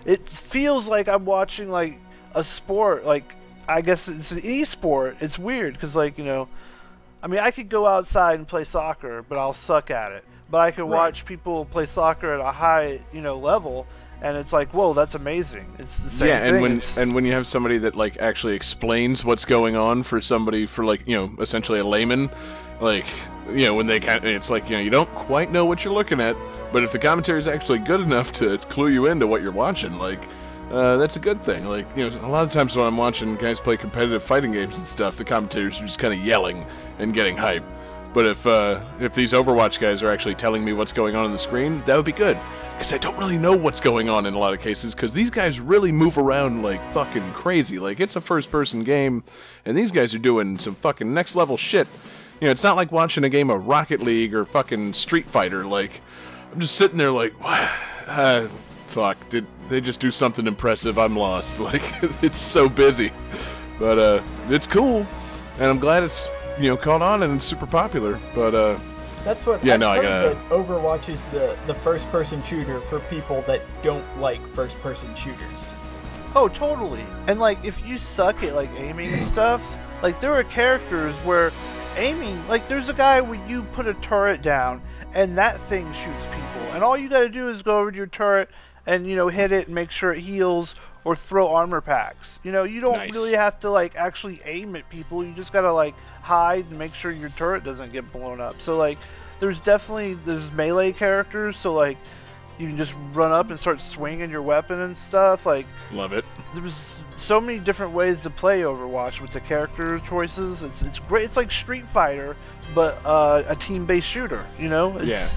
[0.05, 1.99] it feels like I'm watching like
[2.35, 3.05] a sport.
[3.05, 3.35] Like
[3.69, 5.17] I guess it's an e-sport.
[5.21, 6.49] It's weird because like you know
[7.23, 10.25] I mean I could go outside and play soccer but I'll suck at it.
[10.51, 10.91] But I could Right.
[10.91, 13.87] watch people play soccer at a high you know level
[14.23, 15.67] and it's like whoa that's amazing.
[15.79, 16.63] It's the same yeah, and thing.
[16.63, 20.21] when It's- and when you have somebody that like actually explains what's going on for
[20.21, 22.31] somebody for like you know essentially a layman,
[22.81, 23.07] like
[23.51, 25.85] you know when they kind of, it's like you know you don't quite know what
[25.85, 26.37] you're looking at,
[26.73, 29.99] but if the commentary is actually good enough to clue you into what you're watching,
[29.99, 30.21] like
[30.71, 31.65] uh, that's a good thing.
[31.67, 34.77] Like you know a lot of times when I'm watching guys play competitive fighting games
[34.77, 36.67] and stuff, the commentators are just kind of yelling
[36.99, 37.65] and getting hype.
[38.17, 41.33] But if uh, if these Overwatch guys are actually telling me what's going on on
[41.33, 42.39] the screen, that would be good.
[42.73, 44.95] Because I don't really know what's going on in a lot of cases.
[44.95, 47.79] Because these guys really move around like fucking crazy.
[47.79, 49.23] Like it's a first-person game,
[49.67, 51.87] and these guys are doing some fucking next level shit.
[52.41, 55.65] You know, it's not like watching a game of Rocket League or fucking Street Fighter.
[55.65, 56.01] Like
[56.53, 57.71] I'm just sitting there like, what?
[58.09, 58.47] Uh,
[58.87, 60.97] fuck, did they just do something impressive?
[60.97, 61.59] I'm lost.
[61.61, 61.83] Like
[62.23, 63.11] it's so busy,
[63.81, 65.05] but uh, it's cool,
[65.59, 66.29] and I'm glad it's
[66.61, 68.21] you know caught on and it's super popular.
[68.33, 68.79] But uh,
[69.25, 72.41] That's what Yeah, I've no, I heard gotta- that Overwatch is the, the first person
[72.43, 75.75] shooter for people that don't like first person shooters.
[76.37, 77.05] Oh, totally.
[77.27, 79.61] And like, if you suck at like aiming and stuff,
[80.01, 81.51] like there are characters where
[81.97, 84.83] aiming, like there's a guy where you put a turret down
[85.15, 87.97] and that thing shoots people, and all you got to do is go over to
[87.97, 88.49] your turret
[88.87, 90.75] and you know hit it and make sure it heals
[91.05, 92.39] or throw armor packs.
[92.43, 93.15] You know, you don't Nice.
[93.15, 95.25] really have to like actually aim at people.
[95.25, 98.61] You just gotta like hide and make sure your turret doesn't get blown up.
[98.61, 98.99] So like,
[99.39, 101.57] there's definitely there's melee characters.
[101.57, 101.97] So like,
[102.59, 105.47] you can just run up and start swinging your weapon and stuff.
[105.47, 106.25] Like, love it.
[106.55, 110.63] there's so many different ways to play Overwatch with the character choices.
[110.63, 111.25] It's it's great.
[111.25, 112.37] It's like Street Fighter,
[112.75, 114.45] but uh, a team-based shooter.
[114.59, 114.97] You know?
[114.99, 115.29] It's, Yeah.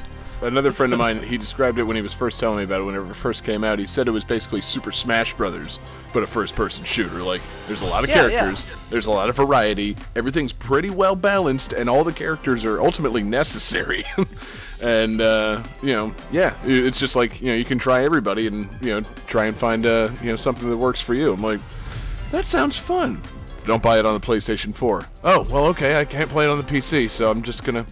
[0.48, 2.84] another friend of mine, he described it when he was first telling me about it.
[2.84, 5.80] Whenever it first came out, he said it was basically Super Smash Brothers,
[6.14, 7.22] but a first-person shooter.
[7.24, 8.40] Like, there's a lot of Yeah, yeah.
[8.40, 12.80] characters, there's a lot of variety, everything's pretty well balanced, and all the characters are
[12.82, 14.04] ultimately necessary.
[14.82, 18.68] and uh, you know, yeah, it's just like you know, you can try everybody and
[18.82, 21.34] you know, try and find uh, you know something that works for you.
[21.34, 21.60] I'm like,
[22.32, 23.22] that sounds fun.
[23.66, 25.04] Don't buy it on the PlayStation 4.
[25.26, 27.86] Oh, well, okay, I can't play it on the PC, so I'm just gonna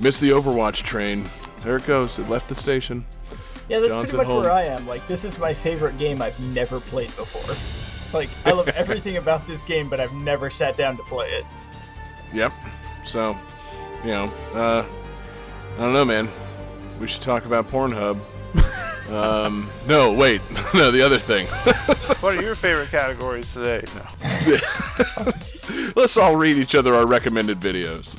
[0.00, 1.28] miss the Overwatch train.
[1.62, 2.18] There it goes.
[2.18, 3.04] It left the station.
[3.68, 4.42] Yeah, that's John's pretty much home.
[4.42, 4.86] where I am.
[4.86, 7.54] Like, this is my favorite game I've never played before.
[8.10, 11.44] Like, I love everything about this game, but I've never sat down to play it.
[12.32, 12.54] Yep.
[13.04, 13.36] So,
[14.02, 14.86] you know, uh,
[15.78, 16.28] I don't know, man.
[16.98, 18.18] We should talk about Pornhub.
[19.12, 20.42] um, no, wait,
[20.74, 21.46] no, the other thing.
[22.20, 23.84] what are your favorite categories today?
[23.94, 24.56] No.
[25.94, 28.18] Let's all read each other our recommended videos.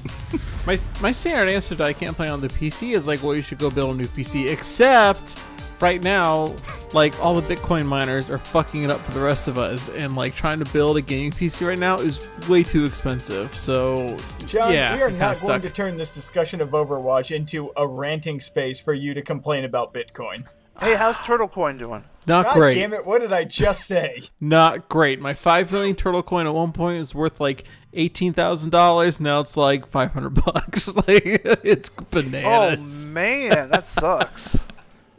[0.66, 3.42] My my standard answer to I can't play on the PC is like, well, you
[3.42, 4.50] should go build a new PC.
[4.50, 5.38] Except
[5.82, 6.54] right now,
[6.94, 10.16] like all the Bitcoin miners are fucking it up for the rest of us, and
[10.16, 13.56] like trying to build a gaming PC right now is way too expensive.
[13.56, 15.48] So John, yeah, we are I'm not stuck.
[15.48, 19.66] going to turn this discussion of Overwatch into a ranting space for you to complain
[19.66, 20.48] about Bitcoin.
[20.80, 22.04] Hey, how's Turtle Coin doing?
[22.26, 22.76] Not God great.
[22.76, 24.22] damn it, what did I just say?
[24.40, 25.20] Not great.
[25.20, 29.20] My five million turtle coin at one point was worth like eighteen thousand dollars.
[29.20, 30.96] Now it's like five hundred bucks.
[31.08, 31.24] like
[31.64, 33.04] it's bananas.
[33.04, 34.58] Oh man, that sucks.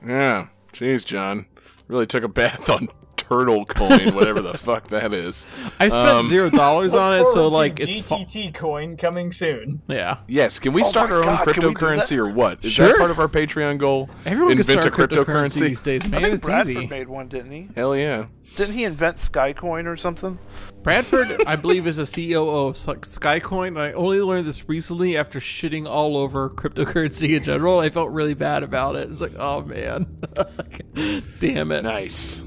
[0.07, 1.47] Yeah, jeez, John,
[1.89, 2.89] really took a bath on
[3.31, 5.47] turtle coin, whatever the fuck that is.
[5.79, 8.97] I spent Um, zero dollars on it, so forward to like it's fu- GTT coin
[8.97, 9.83] coming soon.
[9.89, 10.19] yeah.
[10.27, 12.65] Yes, can we Oh start our own God, can we do cryptocurrency or what?
[12.65, 12.89] Is Sure.
[12.89, 14.11] that part of our Patreon goal?
[14.27, 16.19] Everyone can Invent start a a cryptocurrency these days, man.
[16.19, 16.87] I think it's Bradford easy.
[16.89, 17.69] made one, didn't he?
[17.77, 18.27] Hell yeah.
[18.57, 20.37] Didn't he invent Skycoin or something?
[20.83, 23.69] Bradford, I believe, is a CEO of Skycoin.
[23.69, 27.79] And I only learned this recently after shitting all over cryptocurrency in general.
[27.79, 29.09] I felt really bad about it.
[29.09, 30.21] It's like, oh man,
[31.41, 31.83] damn it.
[31.83, 32.43] Nice.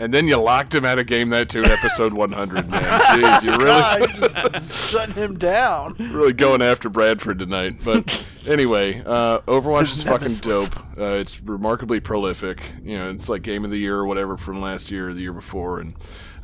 [0.00, 2.82] And then you locked him out of Game That Tune in episode 100, man.
[2.82, 5.94] Jeez, you really, Shutting him down.
[5.98, 7.84] really going after Bradford tonight.
[7.84, 10.74] But anyway, uh, Overwatch is fucking dope.
[10.98, 12.62] Uh, it's remarkably prolific.
[12.82, 15.20] You know, it's like Game of the Year or whatever from last year or the
[15.20, 15.94] year before, and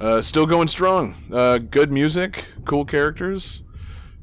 [0.00, 1.14] uh, still going strong.
[1.32, 3.62] Uh, good music, cool characters,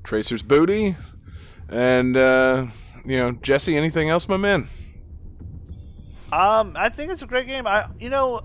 [0.03, 0.95] Tracer's booty,
[1.69, 2.67] and uh,
[3.03, 3.75] you know, Jesse.
[3.75, 4.69] Anything else, my man?
[6.31, 7.65] Um, I think it's a great game.
[7.65, 8.43] I, you know,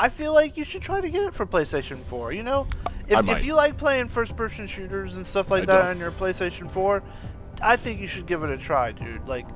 [0.00, 2.32] I feel like you should try to get it for PlayStation 4.
[2.32, 2.66] You know,
[3.06, 5.86] if, if you like playing first-person shooters and stuff like I that don't.
[5.88, 7.02] on your PlayStation 4,
[7.62, 9.28] I think you should give it a try, dude.
[9.28, 9.46] Like,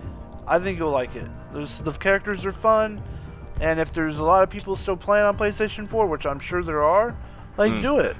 [0.46, 1.26] I think you'll like it.
[1.54, 3.02] There's the characters are fun,
[3.62, 6.62] and if there's a lot of people still playing on PlayStation 4, which I'm sure
[6.62, 7.16] there are,
[7.56, 7.80] like, Hmm.
[7.80, 8.16] do it.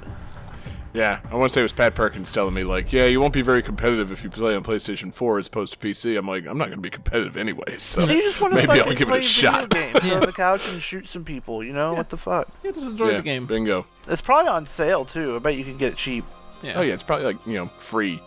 [0.94, 3.32] Yeah, I want to say it was Pat Perkins telling me like, yeah, you won't
[3.32, 6.16] be very competitive if you play on PlayStation 4 as opposed to PC.
[6.16, 8.68] I'm like, I'm not going to be competitive anyway, so you just want to maybe
[8.68, 9.70] fucking I'll give play it a video shot.
[9.70, 11.64] games, sit on the couch and shoot some people.
[11.64, 12.48] You know what the fuck?
[12.62, 13.46] Yeah, just enjoy Yeah, the game.
[13.46, 13.86] Bingo.
[14.08, 15.34] It's probably on sale too.
[15.34, 16.24] I bet you can get it cheap.
[16.62, 16.74] Yeah.
[16.76, 18.22] Oh yeah, it's probably like you know free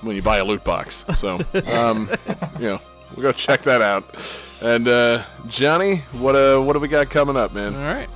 [0.00, 1.04] when you buy a loot box.
[1.14, 1.34] So,
[1.76, 2.08] um,
[2.58, 2.80] you know,
[3.14, 4.16] we'll go check that out.
[4.64, 7.74] And uh, Johnny, what uh, what do we got coming up, man?
[7.76, 8.08] All right.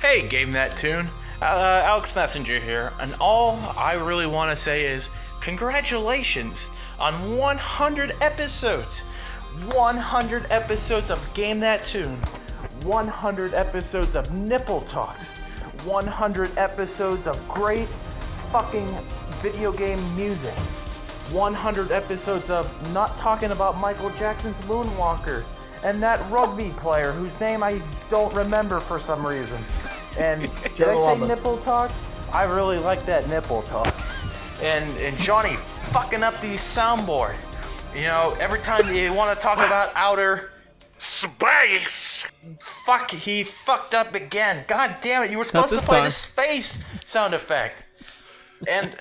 [0.00, 1.08] Hey, Game That Tune.
[1.44, 5.10] Uh, Alex Messenger here, and all I really want to say is
[5.42, 9.00] congratulations on 100 episodes.
[9.74, 12.16] 100 episodes of Game That Tune.
[12.84, 15.26] 100 episodes of Nipple Talks.
[15.84, 17.88] 100 episodes of great
[18.50, 18.88] fucking
[19.42, 20.54] video game music.
[21.30, 25.44] 100 episodes of not talking about Michael Jackson's Moonwalker
[25.82, 29.62] and that rugby player whose name I don't remember for some reason.
[30.18, 30.42] And
[30.76, 31.90] did I say nipple talk?
[32.32, 33.94] I really like that nipple talk.
[34.62, 35.56] And and Johnny
[35.92, 37.36] fucking up the soundboard.
[37.94, 40.50] You know, every time you want to talk about outer
[40.98, 42.24] space,
[42.84, 44.64] fuck, he fucked up again.
[44.66, 45.30] God damn it!
[45.30, 46.04] You were supposed to play time.
[46.06, 47.84] the space sound effect.
[48.66, 48.96] And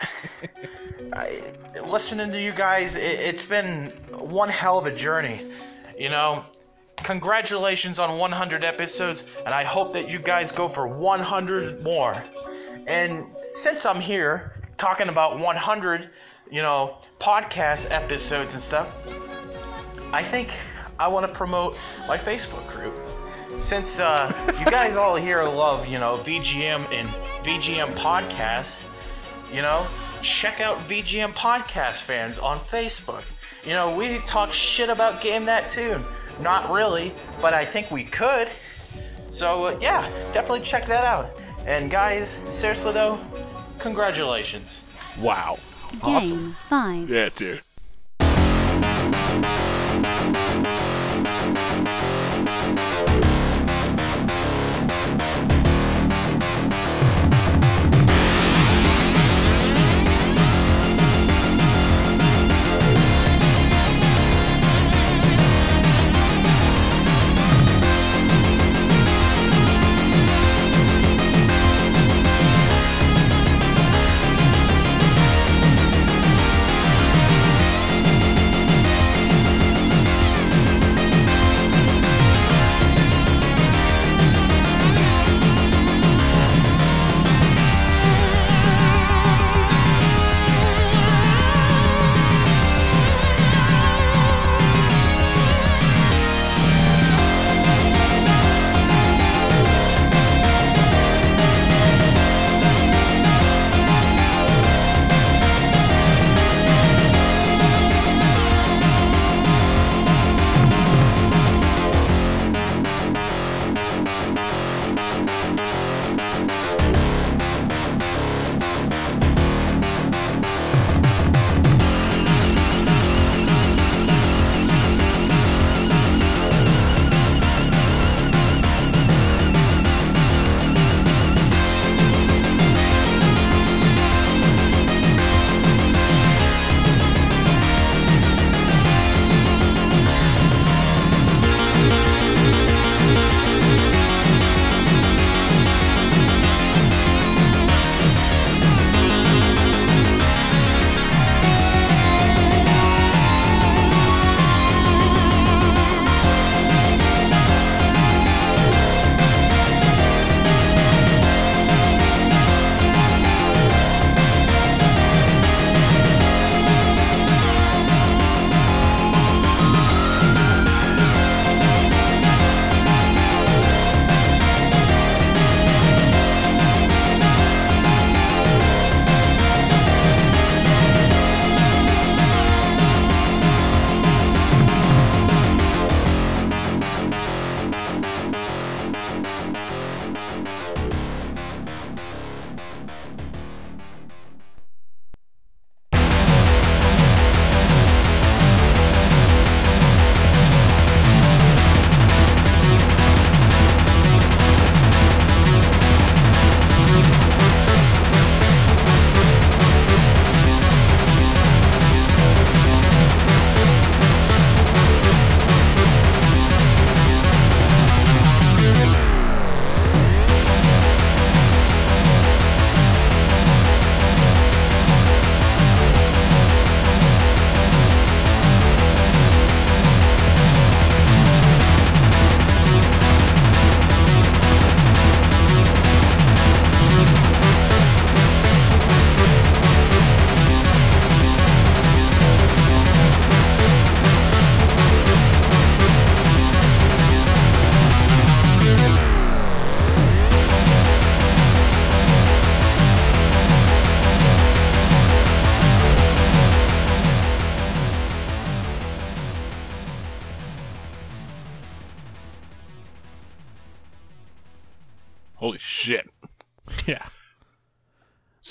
[1.14, 1.42] I,
[1.88, 5.52] listening to you guys, it, it's been one hell of a journey.
[5.98, 6.46] You know,
[7.04, 12.22] congratulations on 100 episodes, and I hope that you guys go for 100 more.
[12.88, 16.10] And since I'm here talking about 100,
[16.52, 18.92] you know, podcast episodes and stuff,
[20.12, 20.50] I think
[21.00, 21.78] I want to promote
[22.08, 22.96] my Facebook group.
[23.64, 27.08] Since uh, you guys all here love, you know, VGM and
[27.46, 28.84] VGM podcasts,
[29.54, 29.88] you know,
[30.22, 33.24] check out VGM Podcast fans on Facebook.
[33.64, 36.04] You know, we talk shit about Game That Tune.
[36.42, 38.50] Not really, but I think we could.
[39.30, 41.40] So, uh, yeah, definitely check that out.
[41.66, 43.20] And guys, seriously though,
[43.80, 44.82] congratulations.
[45.20, 45.58] Wow.
[46.04, 47.10] Game 5.
[47.10, 47.62] Yeah, dude.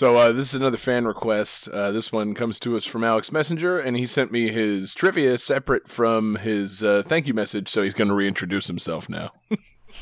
[0.02, 1.68] So uh, this is another fan request.
[1.68, 5.38] Uh, this one comes to us from Alex Messenger, and he sent me his trivia
[5.38, 7.68] separate from his uh, thank you message.
[7.68, 9.30] So he's going to reintroduce himself now.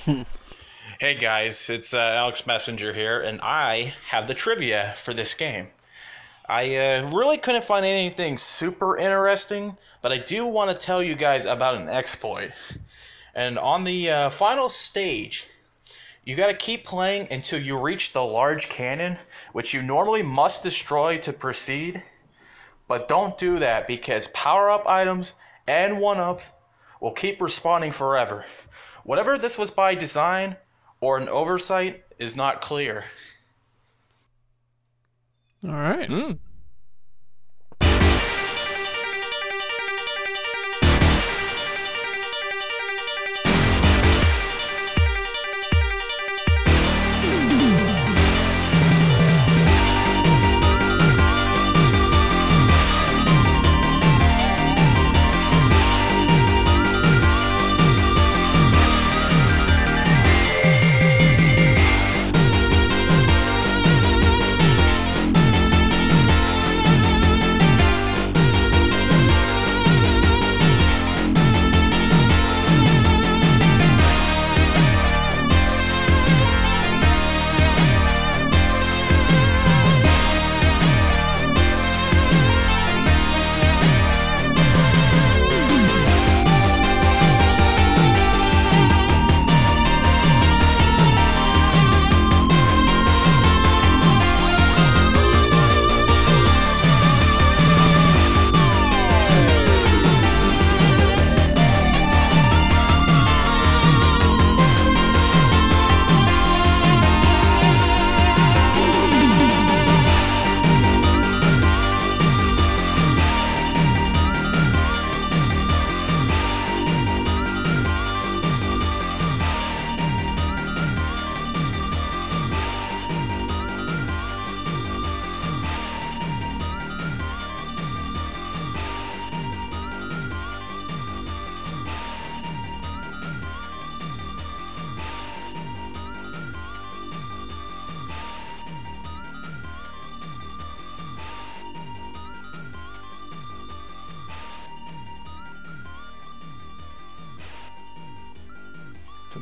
[0.99, 5.69] Hey guys, it's uh, Alex Messenger here, and I have the trivia for this game.
[6.47, 11.15] I uh, really couldn't find anything super interesting, but I do want to tell you
[11.15, 12.53] guys about an exploit.
[13.35, 15.47] And on the uh, final stage,
[16.25, 19.19] you got to keep playing until you reach the large cannon,
[19.53, 22.03] which you normally must destroy to proceed.
[22.89, 25.35] But don't do that because power up items
[25.67, 26.51] and one ups
[27.01, 28.45] will keep respawning forever.
[29.05, 30.57] Whatever this was by design
[31.01, 33.05] or an oversight is not clear.
[35.65, 36.11] All right.
[36.11, 36.39] It's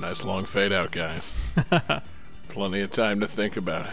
[0.09, 1.37] nice long fade out, guys.
[2.49, 3.93] Plenty of time to think about it.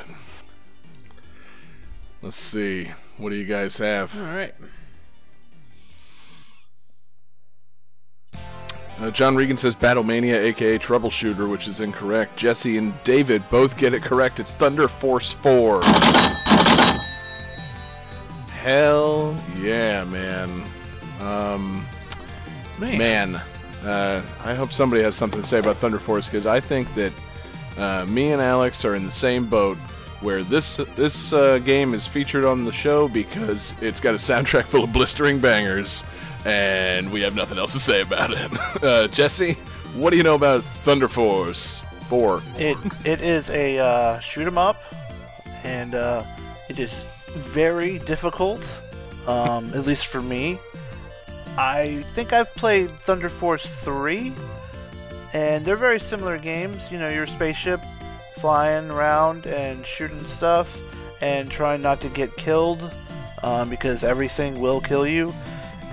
[2.22, 2.90] Let's see.
[3.18, 4.18] What do you guys have?
[4.18, 4.56] All right.
[8.98, 12.38] Uh, John Regan says Battlemania, aka Troubleshooter, which is incorrect.
[12.38, 14.40] Jesse and David both get it correct.
[14.40, 15.84] It's Thunder Force 4.
[18.64, 20.64] Hell yeah, man.
[21.20, 21.86] Um,
[22.80, 22.98] Man.
[22.98, 23.42] man,
[23.86, 27.14] uh, I hope somebody has something to say about Thunder Force because I think that
[27.78, 29.78] uh, me and Alex are in the same boat
[30.22, 34.64] where this this uh, game is featured on the show because it's got a soundtrack
[34.66, 36.04] full of blistering bangers,
[36.46, 38.52] and we have nothing else to say about it.
[38.86, 39.54] Uh, Jesse,
[39.96, 41.80] what do you know about Thunder Force
[42.10, 42.42] 4?
[42.58, 44.82] It it is a uh, shoot 'em up,
[45.64, 46.24] and uh,
[46.70, 46.92] it is
[47.34, 48.68] very difficult.
[49.28, 50.60] Um, at least for me.
[51.58, 54.34] I think I've played Thunder Force three,
[55.34, 56.92] and they're very similar games.
[56.92, 57.80] You know, your spaceship
[58.40, 60.78] flying around and shooting stuff,
[61.22, 62.92] and trying not to get killed,
[63.44, 65.34] um, because everything will kill you.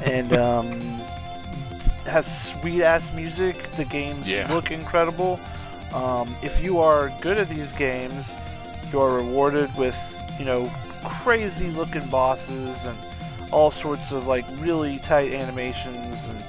[0.04, 0.66] And um,
[2.06, 2.26] has
[2.60, 3.56] sweet ass music.
[3.76, 4.52] The games Yeah.
[4.52, 5.38] look incredible.
[5.94, 8.30] Um, if you are good at these games,
[8.92, 9.96] you are rewarded with
[10.38, 10.68] you know
[11.04, 12.96] crazy looking bosses and
[13.52, 16.44] all sorts of like really tight animations and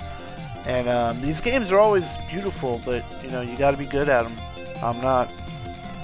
[0.65, 4.07] and um, these games are always beautiful, but you know you got to be good
[4.09, 4.34] at them.
[4.81, 5.30] I'm not.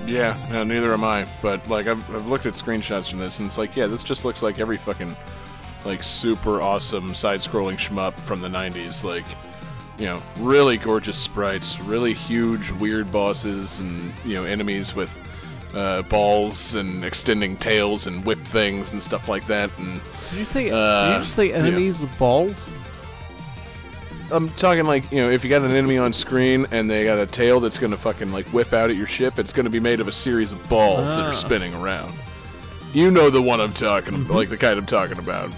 [0.05, 1.27] Yeah, no, neither am I.
[1.41, 4.25] But like, I've, I've looked at screenshots from this, and it's like, yeah, this just
[4.25, 5.15] looks like every fucking
[5.85, 9.03] like super awesome side-scrolling shmup from the '90s.
[9.03, 9.25] Like,
[9.97, 15.09] you know, really gorgeous sprites, really huge, weird bosses, and you know, enemies with
[15.73, 19.69] uh, balls and extending tails and whip things and stuff like that.
[19.77, 20.01] And
[20.31, 20.69] Did you say?
[20.71, 21.55] uh, did you just say yeah.
[21.55, 22.71] enemies with balls?
[24.31, 27.17] I'm talking like, you know, if you got an enemy on screen and they got
[27.17, 29.71] a tail that's going to fucking like whip out at your ship, it's going to
[29.71, 31.29] be made of a series of balls that Ah.
[31.29, 32.13] are spinning around.
[32.93, 35.49] You know the one I'm talking about, like the kind I'm talking about.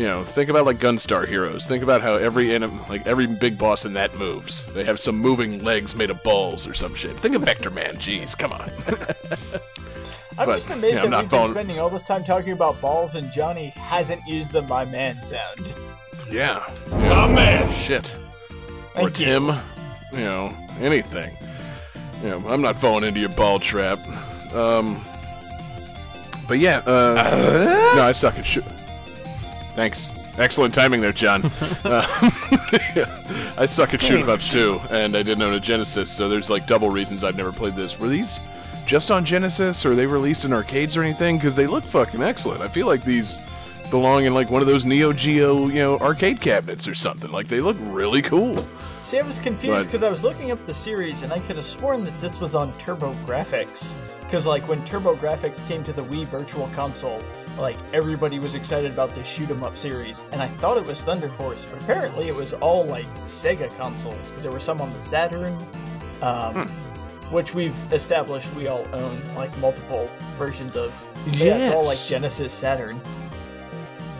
[0.00, 1.66] You know, think about like Gunstar Heroes.
[1.66, 4.64] Think about how every anim- like every big boss in that moves.
[4.72, 7.20] They have some moving legs made of balls or some shit.
[7.20, 7.96] Think of Vectorman.
[7.98, 8.62] Jeez, come on.
[10.38, 12.54] I'm But, just amazed yeah, I'm that we've been falling- spending all this time talking
[12.54, 15.70] about balls and Johnny hasn't used the my man sound.
[16.30, 16.64] Yeah.
[16.92, 17.26] yeah.
[17.26, 17.70] man.
[17.74, 18.16] Shit.
[18.96, 19.26] or Thank you.
[19.26, 19.46] Tim.
[20.14, 21.36] You know, anything.
[22.22, 23.98] You know, I'm not falling into your ball trap.
[24.54, 24.98] Um.
[26.48, 28.64] But yeah, uh, no, I suck at shoot.
[29.80, 30.14] Thanks.
[30.36, 31.42] Excellent timing there, John.
[31.84, 32.06] uh,
[33.56, 36.50] I suck at shoot 'em ups too, and I didn't own a Genesis, so there's
[36.50, 37.98] like double reasons I've never played this.
[37.98, 38.40] Were these
[38.84, 41.38] just on Genesis, or they released in arcades or anything?
[41.38, 42.60] Because they look fucking excellent.
[42.60, 43.38] I feel like these
[43.90, 47.30] belong in like one of those Neo Geo, you know, arcade cabinets or something.
[47.30, 48.62] Like they look really cool.
[49.02, 51.64] See, I was confused because I was looking up the series and I could have
[51.64, 53.94] sworn that this was on Turbo Graphics.
[54.20, 57.20] Because, like, when TurboGrafx came to the Wii Virtual Console,
[57.58, 61.02] like, everybody was excited about this shoot 'em up series, and I thought it was
[61.02, 64.92] Thunder Force, but apparently it was all, like, Sega consoles, because there were some on
[64.92, 65.58] the Saturn,
[66.22, 66.68] um,
[67.30, 70.08] which we've established we all own, like, multiple
[70.38, 70.92] versions of.
[71.24, 73.00] But Yeah, it's all, like, Genesis Saturn.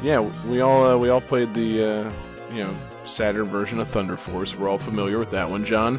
[0.03, 2.11] Yeah, we all uh, we all played the uh,
[2.53, 2.75] you know
[3.05, 4.57] Saturn version of Thunder Force.
[4.57, 5.65] We're all familiar with that one.
[5.65, 5.99] John,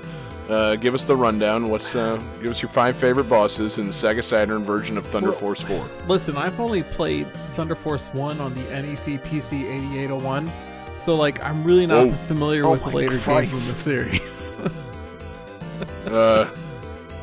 [0.50, 1.70] uh, give us the rundown.
[1.70, 5.30] What's uh, give us your five favorite bosses in the Sega Saturn version of Thunder
[5.32, 5.86] Well- Force Four.
[6.08, 10.52] Listen, I've only played Thunder Force 1 on the NEC PC 8801,
[11.00, 12.14] so like I'm really not Whoa.
[12.28, 13.52] familiar Oh with the later Christ.
[13.52, 14.56] games in the series.
[16.06, 16.48] Uh,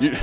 [0.00, 0.16] you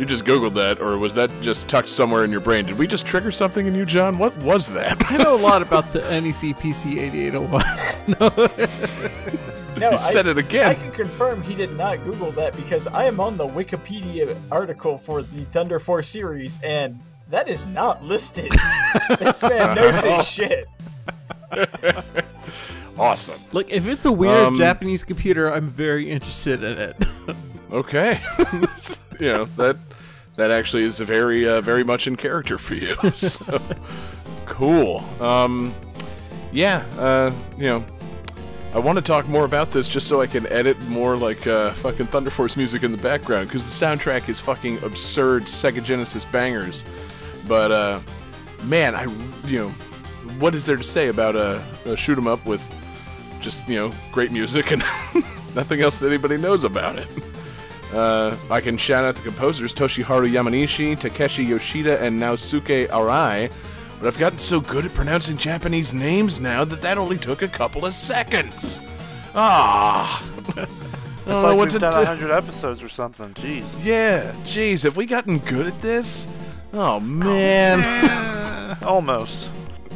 [0.00, 2.64] you just googled that, or was that just tucked somewhere in your brain?
[2.64, 4.18] Did we just trigger something in you, John?
[4.18, 4.96] What was that?
[5.10, 7.64] I know a lot about the NEC PC 8801.
[8.18, 8.68] no.
[9.78, 10.70] No, You said I, it again.
[10.70, 14.98] I can confirm he did not Google that because I am on the Wikipedia article
[14.98, 16.98] for the Thunder Force series, and
[17.30, 18.50] that is not listed.
[19.18, 20.66] this man knows his shit.
[22.98, 23.38] awesome.
[23.52, 26.96] Look, if it's a weird Um, Japanese computer, I'm very interested in it.
[27.72, 28.20] Okay,
[29.20, 29.76] you know that
[30.36, 32.96] that actually is very uh, very much in character for you.
[33.14, 33.60] So
[34.46, 35.04] cool.
[35.20, 35.72] Um,
[36.52, 37.84] yeah, uh, you know,
[38.74, 41.72] I want to talk more about this just so I can edit more like uh,
[41.74, 46.24] fucking Thunder Force music in the background because the soundtrack is fucking absurd Sega Genesis
[46.24, 46.82] bangers.
[47.46, 48.00] But uh,
[48.64, 49.04] man, I
[49.46, 49.68] you know,
[50.40, 52.60] what is there to say about a, a shoot 'em up with
[53.40, 54.82] just you know great music and
[55.54, 57.06] nothing else that anybody knows about it?
[57.92, 63.50] Uh, I can shout out the composers Toshiharu Yamanishi, Takeshi Yoshida, and Naosuke Arai.
[63.98, 67.48] But I've gotten so good at pronouncing Japanese names now that that only took a
[67.48, 68.80] couple of seconds.
[69.34, 70.24] Ah.
[70.56, 70.66] I
[71.20, 71.98] It's don't like what we've to done do.
[71.98, 73.34] 100 episodes or something.
[73.34, 73.68] Jeez.
[73.84, 76.26] Yeah, jeez, have we gotten good at this?
[76.72, 78.76] Oh man.
[78.82, 79.50] Almost.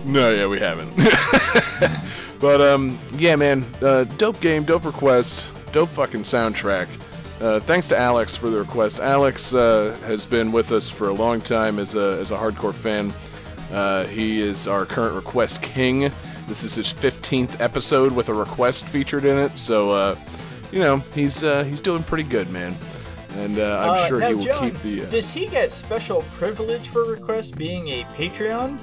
[0.04, 0.94] No, yeah, we haven't.
[2.40, 6.88] but um, yeah, man, uh, dope game, dope request, dope fucking soundtrack.
[7.44, 9.00] Uh, thanks to Alex for the request.
[9.00, 12.72] Alex uh, has been with us for a long time as a as a hardcore
[12.72, 13.12] fan.
[13.70, 16.10] Uh, he is our current request king.
[16.48, 20.16] This is his 15th episode with a request featured in it, so uh,
[20.72, 22.74] you know he's uh, he's doing pretty good, man.
[23.36, 25.02] And uh, I'm sure he will John, keep the.
[25.02, 28.80] Uh, does he get special privilege for request being a Patreon?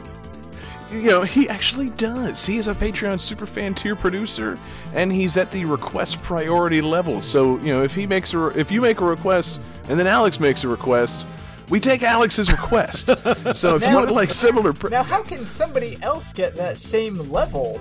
[0.92, 2.46] You know, he actually does.
[2.46, 4.58] He is a Patreon superfan tier producer,
[4.94, 7.22] and he's at the request priority level.
[7.22, 10.40] So, you know, if he makes a, if you make a request, and then Alex
[10.40, 11.26] makes a request,
[11.70, 13.08] we take Alex's request.
[13.56, 17.16] so, if you want like similar, pri- Now, how can somebody else get that same
[17.32, 17.80] level?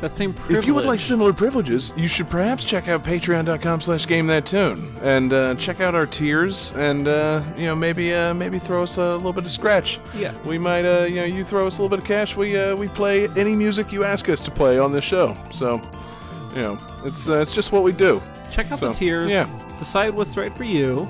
[0.00, 0.58] That same privilege.
[0.58, 4.44] if you would like similar privileges, you should perhaps check out patreon.com slash game that
[4.44, 8.82] tune and uh, check out our tiers and uh, you know maybe uh, maybe throw
[8.82, 9.98] us a little bit of scratch.
[10.14, 10.34] Yeah.
[10.44, 12.76] We might uh, you know you throw us a little bit of cash, we uh,
[12.76, 15.34] we play any music you ask us to play on this show.
[15.50, 15.80] So,
[16.50, 18.22] you know, it's uh, it's just what we do.
[18.50, 19.30] Check out So, the tiers.
[19.30, 19.46] Yeah.
[19.78, 21.08] Decide what's right for you.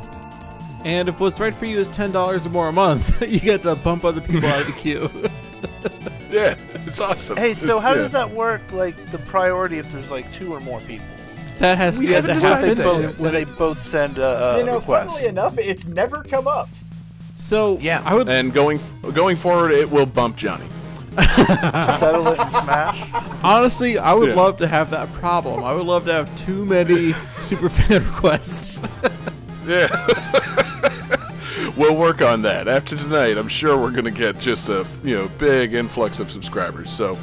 [0.84, 3.62] And if what's right for you is ten dollars or more a month, you get
[3.62, 5.10] to bump other people out of the queue.
[6.30, 6.56] yeah,
[6.86, 7.36] it's awesome.
[7.36, 8.02] Hey, so how Yeah.
[8.02, 8.60] does that work?
[8.72, 11.06] Like the priority if there's like two or more people?
[11.58, 12.78] That has We to, haven't to decided happen.
[12.78, 13.18] that Both, yet.
[13.18, 15.08] when they both send a, a you know, request.
[15.08, 16.68] funnily enough, it's never come up.
[17.38, 18.80] So Yeah, I would and going
[19.14, 20.66] going forward, it will bump Johnny.
[21.34, 23.02] settle it and smash.
[23.42, 24.34] honestly, I would Yeah.
[24.34, 25.64] love to have that problem.
[25.64, 28.82] I would love to have too many super fan requests.
[29.66, 29.88] Yeah.
[31.76, 33.36] We'll work on that after tonight.
[33.38, 36.90] I'm sure we're gonna get just a you know big influx of subscribers.
[36.90, 37.14] So,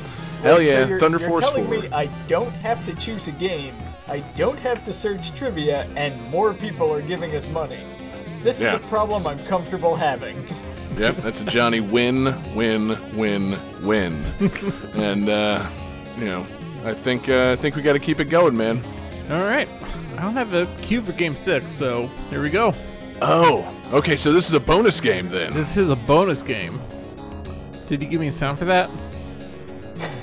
[0.42, 1.80] hell Wait, so yeah, you're, Thunder you're Force telling Four.
[1.82, 3.74] me I don't have to choose a game,
[4.08, 7.80] I don't have to search trivia, and more people are giving us money.
[8.44, 8.76] This Yeah.
[8.78, 10.36] is a problem I'm comfortable having.
[10.98, 14.14] Yep, that's a Johnny win, win, win, win.
[14.96, 15.66] and uh,
[16.20, 16.46] you know,
[16.86, 18.84] I think uh, I think we got to keep it going, man.
[19.32, 19.68] All right.
[20.18, 22.76] I don't have a cue for game six, so here we go.
[23.22, 24.16] Oh, okay.
[24.18, 25.54] So this is a bonus game then.
[25.54, 26.80] This is a bonus game.
[27.88, 28.90] Did you give me a sound for that?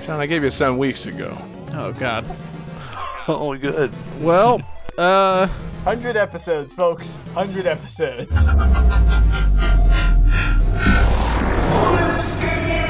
[0.07, 1.37] John, I gave you a sound weeks ago.
[1.73, 2.25] Oh God.
[3.29, 3.93] Oh, good.
[4.19, 4.61] Well,
[4.99, 5.47] uh,
[5.85, 7.15] 100 episodes, folks.
[7.35, 8.49] 100 episodes.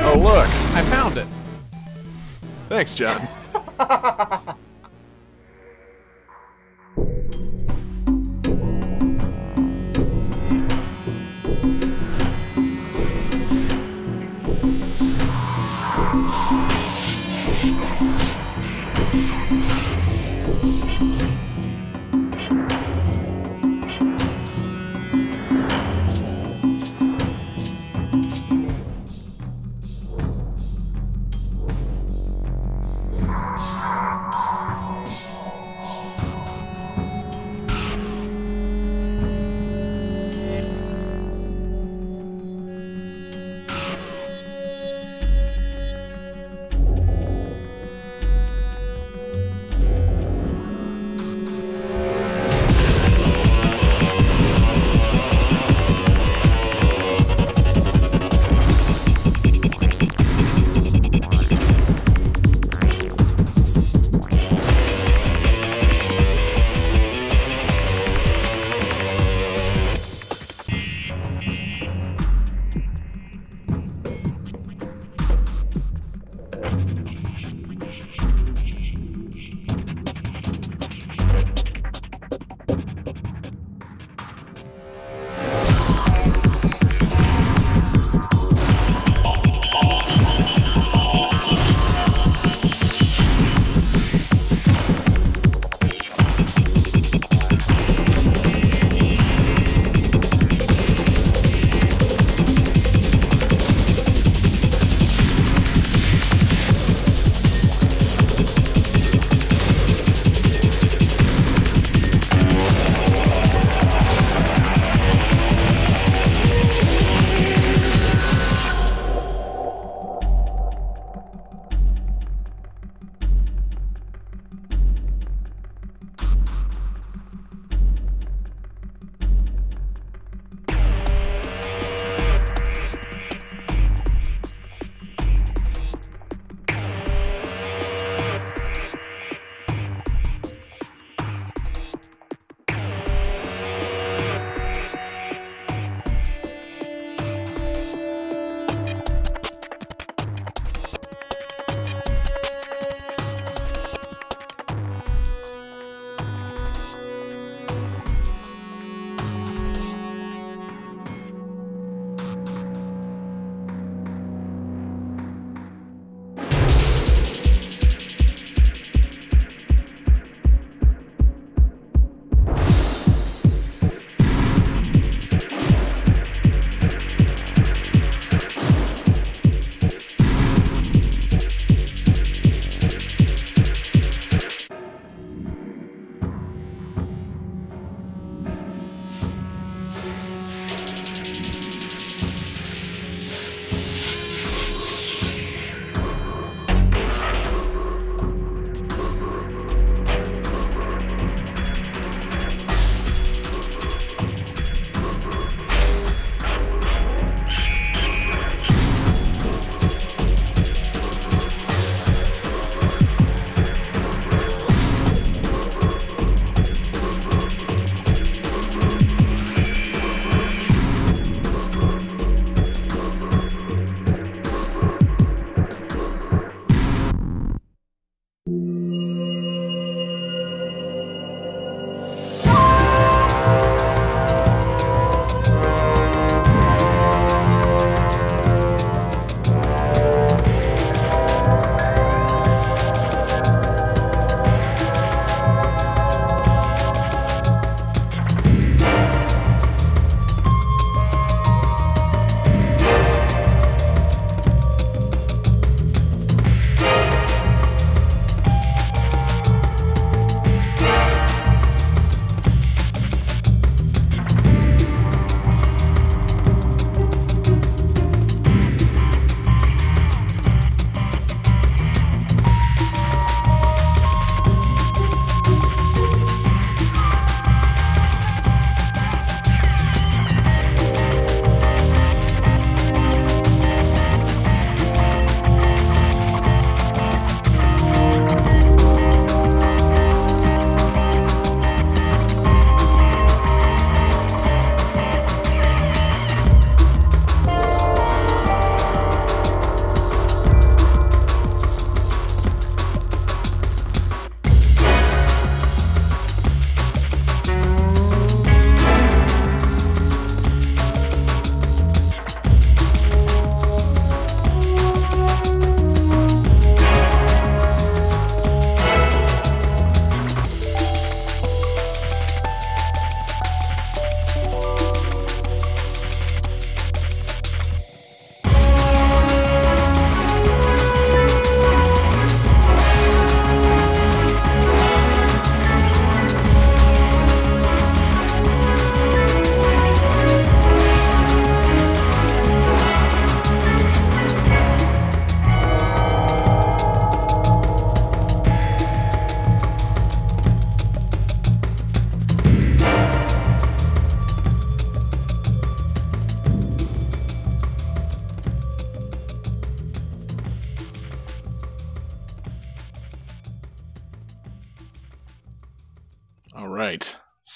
[0.03, 1.27] Oh look, I found it.
[2.71, 3.21] thanks, John.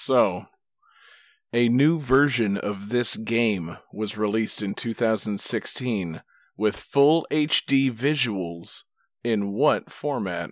[0.07, 0.49] So,
[1.55, 6.21] a new version of this game was released in 2016
[6.59, 8.83] with full HD visuals
[9.25, 10.51] in what format?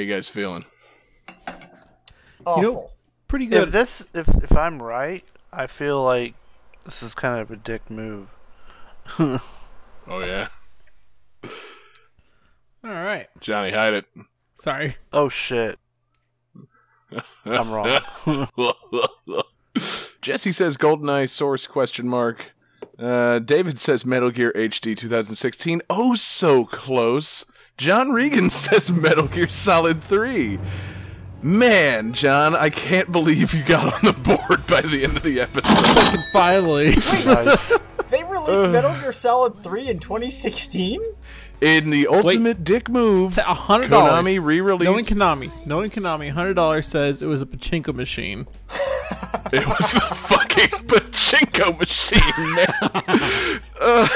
[0.00, 0.64] You guys feeling?
[2.46, 2.92] Awful.
[3.28, 3.64] pretty good.
[3.64, 6.34] If this, if if I'm right, I feel like
[6.84, 8.28] this is kind of a dick move.
[10.08, 10.48] Oh yeah,
[12.82, 13.28] All right.
[13.40, 14.06] Johnny, hide it.
[14.58, 14.96] Sorry.
[15.12, 15.78] Oh shit.
[17.44, 18.00] I'm wrong.
[20.22, 22.52] Jesse says GoldenEye source question mark.
[22.98, 25.80] Uh, David says Metal Gear HD 2016.
[25.88, 27.44] Oh, so close.
[27.80, 30.58] John Regan says Metal Gear Solid 3.
[31.40, 35.40] Man, John, I can't believe you got on the board by the end of the
[35.40, 36.20] episode.
[36.32, 36.96] Finally.
[36.96, 37.80] Wait,
[38.10, 38.68] They released uh.
[38.68, 41.00] Metal Gear Solid 3 in 2016?
[41.60, 44.24] In the ultimate dick move, A hundred dollars.
[44.24, 44.84] Konami re-released.
[44.84, 48.46] Knowing Konami, knowing Konami, hundred dollars says it was a pachinko machine.
[49.52, 53.60] It was a fucking pachinko machine, man.
[53.80, 54.08] uh,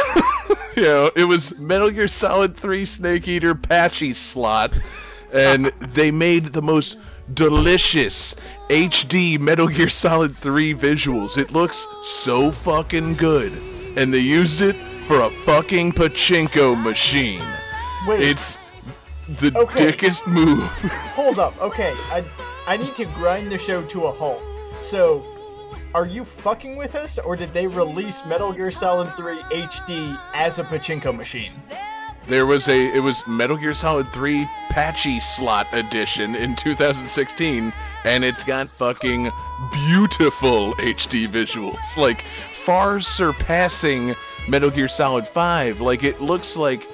[0.77, 4.81] you know, it was Metal Gear Solid 3 Snake Eater Pachislot,
[5.33, 6.99] and they made the most
[7.33, 8.37] delicious
[8.69, 11.37] HD Metal Gear Solid 3 visuals.
[11.37, 13.53] It looks so fucking good,
[13.97, 14.77] and they used it
[15.07, 17.43] for a fucking pachinko machine.
[18.07, 18.21] Wait.
[18.23, 18.59] It's
[19.41, 19.87] the Okay.
[19.87, 20.63] dickest move.
[21.15, 21.95] Hold up, okay.
[22.11, 22.25] I
[22.67, 24.43] I need to grind the show to a halt.
[24.81, 25.23] So,
[25.95, 30.59] are you fucking with us, or did they release Metal Gear Solid 3 HD as
[30.59, 31.53] a pachinko machine?
[32.27, 37.71] There was a it was Metal Gear Solid 3 Pachislot edition in 2016
[38.05, 39.31] and it's got fucking
[39.73, 44.15] beautiful HD visuals like far surpassing
[44.49, 46.87] Metal Gear Solid 5 like it looks like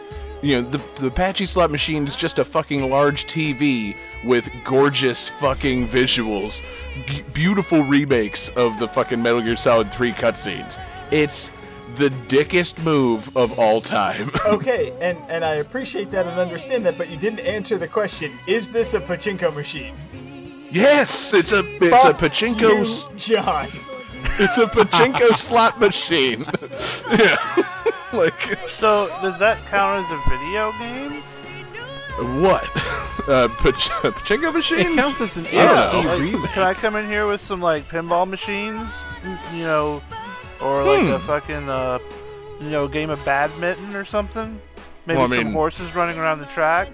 [0.43, 5.89] you know the the Pachislot machine is just a fucking large TV with gorgeous fucking
[5.89, 6.63] visuals
[7.07, 11.51] g- beautiful remakes of the fucking Metal Gear Solid 3 cutscenes it's
[11.97, 16.97] the dickest move of all time Okay, and, and I appreciate that and understand that,
[16.97, 18.31] but you didn't answer the question.
[18.47, 19.95] Is this a pachinko machine?
[20.71, 23.11] Yes, it's a it's a pachinko.
[23.11, 23.67] you, John.
[24.39, 26.45] It's a pachinko slot machine.
[27.19, 27.65] yeah,
[28.13, 31.23] like So does that count as a video game?
[32.43, 32.65] what?
[33.29, 34.79] Uh, pach- pachinko machine?
[34.81, 35.51] It counts as an I
[35.93, 36.19] don't know.
[36.19, 38.91] HD Like, can I come in here with some like pinball machines?
[39.55, 40.03] You know,
[40.61, 41.13] or like Hmm.
[41.13, 41.99] a fucking uh,
[42.61, 44.61] you know, game of badminton or something?
[45.07, 46.89] Maybe Well, I some mean- horses running around the track.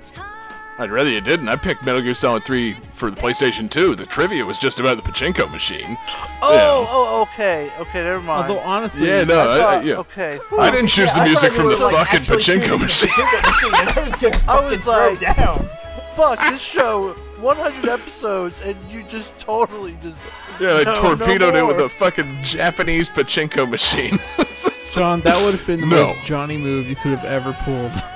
[0.78, 1.48] I'd rather you didn't.
[1.48, 3.94] I picked Metal Gear Solid 3 for the PlayStation 2.
[3.94, 5.96] The trivia was just about the pachinko machine.
[6.42, 8.50] Oh, oh, okay, okay, never mind.
[8.50, 9.94] Although honestly, Yeah, no, I, I- yeah.
[9.96, 10.38] okay.
[10.58, 13.08] I didn't choose Yeah, the music from the like, fucking pachinko machine.
[13.08, 15.66] pachinko machine, I was gonna I was throw like- down.
[16.14, 17.14] Fuck this show.
[17.40, 20.18] 100 episodes, and you just totally just
[20.58, 24.18] Yeah, I no, torpedoed no it with a fucking Japanese pachinko machine.
[24.94, 26.06] John, that would have been the No.
[26.06, 27.92] most Johnny move you could have ever pulled.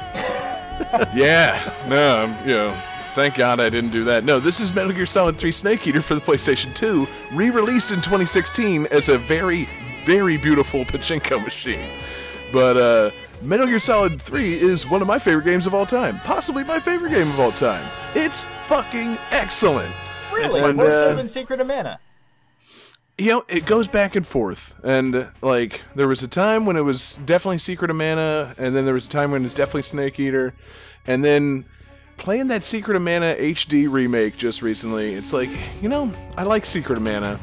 [1.14, 2.72] yeah, no, I'm, you know,
[3.14, 4.24] thank God I didn't do that.
[4.24, 7.98] No, this is Metal Gear Solid 3 Snake Eater for the PlayStation 2, re-released in
[7.98, 9.68] 2016 as a very,
[10.04, 11.90] very beautiful pachinko machine.
[12.52, 13.10] But uh,
[13.44, 16.80] Metal Gear Solid 3 is one of my favorite games of all time, possibly my
[16.80, 17.84] favorite game of all time.
[18.14, 19.92] It's fucking excellent.
[20.32, 20.60] Really?
[20.60, 21.98] And, More uh, so than Secret of Mana.
[23.20, 24.74] You know, it goes back and forth.
[24.82, 28.86] And, like, there was a time when it was definitely Secret of Mana, and then
[28.86, 30.54] there was a time when it's definitely Snake Eater.
[31.06, 31.66] And then
[32.16, 35.50] playing that Secret of Mana HD remake just recently, it's like,
[35.82, 37.38] you know, I like Secret of Mana,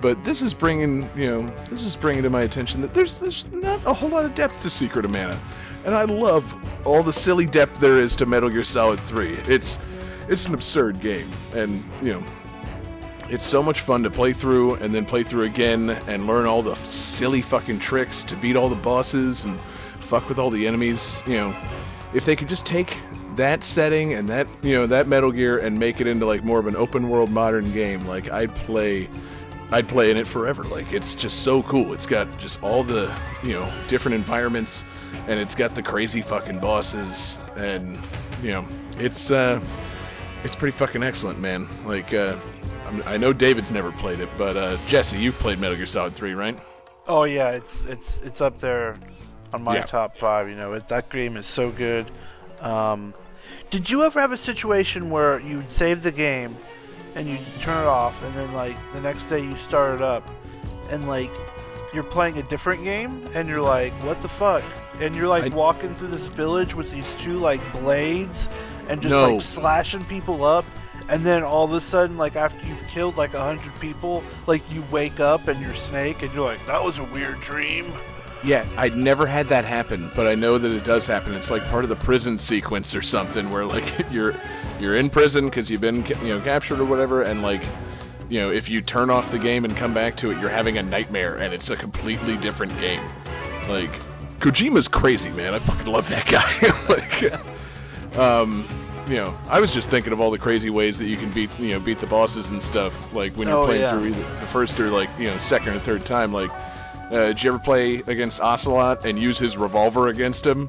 [0.00, 3.44] but this is bringing, you know, this is bringing to my attention that there's, there's
[3.52, 5.38] not a whole lot of depth to Secret of Mana.
[5.84, 6.54] And I love
[6.86, 9.32] all the silly depth there is to Metal Gear Solid 3.
[9.46, 9.78] It's,
[10.28, 11.30] it's an absurd game.
[11.52, 12.24] And, you know,
[13.28, 16.62] it's so much fun to play through and then play through again and learn all
[16.62, 19.58] the silly fucking tricks to beat all the bosses and
[20.00, 21.22] fuck with all the enemies.
[21.26, 21.56] You know,
[22.14, 22.96] if they could just take
[23.36, 26.58] that setting and that, you know, that Metal Gear and make it into like more
[26.58, 29.08] of an open world modern game, like I'd play
[29.70, 30.64] I'd play in it forever.
[30.64, 31.92] Like it's just so cool.
[31.92, 34.84] It's got just all the, you know, different environments
[35.26, 37.98] and it's got the crazy fucking bosses and,
[38.42, 39.60] you know, it's uh
[40.44, 41.68] it's pretty fucking excellent, man.
[41.84, 42.36] Like, uh,
[43.06, 46.34] I know David's never played it, but uh, Jesse, you've played Metal Gear Solid 3,
[46.34, 46.58] right?
[47.06, 48.98] Oh yeah, it's it's it's up there
[49.54, 49.84] on my Yeah.
[49.84, 50.48] top five.
[50.48, 52.10] You know, it, that game is so good.
[52.60, 53.14] Um,
[53.70, 56.56] did you ever have a situation where you'd save the game
[57.14, 60.28] and you turn it off, and then like the next day you start it up,
[60.90, 61.30] and like
[61.94, 64.62] you're playing a different game, and you're like, what the fuck?
[65.00, 68.48] And you're like walking through this village with these two like blades,
[68.88, 69.32] and just No.
[69.34, 70.66] like slashing people up.
[71.08, 74.62] And then all of a sudden, like after you've killed like a hundred people, like
[74.70, 77.92] you wake up and you're Snake, and you're like, "That was a weird dream."
[78.44, 81.34] Yeah, I'd never had that happen, but I know that it does happen.
[81.34, 84.34] It's like part of the prison sequence or something, where like you're
[84.78, 87.62] you're in prison because you've been you know captured or whatever, and like
[88.28, 90.76] you know if you turn off the game and come back to it, you're having
[90.78, 93.02] a nightmare, and it's a completely different game.
[93.68, 93.90] Like
[94.38, 95.54] Kojima's crazy, man.
[95.54, 96.48] I fucking love that guy.
[96.88, 98.68] like, um,
[99.08, 101.50] you know, I was just thinking of all the crazy ways that you can beat
[101.58, 103.12] you know beat the bosses and stuff.
[103.14, 103.90] Like when you're Oh, playing yeah.
[103.92, 106.50] through either the first or like you know second or third time, like.
[107.10, 110.68] Uh, did you ever play against Ocelot and use his revolver against him?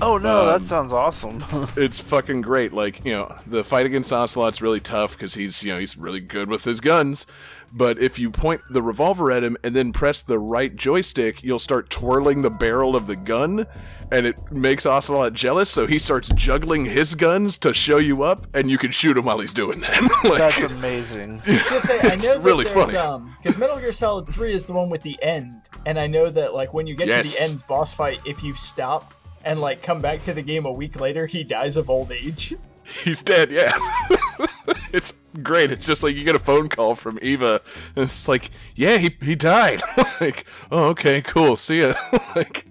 [0.00, 1.44] Oh no, Um, that sounds awesome.
[1.76, 2.72] It's fucking great.
[2.72, 6.20] Like, you know, the fight against Ocelot's really tough because he's, you know, he's really
[6.20, 7.26] good with his guns.
[7.76, 11.58] But if you point the revolver at him and then press the right joystick, you'll
[11.58, 13.66] start twirling the barrel of the gun,
[14.12, 15.68] and it makes Ocelot jealous.
[15.70, 19.24] So he starts juggling his guns to show you up, and you can shoot him
[19.24, 20.20] while he's doing that.
[20.24, 21.42] Like- That's amazing.
[21.44, 22.96] Just say, I know It's really there's, funny.
[22.96, 26.30] um, because Metal Gear Solid 3 is the one with the end, and I know
[26.30, 29.12] that like when you get to the end's boss fight, if you stop
[29.44, 32.54] and like come back to the game a week later, he dies of old age.
[33.02, 33.72] He's dead, yeah.
[34.92, 35.72] it's great.
[35.72, 37.60] It's just like you get a phone call from Eva,
[37.96, 39.82] and it's like, yeah, he he died.
[40.20, 41.56] like, oh, okay, cool.
[41.56, 41.94] See ya.
[42.36, 42.66] like,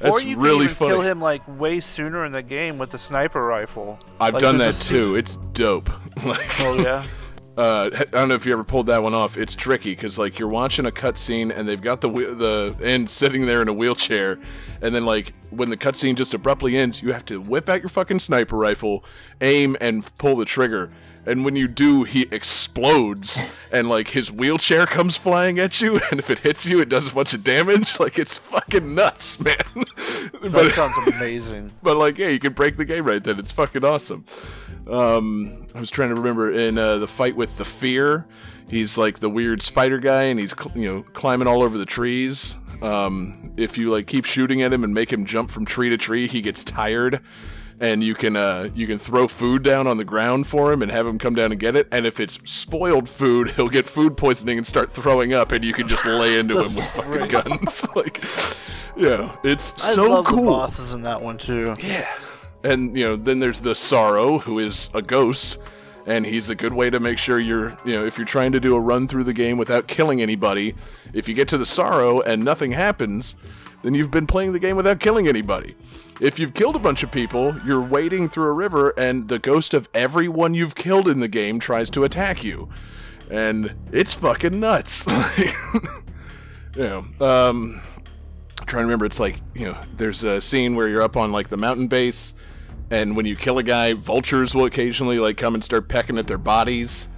[0.00, 0.90] that's or you really can funny.
[0.92, 3.98] kill him like way sooner in the game with the sniper rifle.
[4.20, 5.14] I've Like, done that too.
[5.14, 5.90] It's dope.
[6.24, 7.06] like, Oh yeah.
[7.54, 9.36] Uh, I don't know if you ever pulled that one off.
[9.36, 13.44] It's tricky because like you're watching a cutscene and they've got the the end sitting
[13.44, 14.38] there in a wheelchair,
[14.80, 17.90] and then like when the cutscene just abruptly ends, you have to whip out your
[17.90, 19.04] fucking sniper rifle,
[19.42, 20.90] aim, and pull the trigger.
[21.24, 23.40] And when you do, he explodes,
[23.70, 27.06] and like his wheelchair comes flying at you, and if it hits you, it does
[27.06, 27.92] a bunch of damage.
[28.02, 29.54] Like it's fucking nuts, man.
[30.42, 31.70] That sounds amazing.
[31.82, 33.38] But like, yeah, you can break the game right then.
[33.38, 34.24] It's fucking awesome.
[34.90, 38.26] Um, I was trying to remember in uh, the fight with the fear.
[38.68, 41.86] He's like the weird spider guy, and he's cl- you know climbing all over the
[41.86, 42.56] trees.
[42.80, 45.96] Um, if you like keep shooting at him and make him jump from tree to
[45.96, 47.20] tree, he gets tired,
[47.82, 50.90] and you can uh, you can throw food down on the ground for him and
[50.90, 51.88] have him come down and get it.
[51.90, 55.72] And if it's spoiled food, he'll get food poisoning and start throwing up, and you
[55.72, 57.84] can just lay into him with fucking guns.
[57.96, 58.22] like,
[58.96, 60.44] yeah, it's I so love cool.
[60.44, 61.74] the bosses in that one too.
[61.80, 62.08] Yeah.
[62.62, 65.58] And you know, then there's the sorrow, who is a ghost,
[66.06, 68.60] and he's a good way to make sure you're, you know, if you're trying to
[68.60, 70.76] do a run through the game without killing anybody,
[71.12, 73.34] if you get to the sorrow and nothing happens,
[73.82, 75.74] then you've been playing the game without killing anybody.
[76.20, 79.74] If you've killed a bunch of people, you're wading through a river, and the ghost
[79.74, 82.68] of everyone you've killed in the game tries to attack you,
[83.30, 85.06] and it's fucking nuts.
[86.76, 87.82] you know, um,
[88.60, 89.06] I'm trying to remember.
[89.06, 92.34] It's like you know, there's a scene where you're up on like the mountain base,
[92.90, 96.26] and when you kill a guy, vultures will occasionally like come and start pecking at
[96.26, 97.08] their bodies.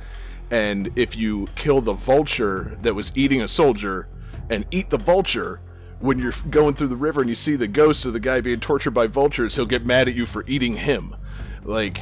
[0.51, 4.09] And if you kill the vulture that was eating a soldier
[4.51, 5.61] and eat the vulture,
[6.01, 8.61] when you're going through the river and you see the ghost of the guy being
[8.61, 11.15] tortured by vultures, he'll get mad at you for eating him.
[11.65, 12.01] Like,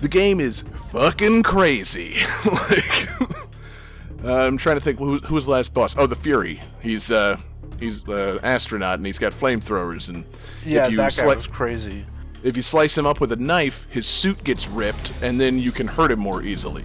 [0.00, 2.16] the game is fucking crazy.
[2.44, 3.26] like, uh,
[4.24, 5.96] I'm trying to think who, who was the last boss.
[5.96, 6.60] Oh, the Fury.
[6.80, 7.38] He's uh,
[7.78, 10.08] he's an astronaut and he's got flamethrowers.
[10.08, 10.24] And
[10.64, 12.04] Yeah, if you that guy sli- was crazy.
[12.42, 15.70] if you slice him up with a knife, his suit gets ripped, and then you
[15.72, 16.84] can hurt him more easily.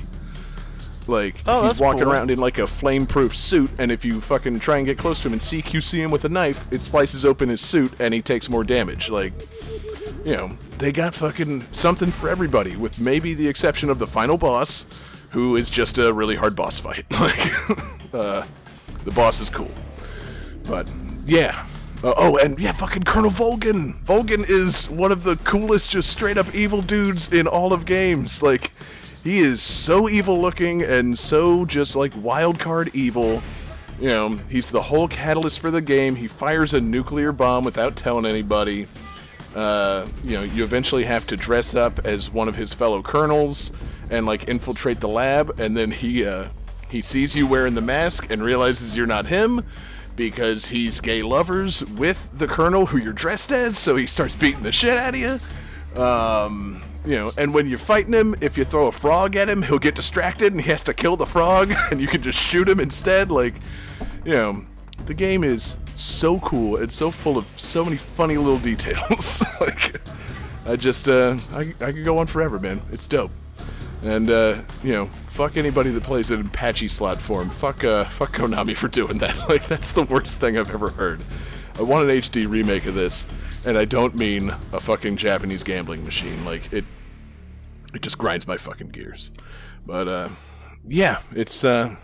[1.09, 2.11] Like Oh, he's walking cool.
[2.13, 5.27] around in like a flame-proof suit, and if you fucking try and get close to
[5.27, 8.49] him and CQC him with a knife, it slices open his suit, and he takes
[8.49, 9.09] more damage.
[9.09, 9.33] Like,
[10.23, 14.37] you know, they got fucking something for everybody, with maybe the exception of the final
[14.37, 14.85] boss,
[15.31, 17.05] who is just a really hard boss fight.
[17.19, 18.43] Like, uh,
[19.05, 19.71] the boss is cool,
[20.63, 20.89] but
[21.25, 21.65] yeah.
[22.01, 24.01] Uh, oh, and yeah, fucking Colonel Volgin.
[24.05, 28.41] Volgin is one of the coolest, just straight up evil dudes in all of games.
[28.41, 28.71] Like,
[29.29, 33.43] he is so evil looking and so just like wild card evil.
[34.01, 36.15] You know, he's the whole catalyst for the game.
[36.15, 38.87] He fires a nuclear bomb without telling anybody.
[39.53, 43.71] Uh, you know, you eventually have to dress up as one of his fellow colonels
[44.09, 46.47] and like infiltrate the lab, and then he uh,
[46.89, 49.63] he sees you wearing the mask and realizes you're not him
[50.15, 54.63] because he's gay lovers with the colonel who you're dressed as, so he starts beating
[54.63, 56.01] the shit out of you.
[56.01, 59.61] Um, you know, and when you're fighting him, if you throw a frog at him,
[59.61, 62.67] he'll get distracted and he has to kill the frog, and you can just shoot
[62.67, 63.31] him instead.
[63.31, 63.55] Like,
[64.25, 64.65] you know,
[65.05, 66.77] the game is so cool.
[66.77, 69.43] It's so full of so many funny little details.
[69.61, 69.95] like,
[70.65, 72.81] I just, uh, I, I could go on forever, man.
[72.91, 73.31] It's dope.
[74.03, 77.49] And, uh, you know, fuck anybody that plays it in Pachislot form.
[77.49, 79.37] Fuck, uh, fuck Konami for doing that.
[79.49, 81.21] Like, that's the worst thing I've ever heard.
[81.79, 83.25] I want an HD remake of this,
[83.65, 86.43] and I don't mean a fucking Japanese gambling machine.
[86.43, 86.83] Like, it,
[87.93, 89.31] it just grinds my fucking gears.
[89.85, 90.29] But, uh,
[90.87, 91.95] yeah, it's, uh,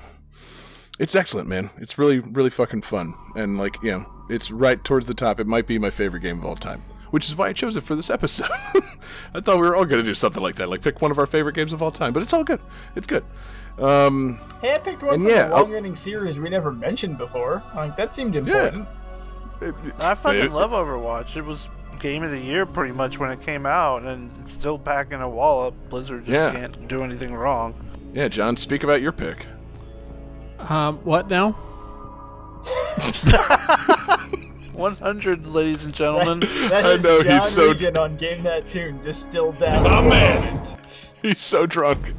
[0.98, 1.70] it's excellent, man.
[1.78, 3.14] It's really, really fucking fun.
[3.36, 5.40] And, like, you know, it's right towards the top.
[5.42, 6.82] It might be my favorite game of all time.
[7.12, 8.50] Which is why I chose it for this episode.
[9.34, 11.20] I thought we were all going to do something like that, like pick one of
[11.20, 12.12] our favorite games of all time.
[12.14, 12.60] But it's all good.
[12.96, 13.24] It's good.
[13.78, 17.62] Um, Hey, I picked one from yeah, the I'll- long-running series we never mentioned before.
[17.76, 18.88] Like that seemed important.
[20.00, 21.36] I fucking love Overwatch.
[21.38, 21.68] It was
[22.00, 25.30] game of the year pretty much when it came out, and it's still packing a
[25.30, 25.74] wall up.
[25.90, 26.52] Blizzard just Yeah.
[26.52, 27.74] can't do anything wrong.
[28.14, 29.46] yeah, John, speak about your pick.
[30.60, 31.52] Um, what now?
[34.74, 36.40] 100, ladies and gentlemen.
[36.70, 39.84] That I is know, John he's so- Regan on Game That Tune, distilled down.
[39.84, 40.64] My to a man.
[41.22, 42.14] He's so drunk.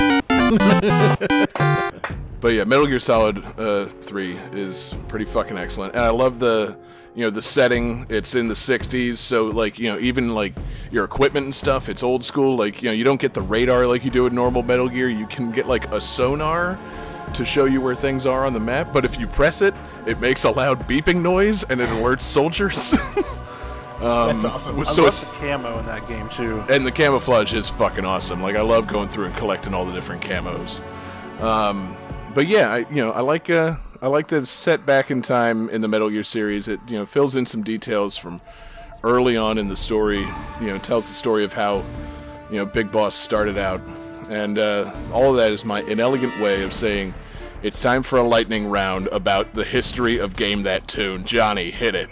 [2.40, 5.94] but yeah, Metal Gear Solid uh, 3 is pretty fucking excellent.
[5.94, 6.76] And I love the
[7.14, 10.54] you know the setting it's in the 60s so like you know even like
[10.92, 13.84] your equipment and stuff it's old school like you know you don't get the radar
[13.84, 16.78] like you do in normal metal gear you can get like a sonar
[17.34, 19.74] to show you where things are on the map but if you press it
[20.06, 22.92] it makes a loud beeping noise and it alerts soldiers
[24.00, 24.84] um, That's awesome.
[24.86, 26.64] so I it's love the camo in that game too.
[26.70, 28.40] and the camouflage is fucking awesome.
[28.40, 30.80] Like I love going through and collecting all the different camos.
[31.40, 31.96] Um,
[32.34, 35.68] but yeah, I, you know, I like uh, I like it's set back in time
[35.70, 36.68] in the Metal Gear series.
[36.68, 38.40] It you know fills in some details from
[39.02, 40.20] early on in the story.
[40.60, 41.84] You know, tells the story of how
[42.50, 43.80] you know Big Boss started out,
[44.28, 47.14] and uh, all of that is my inelegant way of saying.
[47.62, 51.26] It's time for a lightning round about the history of Game That Tune.
[51.26, 52.08] Johnny, hit it.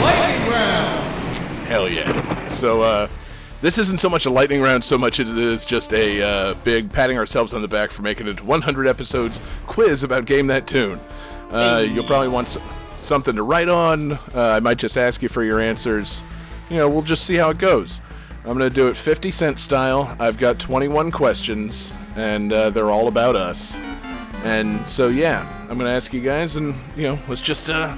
[0.00, 1.36] Lightning round!
[1.66, 2.46] Hell yeah.
[2.46, 3.08] So, uh,
[3.62, 6.54] this isn't so much a lightning round so much as it is just a uh,
[6.64, 10.66] big patting ourselves on the back for making it 100 episodes quiz about Game That
[10.66, 11.00] Tune.
[11.50, 12.58] Uh, You'll probably want s-
[12.98, 14.12] something to write on.
[14.12, 16.22] Uh, I might just ask you for your answers.
[16.68, 18.00] You know, we'll just see how it goes.
[18.44, 20.14] I'm going to do it 50 cent style.
[20.20, 23.76] I've got 21 questions, and uh, they're all about us.
[24.44, 27.96] And so, yeah, I'm going to ask you guys, and, you know, let's just, uh,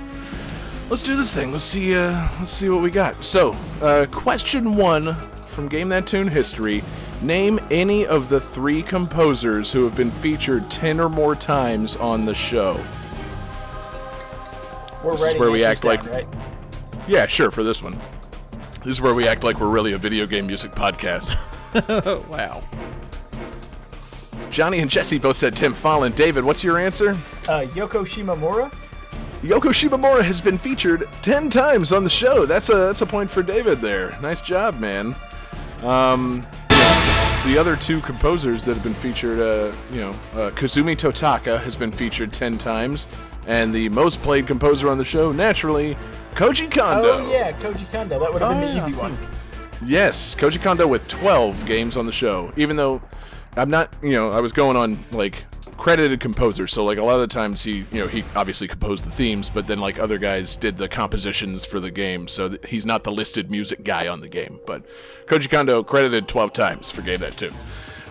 [0.89, 1.53] let's do this thing.
[1.53, 1.95] Let's see.
[1.95, 3.23] Uh, let's see what we got.
[3.25, 5.17] So, uh, question one
[5.59, 6.85] from Game That Tune history:
[7.21, 12.25] Name any of the three composers who have been featured ten or more times on
[12.25, 12.81] the show.
[15.03, 16.29] We're This is where we act down, like- right?
[17.09, 17.51] Yeah, sure.
[17.51, 17.99] For this one,
[18.85, 21.37] this is where we act like we're really a video game music podcast.
[22.29, 22.63] wow.
[24.51, 26.15] Johnny and Jesse both said Tim Follin.
[26.15, 27.11] David, what's your answer?
[27.49, 28.73] Uh, Yoko Shimomura.
[29.43, 32.47] Yoko Shimomura has been featured ten times on the show.
[32.47, 34.17] That's a that's a point for David there.
[34.23, 35.17] Nice job, man.
[35.83, 41.61] Um, the other two composers that have been featured, uh, you know, uh, Kazumi Totaka
[41.63, 43.07] has been featured ten times,
[43.47, 45.97] and the most played composer on the show, naturally,
[46.35, 47.19] Koji Kondo.
[47.25, 48.19] Oh yeah, Koji Kondo.
[48.19, 48.79] That would have been Oh, the yeah.
[48.79, 49.17] easy one.
[49.85, 52.53] Yes, Koji Kondo with 12 games on the show.
[52.57, 53.01] Even though
[53.57, 55.45] I'm not, you know, I was going on like
[55.79, 56.67] credited composer.
[56.67, 59.49] So like a lot of the times he, you know, he obviously composed the themes,
[59.49, 62.29] but then like other guys did the compositions for the game.
[62.29, 64.61] So th- he's not the listed music guy on the game.
[64.67, 64.83] But
[65.27, 67.55] Koji Kondo credited 12 times for Game That Tune.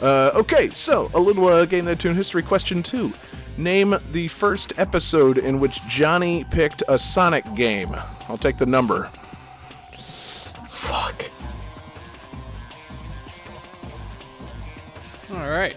[0.02, 3.14] Uh, okay, so a little uh, Game That Tune history question two.
[3.57, 7.95] Name the first episode in which Johnny picked a Sonic game.
[8.30, 9.11] I'll take the number.
[10.68, 11.23] Fuck.
[15.31, 15.76] All right.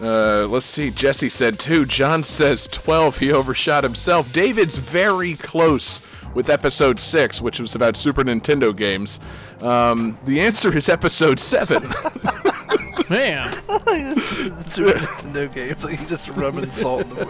[0.00, 0.90] Uh, let's see.
[0.90, 1.86] Jesse said two.
[1.86, 3.18] John says 12.
[3.18, 4.32] He overshot himself.
[4.32, 6.02] David's very close
[6.34, 9.18] with episode six, which was about Super Nintendo games.
[9.62, 11.82] Um, the answer is episode seven.
[13.08, 13.52] Man.
[14.66, 17.24] Super Nintendo games, like you just rubbing salt in the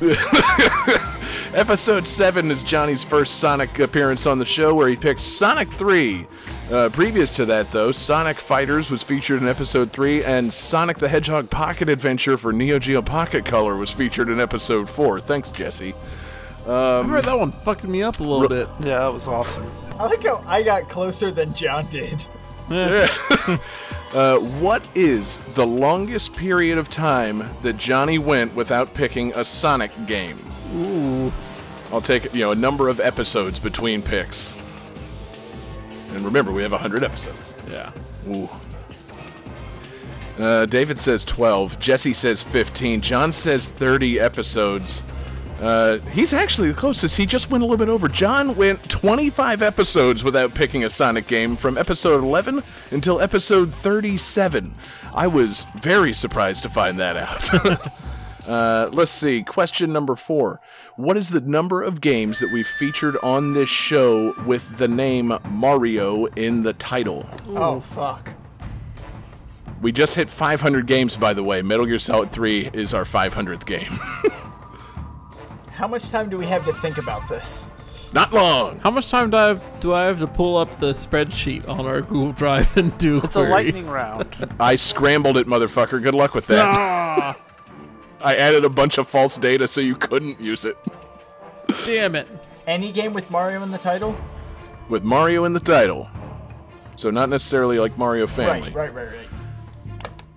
[0.00, 1.54] wound.
[1.54, 6.26] episode seven is Johnny's first Sonic appearance on the show, where he picked Sonic 3.
[6.70, 11.08] Uh, previous to that, though, Sonic Fighters was featured in episode 3, and Sonic the
[11.08, 15.18] Hedgehog Pocket Adventure for Neo Geo Pocket Color was featured in episode 4.
[15.20, 15.94] Thanks, Jesse.
[16.66, 18.68] I Um, remember that one fucking me up a little bit.
[18.80, 19.66] Yeah, that was awesome.
[19.98, 22.24] I like how I got closer than John did.
[22.70, 29.90] uh, what is the longest period of time that Johnny went without picking a Sonic
[30.06, 30.36] game?
[30.76, 31.32] Ooh.
[31.92, 34.54] I'll take you know a number of episodes between picks.
[36.12, 37.54] And remember, we have 100 episodes.
[37.70, 37.92] Yeah.
[38.28, 38.48] Ooh.
[40.38, 41.78] Uh, David says 12.
[41.78, 43.00] Jesse says 15.
[43.02, 45.02] John says 30 episodes.
[45.60, 47.16] Uh, he's actually the closest.
[47.18, 48.08] He just went a little bit over.
[48.08, 54.72] John went 25 episodes without picking a Sonic game from episode 11 until episode 37.
[55.14, 57.92] I was very surprised to find that out.
[58.48, 59.42] uh, let's see.
[59.42, 60.60] Question number four.
[61.00, 65.32] What is the number of games that we've featured on this show with the name
[65.48, 67.26] Mario in the title?
[67.48, 68.34] Oh fuck.
[69.80, 71.62] We just hit 500 games, by the way.
[71.62, 73.80] Metal Gear Solid 3 is our 500th game.
[75.72, 78.10] How much time do we have to think about this?
[78.12, 78.78] Not long.
[78.80, 81.86] How much time do I have, do I have to pull up the spreadsheet on
[81.86, 83.22] our Google Drive and do?
[83.24, 84.36] It's a lightning round.
[84.60, 86.02] I scrambled it, motherfucker.
[86.02, 86.62] Good luck with that.
[86.62, 87.36] Ah,
[88.22, 90.76] I added a bunch of false data so you couldn't use it.
[91.84, 92.28] damn it!
[92.66, 94.16] Any game with Mario in the title?
[94.88, 96.08] With Mario in the title.
[96.96, 98.70] So not necessarily like Mario Family.
[98.72, 99.08] Right, right, right,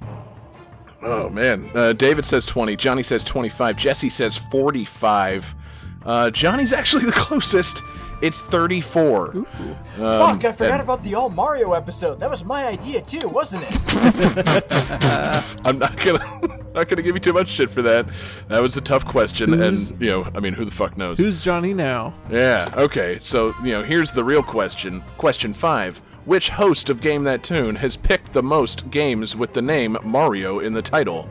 [0.02, 0.10] right.
[1.02, 1.70] Oh man.
[1.76, 2.76] Uh, David says 20.
[2.78, 3.78] Johnny says 25.
[3.78, 5.56] Jesse says 45.
[6.06, 7.82] Uh, Johnny's actually the closest.
[8.24, 9.32] It's 34.
[9.36, 9.46] Um,
[9.98, 12.22] Fuck, I forgot and about the All Mario episode.
[12.22, 13.78] That was my idea too, wasn't it?
[15.66, 18.08] I'm not gonna not gonna give you too much shit for that.
[18.48, 21.20] That was a tough question, Who's- and you know, I mean, who the fuck knows?
[21.20, 22.14] Who's Johnny now?
[22.32, 23.20] Yeah, okay.
[23.20, 25.04] So, you know, here's the real question.
[25.18, 26.02] Question 5.
[26.24, 30.60] Which host of Game That Tune has picked the most games with the name Mario
[30.60, 31.28] in the title?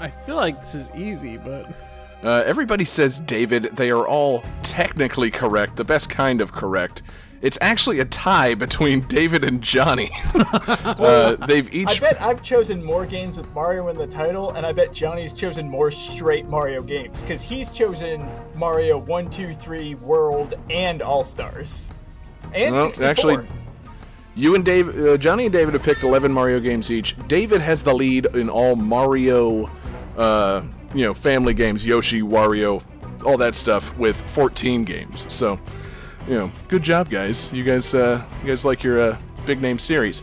[0.00, 1.72] I feel like this is easy, but
[2.22, 3.64] Uh, everybody says David.
[3.74, 7.02] They are all technically correct, the best kind of correct.
[7.40, 10.12] It's actually a tie between David and Johnny.
[10.34, 11.88] uh, they've each.
[11.88, 15.32] I bet I've chosen more games with Mario in the title, and I bet Johnny's
[15.32, 18.24] chosen more straight Mario games because he's chosen
[18.54, 21.90] Mario 1, 2, 3, World, and All Stars,
[22.54, 23.10] and Well, 64.
[23.10, 23.46] actually,
[24.36, 27.16] you and Dave, uh, Johnny and David have picked 11 Mario games each.
[27.26, 29.68] David has the lead in all Mario,
[30.16, 30.62] uh,
[30.94, 32.82] you know, family games, Yoshi, Wario,
[33.24, 35.26] all that stuff with 14 games.
[35.32, 35.58] So,
[36.28, 37.52] you know, good job, guys.
[37.52, 39.16] You guys, uh, you guys like your uh,
[39.46, 40.22] big name series.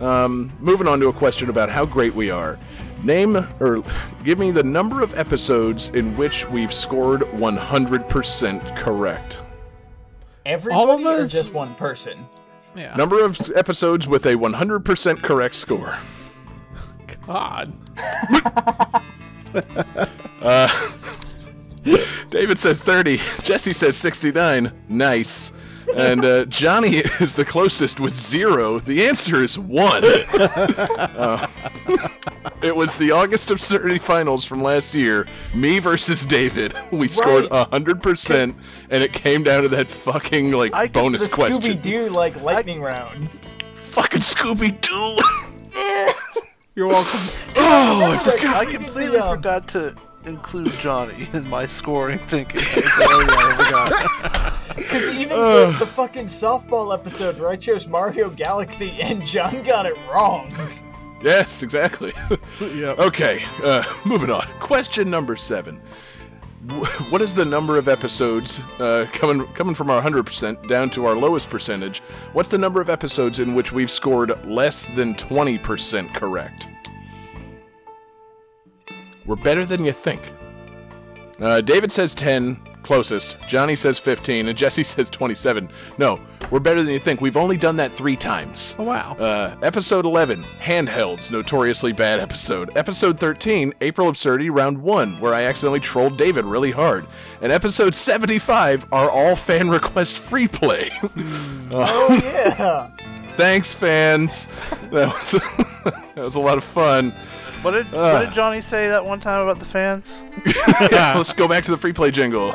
[0.00, 2.58] Um, moving on to a question about how great we are.
[3.02, 3.82] Name or
[4.24, 9.40] give me the number of episodes in which we've scored 100% correct.
[10.44, 12.26] Everybody or us- just one person?
[12.74, 12.94] yeah.
[12.96, 15.96] Number of episodes with a 100% correct score.
[17.26, 17.72] God.
[20.42, 20.90] Uh,
[22.30, 23.18] David says 30.
[23.42, 24.72] Jesse says 69.
[24.88, 25.52] Nice.
[25.96, 28.78] And uh, Johnny is the closest with zero.
[28.78, 30.04] The answer is one.
[31.10, 31.46] Uh,
[32.62, 35.26] it was the August Absurdity Finals from last year.
[35.54, 36.72] Me versus David.
[36.92, 37.70] We scored Right.
[37.70, 38.54] 100%,
[38.90, 41.60] and it came down to that fucking, like, The bonus question.
[41.60, 43.30] Scooby Doo like lightning round.
[43.86, 45.18] Fucking Scooby Doo!
[46.74, 47.20] You're welcome.
[47.62, 48.56] Oh, I forgot.
[48.56, 49.94] I completely the, um, forgot to
[50.24, 52.62] include Johnny in my scoring thinking.
[52.64, 54.76] I was oh, yeah, I forgot.
[54.76, 59.86] Because even the, the fucking softball episode where I chose Mario Galaxy and John got
[59.86, 60.52] it wrong.
[61.22, 62.12] Yes, exactly.
[62.60, 62.98] Yep.
[62.98, 64.46] Okay, uh, moving on.
[64.58, 65.80] Question number seven.
[66.68, 70.90] Wh- what is the number of episodes uh, coming coming from our hundred percent down
[70.90, 72.00] to our lowest percentage?
[72.32, 76.68] What's the number of episodes in which we've scored less than twenty percent correct?
[79.26, 80.32] We're better than you think.
[81.38, 83.36] Uh, David says 10, closest.
[83.48, 85.68] Johnny says 15, and Jesse says 27.
[85.98, 86.20] No,
[86.50, 87.20] we're better than you think.
[87.20, 88.74] We've only done that three times.
[88.78, 89.14] Oh, wow.
[89.16, 92.76] Uh, episode 11, Handhelds, notoriously bad episode.
[92.76, 97.06] Episode 13, April Absurdity, round 1, where I accidentally trolled David really hard.
[97.40, 100.90] And episode 75 are all fan request free play.
[101.72, 102.90] Oh yeah.
[103.36, 104.46] Thanks, fans.
[104.90, 105.30] That was,
[106.14, 107.14] that was a lot of fun.
[107.62, 108.12] What did Uh.
[108.12, 110.12] what did Johnny say that one time about the fans?
[110.92, 112.54] yeah, let's go back to the free play jingle.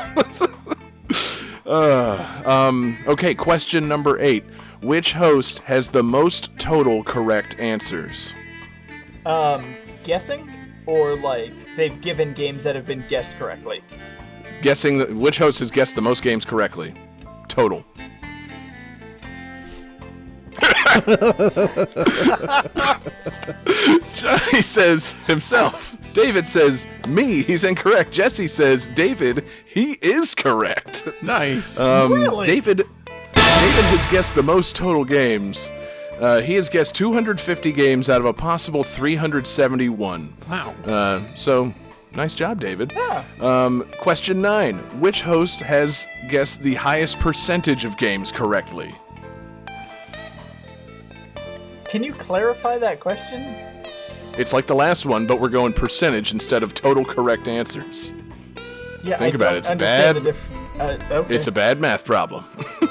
[1.65, 4.43] uh, um, okay, question number eight.
[4.81, 8.33] Which host has the most total correct answers?
[9.25, 10.51] Um, guessing
[10.85, 13.83] or like they've given games that have been guessed correctly.
[14.61, 16.93] Guessing that which host has guessed the most games correctly?
[17.47, 17.83] Total.
[24.15, 25.97] Johnny says himself.
[26.13, 27.43] David says me.
[27.43, 28.11] He's incorrect.
[28.11, 29.45] Jesse says David.
[29.67, 31.07] He is correct.
[31.21, 31.79] Nice.
[31.79, 32.47] Um, Really?
[32.47, 32.83] David.
[33.35, 35.69] David has guessed the most total games.
[36.19, 40.33] Uh, he has guessed 250 games out of a possible 371.
[40.49, 40.73] Wow.
[40.85, 41.73] Uh, so,
[42.13, 42.93] nice job, David.
[43.41, 48.95] Um, question nine: Which host has guessed the highest percentage of games correctly?
[51.89, 53.41] Can you clarify that question?
[54.37, 58.11] It's like the last one, but we're going percentage instead of total correct answers.
[59.03, 59.59] Yeah, Think I about don't it.
[59.71, 60.15] It's bad.
[60.15, 61.35] the diff- uh, okay.
[61.35, 62.43] It's a bad math problem.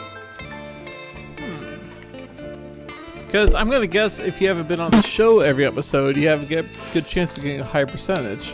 [3.27, 6.29] Because I'm going to guess if you haven't been on the show every episode, you
[6.29, 8.53] have a good, good chance of getting a high percentage.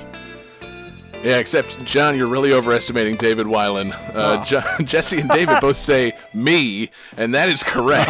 [1.22, 3.94] Yeah, except John, you're really overestimating David Weiland.
[4.14, 8.08] Uh, Jo- Jesse and David both say me, and that is correct.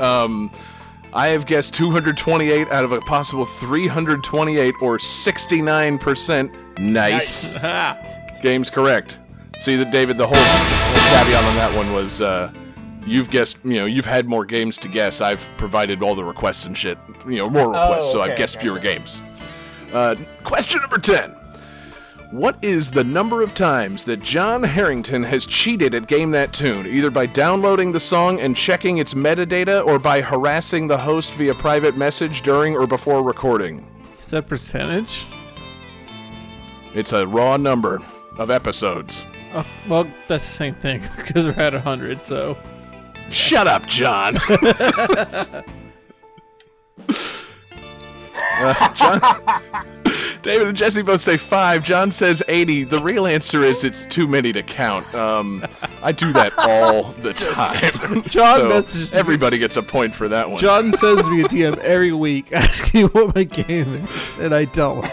[0.00, 0.52] um,
[1.14, 6.78] I have guessed 228 out of a possible 328, or 69%.
[6.78, 7.62] Nice.
[8.42, 9.18] Game's correct.
[9.60, 10.16] See that, David.
[10.16, 12.50] The whole caveat on that one was uh,
[13.06, 13.58] you've guessed.
[13.62, 15.20] You know, you've had more games to guess.
[15.20, 16.98] I've provided all the requests and shit.
[17.28, 18.66] You know, more requests, so okay, I've guessed gotcha.
[18.66, 19.20] fewer games.
[19.92, 21.36] Uh, question number 10.
[22.32, 26.86] What is the number of times that John Harrington has cheated at Game That Tune,
[26.86, 31.54] either by downloading the song and checking its metadata, or by harassing the host via
[31.54, 33.80] private message during or before recording?
[33.80, 35.26] You said percentage?
[36.94, 38.02] It's a raw number
[38.38, 39.26] of episodes.
[39.52, 42.56] Oh, well, that's the same thing because we're at 100, so.
[43.28, 44.38] Shut up, John.
[48.64, 49.86] Uh, John.
[50.42, 51.84] David and Jesse both say five.
[51.84, 52.84] John says 80.
[52.84, 55.14] The real answer is it's too many to count.
[55.14, 55.64] Um,
[56.02, 58.22] I do that all the time.
[58.24, 60.58] John So messages me- Everybody gets a point for that one.
[60.58, 65.06] John sends me a DM every week asking what my game is, and I don't.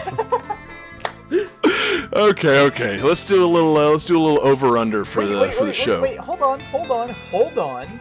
[2.12, 3.00] Okay, okay.
[3.00, 3.76] Let's do a little.
[3.76, 6.00] Uh, let's do a little over under for the wait, for the wait, show.
[6.00, 8.00] wait, wait, hold on, hold on, hold on.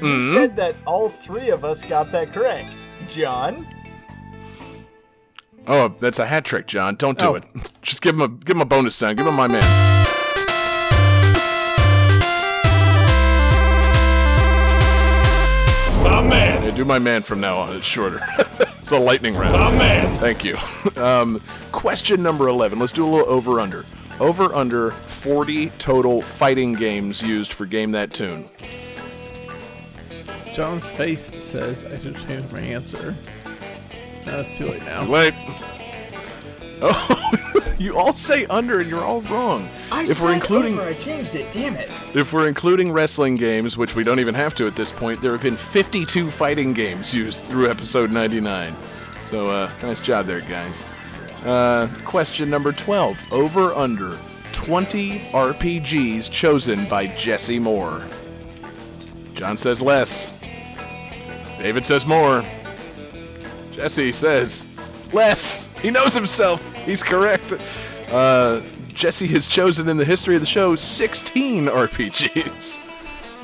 [0.00, 0.32] You Mhm.
[0.32, 2.76] said that all three of us got that correct.
[3.06, 3.68] John?
[5.66, 6.94] Oh, that's a hat trick, John.
[6.96, 7.34] Don't do Oh.
[7.36, 7.44] it.
[7.82, 9.16] Just give him a give him a bonus sound.
[9.16, 9.62] Give him my man.
[16.02, 16.62] My man.
[16.62, 17.74] Yeah, do my man from now on.
[17.76, 18.20] It's shorter.
[18.60, 19.54] it's a lightning round.
[19.54, 20.18] My man.
[20.18, 20.56] Thank you.
[20.96, 21.40] Um,
[21.72, 22.78] question number 11.
[22.78, 23.84] Let's do a little over under.
[24.20, 28.48] Over under 40 total fighting games used for Game That Tune.
[30.54, 33.16] John's face says I should change my answer.
[34.26, 35.04] No, it's too late now.
[35.04, 35.34] Too late.
[36.82, 37.32] Oh,
[37.78, 39.68] you all say under and you're all wrong.
[39.90, 41.90] I if said we're including over, I changed it, damn it.
[42.14, 45.32] If we're including wrestling games, which we don't even have to at this point, there
[45.32, 48.76] have been 52 fighting games used through episode 99.
[49.22, 50.84] So, uh, nice job there, guys.
[51.44, 53.22] Uh, question number 12.
[53.30, 54.18] Over under
[54.52, 58.02] 20 RPGs chosen by Jesse Moore.
[59.34, 60.32] John says less.
[61.58, 62.44] David says more.
[63.74, 64.66] Jesse says
[65.12, 65.68] less.
[65.80, 66.62] He knows himself.
[66.74, 67.52] He's correct.
[68.08, 72.80] Uh, Jesse has chosen in the history of the show 16 RPGs.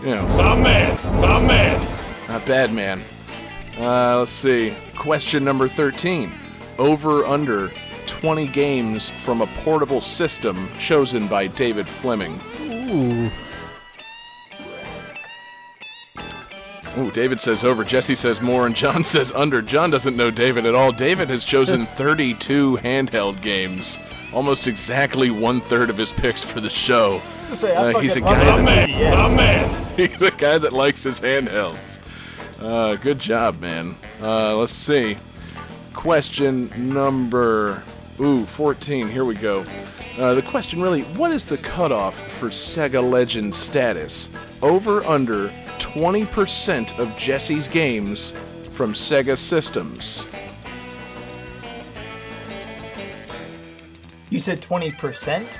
[0.05, 0.23] Yeah.
[0.37, 1.21] My man.
[1.21, 1.81] My man.
[2.29, 3.03] Not bad, man.
[3.77, 4.75] Uh, let's see.
[4.97, 6.33] Question number 13.
[6.79, 7.71] Over under
[8.07, 12.41] 20 games from a portable system chosen by David Fleming.
[12.61, 13.31] Ooh.
[16.99, 17.85] Ooh, David says over.
[17.85, 19.63] Jesse says more, and John says under.
[19.63, 20.93] John doesn't know David at all.
[20.93, 23.97] David has chosen 32 handheld games,
[24.33, 27.21] almost exactly one third of his picks for the show.
[27.45, 28.91] Say, Uh, he's a fucking guy love that, it.
[28.91, 29.87] Yes.
[29.97, 31.99] He's a guy that likes his handhelds.
[32.61, 33.97] Uh, good job, man.
[34.23, 35.19] Uh, let's see.
[35.93, 37.83] Question number
[38.21, 39.09] ooh 14.
[39.09, 39.65] Here we go.
[40.19, 44.31] Uh, the question really: What is the cutoff for Sega Legend status?
[44.63, 45.51] Over under
[45.81, 48.33] 20% of Jesse's games
[48.73, 50.27] from Sega systems.
[54.31, 55.57] You said 20%?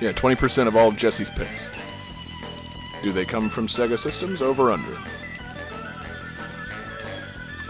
[0.00, 1.70] Yeah, 20% of all of Jesse's picks.
[3.02, 4.40] Do they come from Sega systems?
[4.42, 4.96] Over under?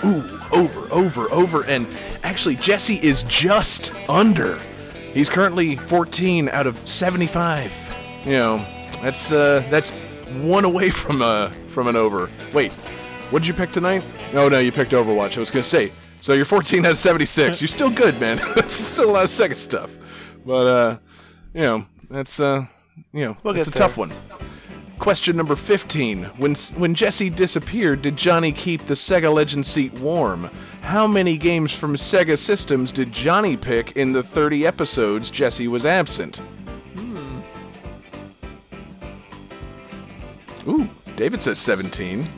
[0.04, 1.86] Ooh, over, over, over, and
[2.22, 4.58] actually Jesse is just under.
[5.12, 7.72] He's currently 14 out of 75.
[8.24, 8.56] You know,
[9.02, 9.90] that's uh that's
[10.42, 12.28] one away from uh from an over.
[12.52, 12.72] Wait,
[13.30, 14.02] what did you pick tonight?
[14.32, 15.36] No, no, you picked Overwatch.
[15.36, 15.92] I was gonna say.
[16.20, 17.62] So you're 14 out of 76.
[17.62, 18.36] You're still good, man.
[18.54, 19.90] that's still a lot of second stuff.
[20.44, 20.98] But uh,
[21.54, 22.66] you know, that's uh,
[23.12, 24.12] you know, We'll it's a get tough one.
[24.98, 26.24] Question number 15.
[26.36, 30.50] When when Jesse disappeared, did Johnny keep the Sega Legend seat warm?
[30.82, 35.86] How many games from Sega systems did Johnny pick in the 30 episodes Jesse was
[35.86, 36.42] absent?
[40.68, 42.28] Ooh, David says 17.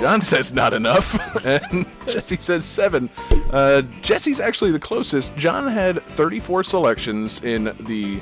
[0.00, 1.14] John says not enough,
[1.46, 3.08] and Jesse says seven.
[3.50, 5.34] Uh, Jesse's actually the closest.
[5.36, 8.20] John had 34 selections in the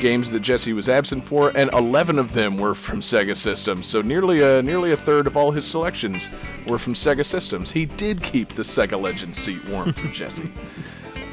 [0.00, 3.86] games that Jesse was absent for, and 11 of them were from Sega systems.
[3.86, 6.28] So nearly a nearly a third of all his selections
[6.68, 7.72] were from Sega systems.
[7.72, 10.52] He did keep the Sega Legend seat warm for Jesse.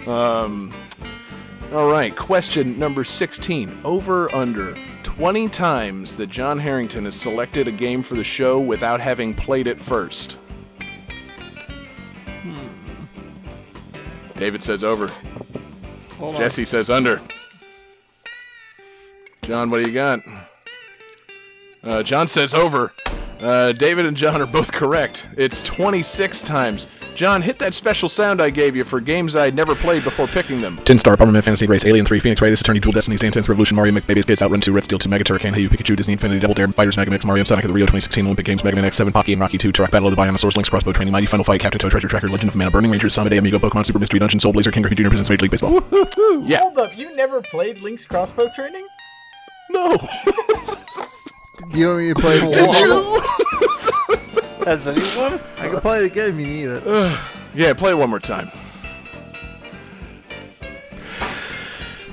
[0.08, 0.72] Um,
[1.76, 3.82] all right, question number 16.
[3.84, 9.02] Over under 20 times that John Harrington has selected a game for the show without
[9.02, 10.38] having played it first.
[12.44, 12.68] Hmm.
[14.38, 15.12] David says over.
[16.18, 16.42] Hold on.
[16.42, 17.22] Jesse says under.
[19.42, 20.20] John, what do you got?
[21.84, 22.94] Uh, John says over.
[23.46, 25.28] Uh, David and John are both correct.
[25.38, 26.88] It's 26 times.
[27.14, 30.62] John, hit that special sound I gave you for games I'd never played before picking
[30.62, 30.78] them.
[30.84, 33.76] Tin Star, Bomberman, Fantasy Race, Alien 3, Phoenix Wright, Attorney, Dual Destinies, Dance Dance Revolution,
[33.76, 36.40] Mario, McBabies, Kids, Outrun 2, Red Steel 2, Mega Turrican, Hey You, Pikachu, Disney Infinity,
[36.40, 38.84] Double Dare, Fighters, Mega Mix, Mario, Sonic of the Rio 2016 Olympic Games, Mega Man
[38.84, 41.44] X7, Pocky and Rocky 2, Turok Battle of the Bionosaurs, Link's Crossbow Training, Mighty Final
[41.44, 44.00] Fight, Captain Toad, Treasure Tracker, Legend of Mana, Burning Rangers, Samba de Amigo, Pokemon, Super
[44.00, 45.10] Mystery Dungeon, Soul Blazer, Ken Griffey Jr.
[45.10, 45.84] Presents Major League Baseball.
[46.42, 46.62] Yeah.
[46.62, 48.88] Hold up, you never played Link's crossbow training?
[49.70, 49.98] No.
[51.74, 53.22] You want me to play Did you?
[54.66, 55.40] Has anyone?
[55.58, 56.84] I can play the game if you need it.
[57.56, 58.52] yeah, play it one more time.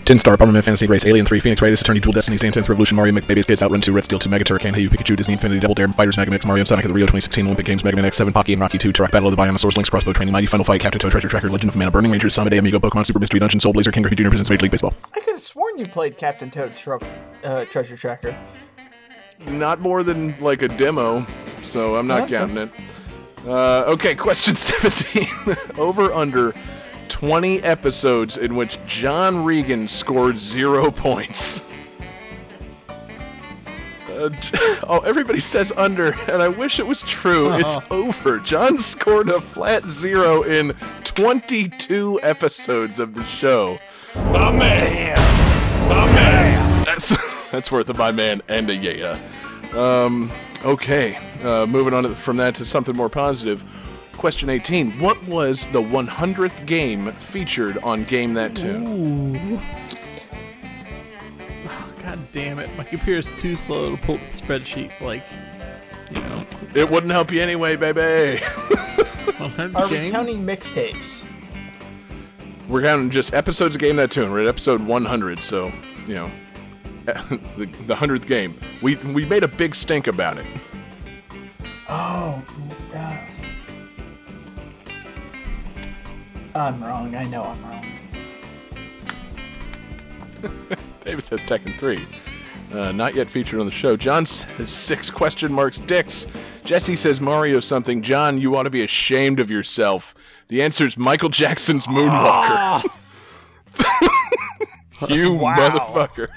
[0.04, 2.96] Tin Star, Bomberman, Fantasy Race, Alien 3, Phoenix Wright, Attorney, Dual Destinies, Dance Dance Revolution,
[2.96, 5.60] Mario, McBabies, Kids, Outrun 2, Red Steel 2, Mega Turrican, Hey You, Pikachu, Disney Infinity,
[5.60, 8.04] Double Dare, Fighters, Mega Mix, Mario, Sonic of the Rio 2016 Olympic Games, Mega Man
[8.04, 10.64] X7, Pocky and Rocky 2, Turok Battle of the Bionosaurs, Link's Crossbow Training, Mighty Final
[10.64, 13.20] Fight, Captain Toad, Treasure Tracker, Legend of Mana, Burning Rangers, Samba de Amigo, Pokemon, Super
[13.20, 14.28] Mystery Dungeon, Soul Blazer, Ken Griffey Jr.
[14.28, 14.92] Presents Major League Baseball.
[15.14, 16.98] I could have sworn you played Captain Toad Tro-
[17.44, 18.36] uh, Treasure Tracker.
[19.46, 21.26] Not more than like a demo,
[21.64, 22.36] so I'm not Okay.
[22.36, 22.70] counting it.
[23.46, 25.28] Uh, okay, question 17.
[25.78, 26.54] Over under
[27.08, 31.62] 20 episodes in which John Regan scored zero points.
[34.12, 34.28] Uh,
[34.88, 37.54] oh, everybody says under, and I wish it was true.
[37.54, 38.38] It's over.
[38.40, 40.74] John scored a flat zero in
[41.04, 43.78] 22 episodes of the show.
[44.14, 45.16] My man.
[45.88, 46.84] My man.
[46.84, 49.18] That's that's worth a my man and a yeah.
[49.74, 50.30] Um,
[50.64, 53.62] okay, uh, moving on from that to something more positive.
[54.12, 55.00] Question 18.
[55.00, 58.86] What was the 100th game featured on Game That Tune?
[58.86, 59.60] Ooh.
[61.66, 62.74] Oh, God damn it.
[62.76, 65.00] My computer's too slow to pull up the spreadsheet.
[65.00, 65.24] Like,
[66.14, 66.46] you know.
[66.74, 68.42] It wouldn't help you anyway, baby.
[68.44, 71.26] 100 Are we counting mixtapes?
[72.68, 74.30] We're counting just episodes of Game That Tune.
[74.30, 75.72] We're at episode 100, so,
[76.06, 76.30] you know,
[77.56, 78.58] the, the 100th game.
[78.80, 80.46] We, we made a big stink about it.
[81.88, 82.42] Oh,
[82.94, 83.26] uh,
[86.54, 87.14] I'm wrong.
[87.14, 87.86] I know I'm wrong.
[91.04, 92.06] David says Tekken 3.
[92.72, 93.96] Uh, not yet featured on the show.
[93.96, 96.26] John says six question marks dicks.
[96.64, 98.02] Jesse says Mario something.
[98.02, 100.14] John, you ought to be ashamed of yourself.
[100.48, 102.84] The answer is Michael Jackson's Moonwalker.
[105.08, 105.56] you Wow.
[105.56, 106.28] motherfucker.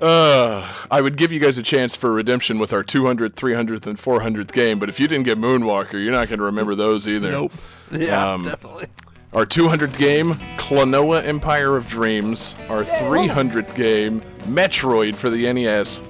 [0.00, 3.98] Uh, I would give you guys a chance for redemption with our 200th, 300th, and
[3.98, 7.30] 400th game, but if you didn't get Moonwalker, you're not going to remember those either.
[7.30, 7.52] Nope.
[7.92, 8.86] Yeah, Um, definitely.
[9.34, 12.54] Our 200th game, Klonoa Empire of Dreams.
[12.68, 16.00] Our 300th game, Metroid for the NES.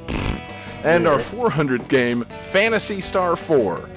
[0.84, 3.88] and our 400th game, Phantasy Star 4.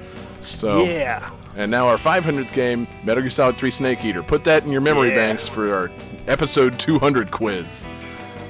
[0.42, 1.30] So Yeah.
[1.56, 4.24] And now our 500th game, Metal Gear Solid 3 Snake Eater.
[4.24, 5.16] Put that in your memory Yeah.
[5.16, 5.92] banks for our
[6.28, 7.86] episode 200 quiz.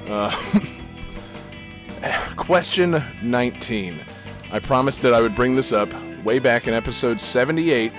[0.08, 0.30] Uh,
[2.36, 4.00] question 19.
[4.52, 5.92] I promised that I would bring this up
[6.24, 7.92] way back in episode 78.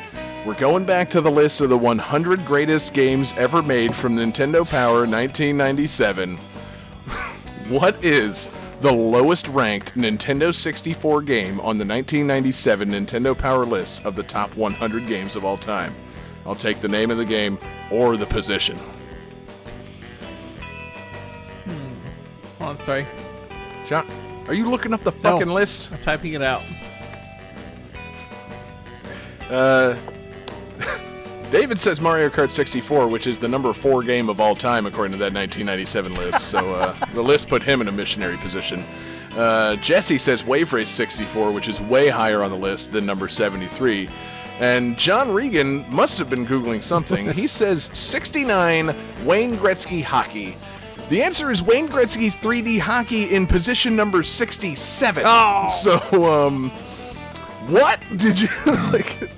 [0.45, 4.69] We're going back to the list of the 100 greatest games ever made from Nintendo
[4.69, 6.38] Power 1997.
[7.67, 8.47] what is
[8.81, 14.55] the lowest ranked Nintendo 64 game on the 1997 Nintendo Power list of the top
[14.55, 15.93] 100 games of all time?
[16.45, 17.59] I'll take the name of the game
[17.91, 18.77] or the position.
[21.65, 22.63] Hmm.
[22.63, 23.05] Hold on, sorry.
[23.90, 24.07] John,
[24.45, 25.91] are you looking up the fucking list?
[25.91, 26.61] I'm typing it out.
[29.49, 29.98] Uh,
[31.52, 35.14] David says Mario Kart 64, which is the number four game of all time according
[35.14, 36.49] to that 1997 list.
[36.49, 38.86] So uh, the list put him in a missionary position.
[39.36, 43.28] Uh, Jesse says Wave Race 64, which is way higher on the list than number
[43.28, 44.07] 73.
[44.60, 47.28] And John Regan must have been Googling something.
[47.34, 48.95] he says 69
[49.26, 50.57] Wayne Gretzky hockey.
[51.09, 55.23] The answer is Wayne Gretzky's 3D hockey in position number 67.
[55.26, 55.69] Oh.
[55.69, 55.99] So,
[56.31, 56.69] um,
[57.67, 58.47] what did you
[58.91, 59.30] like?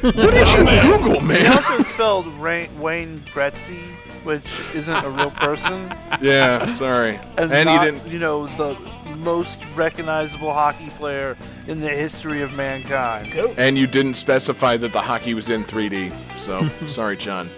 [0.00, 1.52] What did you Google, He man?
[1.52, 3.80] also spelled Ra- Wayne Gretzky,
[4.24, 4.42] which
[4.74, 5.90] isn't a real person.
[6.20, 7.18] Yeah, sorry.
[7.38, 8.76] And, And he didn't- you know, the
[9.16, 11.36] most recognizable hockey player
[11.68, 13.32] in the history of mankind.
[13.56, 16.12] And you didn't specify that the hockey was in 3D.
[16.38, 17.48] So, sorry, John.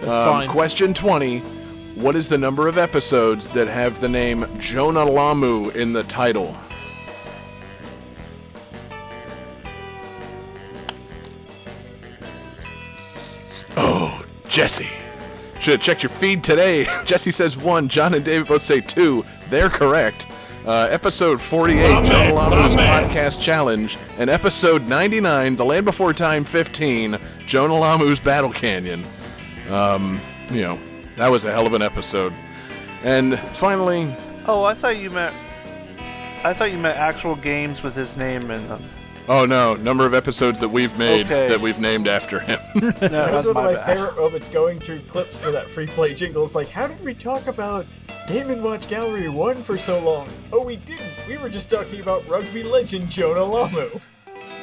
[0.00, 0.48] Um, fine.
[0.48, 1.42] question 20.
[1.94, 6.56] What is the number of episodes that have the name Jonah Lomu in the title?
[13.76, 14.88] Oh, Jesse.
[15.60, 16.86] Should have checked your feed today.
[17.04, 17.88] Jesse says one.
[17.88, 19.24] John and David both say two.
[19.48, 20.26] They're correct.
[20.66, 27.18] Uh, episode 48, Jonah Lomu's Podcast Challenge, and episode 99, The Land Before Time 15,
[27.46, 29.04] Jonah Lomu's Battle Canyon.
[29.68, 30.18] Um,
[30.50, 30.78] you know,
[31.16, 32.32] that was a hell of an episode.
[33.02, 34.14] And finally,
[34.46, 35.34] Oh, I thought you meant.
[36.44, 38.82] I thought you meant actual games with his name in them.
[39.28, 41.48] oh no, number of episodes that we've made Okay.
[41.48, 42.60] that we've named after him.
[42.74, 43.86] that was one of my my bad.
[43.86, 46.44] favorite moments going through clips for that free play jingle.
[46.44, 47.86] It's like, how did we talk about
[48.26, 50.28] Game and Watch Gallery 1 for so long?
[50.52, 51.12] Oh, we didn't.
[51.26, 54.00] We were just talking about rugby legend Jonah Lomu.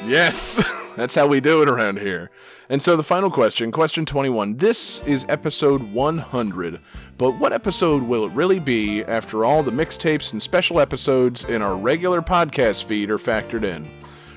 [0.06, 0.62] Yes,
[0.96, 2.30] that's how we do it around here.
[2.68, 4.56] And so the final question, question 21.
[4.56, 6.80] This is episode 100.
[7.18, 11.62] But what episode will it really be after all the mixtapes and special episodes in
[11.62, 13.88] our regular podcast feed are factored in?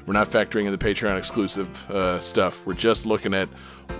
[0.06, 2.64] We're not factoring in the Patreon exclusive uh, stuff.
[2.66, 3.50] We're just looking at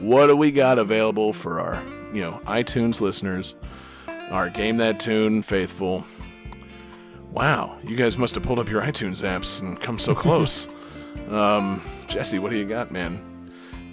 [0.02, 1.82] what do we got available for our,
[2.14, 3.56] you know, iTunes listeners,
[4.30, 6.06] our Game That Tune faithful.
[7.32, 10.68] Wow, you guys must have pulled up your iTunes apps and come so close.
[11.30, 13.22] Um, Jesse, what do you got, man?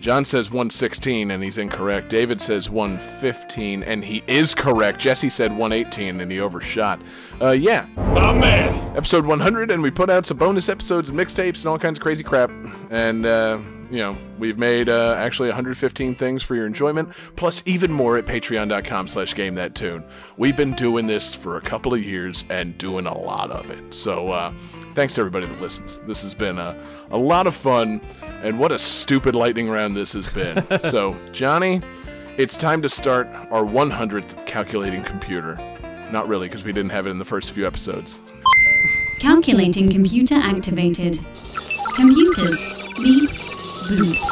[0.01, 2.09] John says 116 and he's incorrect.
[2.09, 4.99] David says 115 and he is correct.
[4.99, 7.01] Jesse said 118 and he overshot.
[7.41, 7.87] Uh, yeah.
[7.97, 8.97] My man.
[8.97, 12.03] Episode 100 and we put out some bonus episodes and mixtapes and all kinds of
[12.03, 12.51] crazy crap.
[12.91, 13.61] And, uh,
[13.93, 18.25] you know, we've made uh, actually 115 things for your enjoyment, plus even more at
[18.25, 20.03] patreon.com slash game that tune.
[20.39, 23.93] We've been doing this for a couple of years and doing a lot of it.
[23.93, 24.55] So uh,
[24.95, 25.99] thanks to everybody that listens.
[26.07, 26.75] This has been a,
[27.11, 30.65] a lot of fun, and what a stupid lightning round this has been.
[30.91, 31.83] so, Johnny,
[32.39, 35.57] it's time to start our 100th calculating computer.
[36.11, 38.19] Not really, because we didn't have it in the first few episodes.
[39.21, 41.19] Calculating computer activated.
[41.95, 42.59] Computers.
[42.97, 43.63] Beeps.
[43.83, 44.23] Boops.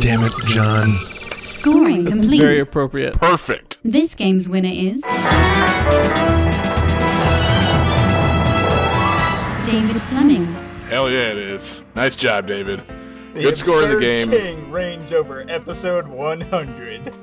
[0.00, 0.96] Damn it, John.
[1.40, 2.40] Scoring complete.
[2.40, 3.14] Very appropriate.
[3.14, 3.78] Perfect.
[3.84, 5.02] This game's winner is.
[9.64, 10.46] David Fleming.
[10.88, 11.82] Hell yeah, it is.
[11.94, 12.82] Nice job, David.
[13.34, 14.30] The Good score in the absurd game.
[14.30, 17.14] King reigns over episode 100.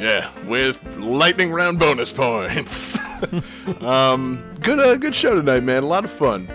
[0.00, 2.98] Yeah, with lightning round bonus points.
[3.80, 5.82] um, good, uh, good show tonight, man.
[5.82, 6.48] A lot of fun.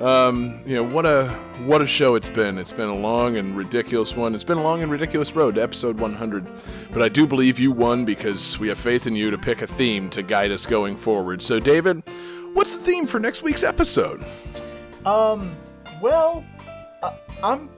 [0.00, 1.28] Um, you know what a
[1.66, 2.58] what a show it's been.
[2.58, 4.34] It's been a long and ridiculous one.
[4.34, 6.46] It's been a long and ridiculous road to episode 100.
[6.92, 9.68] But I do believe you won because we have faith in you to pick a
[9.68, 11.42] theme to guide us going forward.
[11.42, 12.02] So, David,
[12.54, 14.24] what's the theme for next week's episode?
[15.06, 15.54] Um,
[16.00, 16.44] well,
[17.02, 17.70] uh, I'm.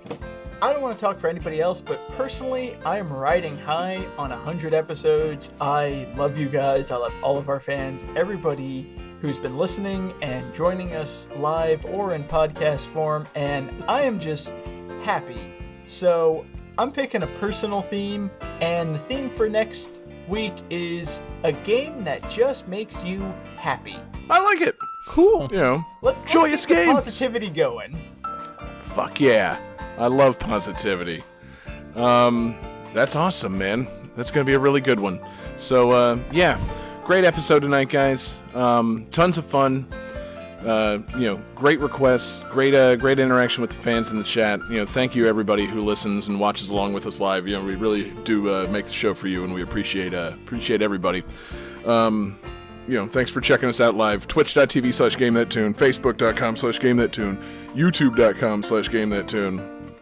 [0.63, 4.31] I don't want to talk for anybody else, but personally, I am riding high on
[4.31, 5.53] 100 episodes.
[5.61, 6.91] I love you guys.
[6.91, 12.15] I love all of our fans, everybody who's been listening and joining us live or
[12.15, 14.53] in podcast form, and I am just
[15.03, 15.53] happy.
[15.85, 16.45] So,
[16.79, 18.31] I'm picking a personal theme,
[18.61, 23.23] and the theme for next week is a game that just makes you
[23.57, 23.97] happy.
[24.29, 24.77] I like it.
[25.09, 25.49] Cool.
[25.51, 26.95] You know, Let's, let's joyous get the games.
[26.97, 27.97] positivity going.
[28.83, 29.59] Fuck yeah.
[29.99, 31.23] I love positivity.
[31.95, 32.59] Um,
[32.93, 33.89] that's awesome, man.
[34.17, 35.21] That's going to be a really good one.
[35.57, 36.59] So, uh, yeah,
[37.07, 38.41] great episode tonight, guys.
[38.53, 39.87] Um, tons of fun.
[40.65, 44.59] Uh, you know, great requests, great, uh, great interaction with the fans in the chat.
[44.69, 47.47] You know, thank you everybody who listens and watches along with us live.
[47.47, 50.33] You know, we really do uh, make the show for you, and we appreciate uh,
[50.35, 51.23] appreciate everybody.
[51.85, 52.41] Um,
[52.89, 54.27] you know, thanks for checking us out live.
[54.27, 59.95] Twitch.tv slash game that tune, Facebook.com slash game that tune, YouTube.com slash game that tune.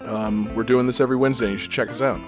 [0.00, 1.50] Um, we're doing this every Wednesday.
[1.50, 2.20] You should check us out.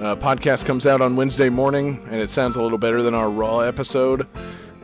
[0.00, 3.30] Uh, podcast comes out on Wednesday morning, and it sounds a little better than our
[3.30, 4.26] Raw episode.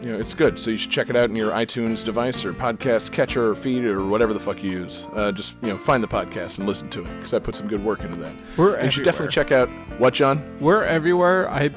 [0.01, 2.55] You know, it's good, so you should check it out in your iTunes device or
[2.55, 5.03] podcast catcher or feed or whatever the fuck you use.
[5.15, 7.69] Uh, just you know, find the podcast and listen to it because I put some
[7.69, 8.35] good work into that.
[8.57, 10.57] We're you should definitely check out what John.
[10.61, 11.51] We're everywhere.
[11.51, 11.71] I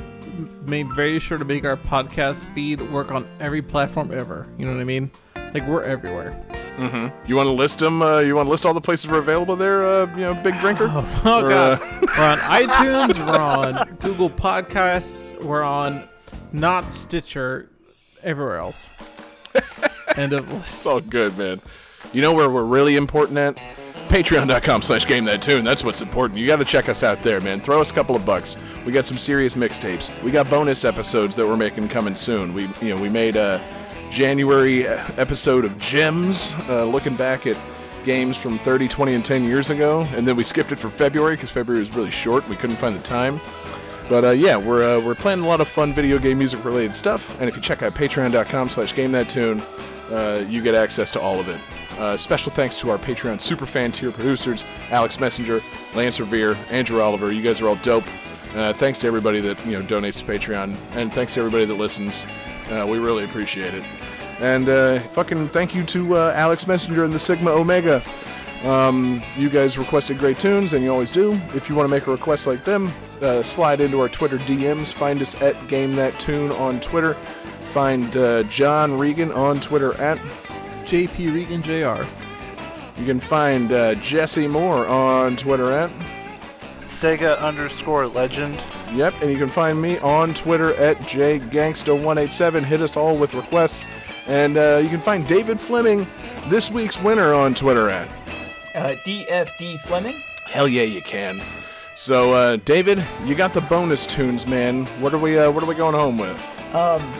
[0.65, 4.47] made very sure to make our podcast feed work on every platform ever.
[4.57, 5.11] You know what I mean?
[5.53, 6.35] Like we're everywhere.
[6.77, 7.27] Mm-hmm.
[7.29, 8.01] You want to list them?
[8.01, 9.85] Uh, you want to list all the places we're available there?
[9.85, 10.87] Uh, you know, big drinker.
[11.25, 11.81] Oh Or, god.
[11.81, 16.07] uh, we're on iTunes, we're on Google Podcasts, we're on
[16.51, 17.69] not Stitcher,
[18.23, 18.89] everywhere else.
[20.17, 20.65] End of list.
[20.65, 21.61] It's all good, man.
[22.11, 23.55] You know where we're really important at?
[24.09, 25.63] Patreon.com slash game that tune.
[25.63, 26.39] That's what's important.
[26.39, 27.61] You got to check us out there, man.
[27.61, 28.55] Throw us a couple of bucks.
[28.85, 30.11] We got some serious mixtapes.
[30.21, 32.53] We got bonus episodes that we're making coming soon.
[32.53, 33.63] We, you know, we made a
[34.13, 37.57] January episode of Gems, uh, looking back at
[38.05, 41.35] games from 30, 20, and 10 years ago, and then we skipped it for February
[41.35, 42.47] because February was really short.
[42.47, 43.41] We couldn't find the time.
[44.09, 46.95] But uh, yeah, we're uh, we're planning a lot of fun video game music related
[46.95, 49.61] stuff, and if you check out Patreon.com/slash Game That Tune,
[50.11, 51.59] uh, you get access to all of it.
[51.97, 55.63] Uh, special thanks to our Patreon super fan tier producers: Alex Messenger,
[55.95, 57.31] Lance Revere, Andrew Oliver.
[57.31, 58.05] You guys are all dope.
[58.55, 61.75] Uh, thanks to everybody that you know donates to Patreon, and thanks to everybody that
[61.75, 62.25] listens.
[62.69, 63.83] Uh, we really appreciate it.
[64.39, 68.03] And uh, fucking thank you to uh, Alex Messenger and the Sigma Omega.
[68.63, 71.33] Um, you guys requested great tunes, and you always do.
[71.53, 74.93] If you want to make a request like them, uh, slide into our Twitter DMs.
[74.93, 77.17] Find us at Game That Tune on Twitter.
[77.71, 80.17] Find uh, John Regan on Twitter at
[80.85, 82.05] JP Regan Jr.
[82.99, 85.89] You can find uh, Jesse Moore on Twitter at
[86.93, 88.63] Sega underscore legend.
[88.93, 92.63] Yep, and you can find me on Twitter at jgangsta187.
[92.63, 93.87] Hit us all with requests.
[94.27, 96.07] And uh, you can find David Fleming,
[96.49, 98.07] this week's winner, on Twitter at
[98.75, 100.21] Uh, DFD Fleming.
[100.45, 101.41] Hell yeah, you can.
[101.95, 104.85] So, uh, David, you got the bonus tunes, man.
[105.01, 105.37] What are we?
[105.37, 106.37] Uh, what are we going home with?
[106.73, 107.13] Um,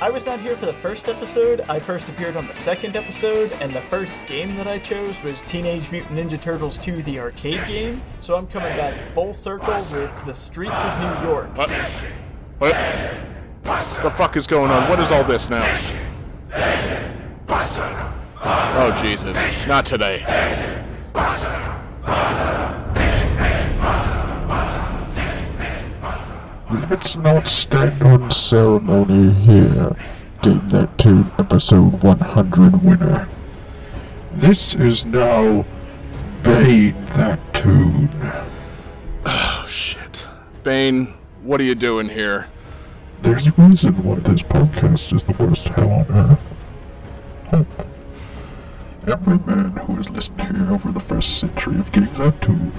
[0.00, 1.60] I was not here for the first episode.
[1.68, 5.42] I first appeared on the second episode, and the first game that I chose was
[5.42, 8.00] Teenage Mutant Ninja Turtles 2, the arcade game.
[8.18, 11.54] So I'm coming back full circle with The Streets of New York.
[11.54, 11.70] What?
[12.58, 12.72] What?
[14.02, 14.88] The fuck is going on?
[14.88, 15.66] What is all this now?
[18.72, 19.36] Oh Jesus!
[19.66, 20.24] Not today.
[26.70, 29.96] Let's not stand on ceremony here.
[30.40, 33.28] Game That Tune episode 100 winner.
[34.32, 35.64] This is now
[36.44, 38.08] Bane That Tune.
[39.26, 40.24] Oh shit.
[40.62, 42.46] Bane, what are you doing here?
[43.22, 46.46] There's a reason why this podcast is the worst hell on earth.
[47.46, 47.86] Hope.
[49.08, 52.72] Every man who has listened here over the first century of Game That Tune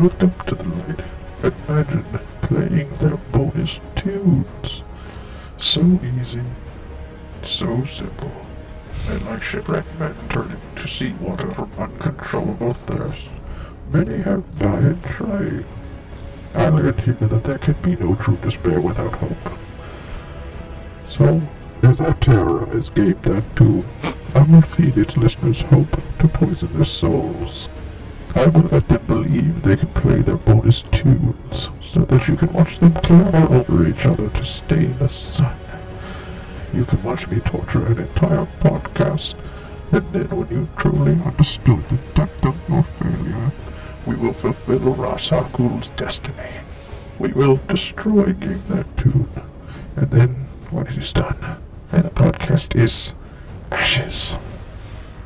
[0.00, 1.00] looked up to the light
[1.44, 4.82] and imagined playing their bonus tunes.
[5.58, 6.42] So easy,
[7.42, 8.32] so simple,
[9.08, 13.28] and like shipwrecked men turning to sea water from uncontrollable thirst.
[13.92, 15.66] Many have died trying.
[16.54, 19.58] I learned here that there can be no true despair without hope.
[21.08, 21.42] So,
[21.82, 23.86] as I terrorize Game That Tune,
[24.34, 27.68] I will feed its listeners hope to poison their souls.
[28.36, 32.52] I will let them believe they can play their bonus tunes so that you can
[32.52, 35.56] watch them claw over each other to stay in the sun.
[36.72, 39.34] You can watch me torture an entire podcast,
[39.92, 43.52] and then when you've truly understood the depth of your failure,
[44.04, 45.48] we will fulfill Ras Al
[45.96, 46.54] destiny.
[47.20, 49.30] We will destroy Game That Tune,
[49.94, 51.38] and then when it is done,
[51.92, 53.12] and the podcast is
[53.70, 54.36] ashes,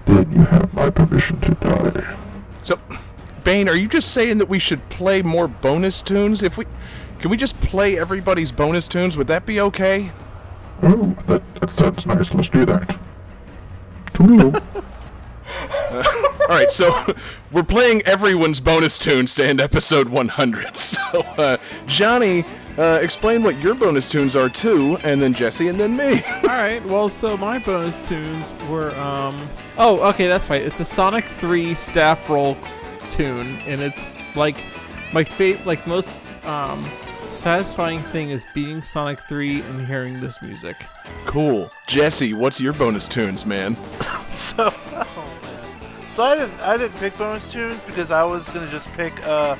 [0.04, 2.27] then you have my permission to die.
[2.68, 2.78] So,
[3.44, 6.42] Bane, are you just saying that we should play more bonus tunes?
[6.42, 6.66] If we,
[7.18, 9.16] can we just play everybody's bonus tunes?
[9.16, 10.12] Would that be okay?
[10.82, 12.30] Oh, that, that sounds nice.
[12.34, 12.98] Let's do that.
[14.12, 14.62] Toodaloo.
[16.42, 17.06] All right, so
[17.50, 20.76] we're playing everyone's bonus tunes to end episode 100.
[20.76, 21.56] So, uh,
[21.86, 22.44] Johnny,
[22.78, 26.22] Uh, explain what your bonus tunes are too, and then Jesse, and then me.
[26.42, 26.84] All right.
[26.86, 29.48] Well, so my bonus tunes were um.
[29.76, 30.62] Oh, okay, that's right.
[30.62, 32.56] It's a Sonic 3 staff roll
[33.10, 34.64] tune, and it's like
[35.12, 36.88] my favorite, like most um
[37.30, 40.76] satisfying thing is beating Sonic 3 and hearing this music.
[41.26, 41.70] cool.
[41.88, 43.76] Jesse, what's your bonus tunes, man?
[44.38, 46.14] So, oh man.
[46.14, 49.56] So I didn't I didn't pick bonus tunes because I was gonna just pick uh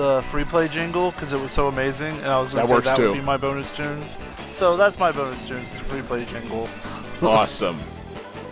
[0.00, 2.84] the free play jingle because it was so amazing, and I was gonna That say
[2.84, 3.08] that too.
[3.10, 4.16] would be my bonus tunes.
[4.54, 6.70] So that's my bonus tunes, free play jingle.
[7.22, 7.82] awesome.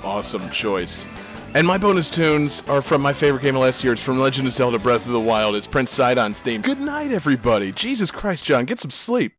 [0.05, 1.07] Awesome choice.
[1.55, 3.94] And my bonus tunes are from my favorite game of last year.
[3.94, 5.57] It's from Legend of Zelda Breath of the Wild.
[5.57, 6.60] It's Prince Sidon's theme.
[6.60, 7.73] Good night, everybody.
[7.73, 9.33] Jesus Christ, John, get some sleep.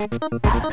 [0.00, 0.70] Bye.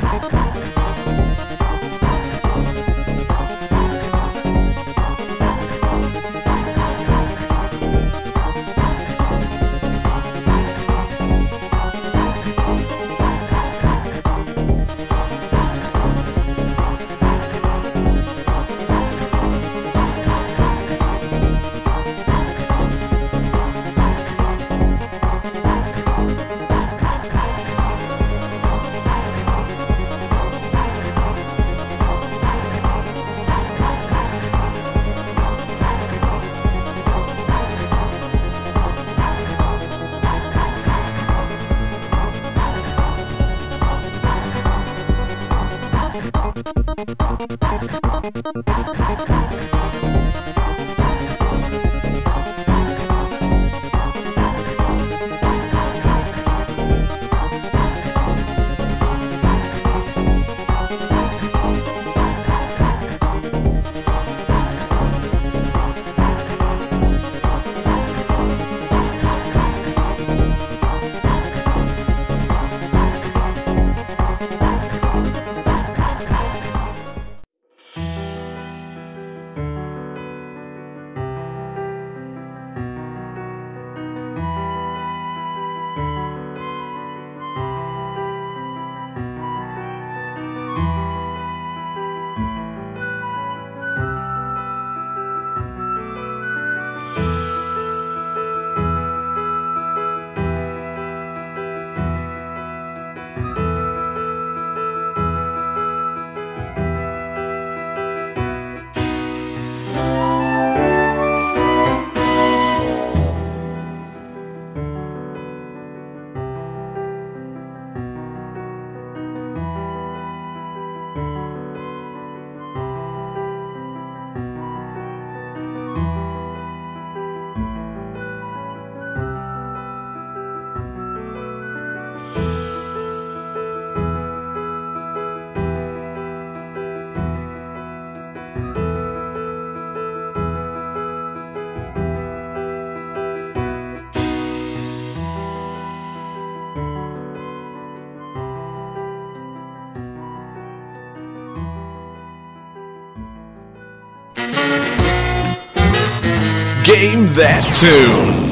[157.33, 158.47] That tune.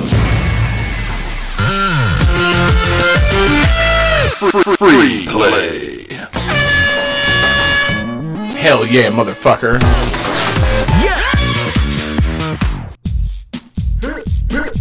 [4.78, 6.06] Free play.
[8.58, 9.82] Hell yeah, motherfucker.
[14.02, 14.72] Here, here,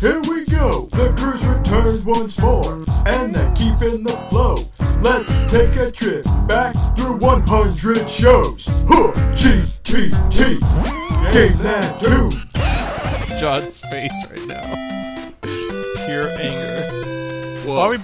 [0.00, 0.86] here we go.
[0.92, 4.56] The crew's returned once more, and they're keeping the flow.
[5.00, 8.51] Let's take a trip back through 100 shows.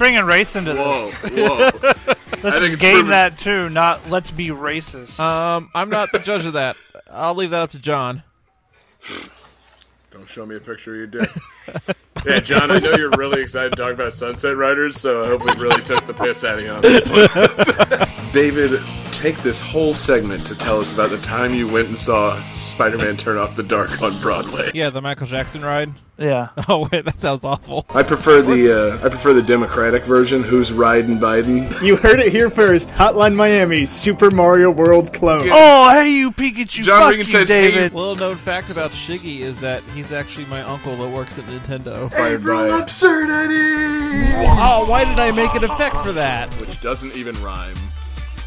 [0.08, 0.80] Bringing race into this?
[0.80, 1.58] Whoa, whoa.
[1.70, 5.20] this I think is game proven- that too, not let's be racist.
[5.20, 6.76] Um, I'm not the judge of that.
[7.10, 8.22] I'll leave that up to John.
[10.10, 11.30] Don't show me a picture of your dick.
[12.26, 15.44] yeah, John, I know you're really excited to talk about Sunset Riders, so I hope
[15.44, 18.08] we really took the piss out of you on this one.
[18.32, 22.40] David, take this whole segment to tell us about the time you went and saw
[22.52, 24.70] Spider-Man Turn Off the Dark on Broadway.
[24.78, 25.92] Yeah, the Michael Jackson ride.
[26.18, 26.48] Yeah.
[26.68, 27.86] Oh wait, that sounds awful.
[27.90, 30.42] I prefer the uh, I prefer the Democratic version.
[30.42, 31.80] Who's riding Biden?
[31.82, 32.90] You heard it here first.
[32.90, 35.48] Hotline Miami, Super Mario World clone.
[35.50, 36.84] Oh, hey you Pikachu!
[36.84, 37.94] John fuck Regan you, says, David.
[37.94, 42.12] Little known fact about Shiggy is that he's actually my uncle that works at Nintendo.
[42.12, 44.34] April absurdity.
[44.60, 46.52] Oh, why did I make an effect for that?
[46.54, 47.76] Which doesn't even rhyme.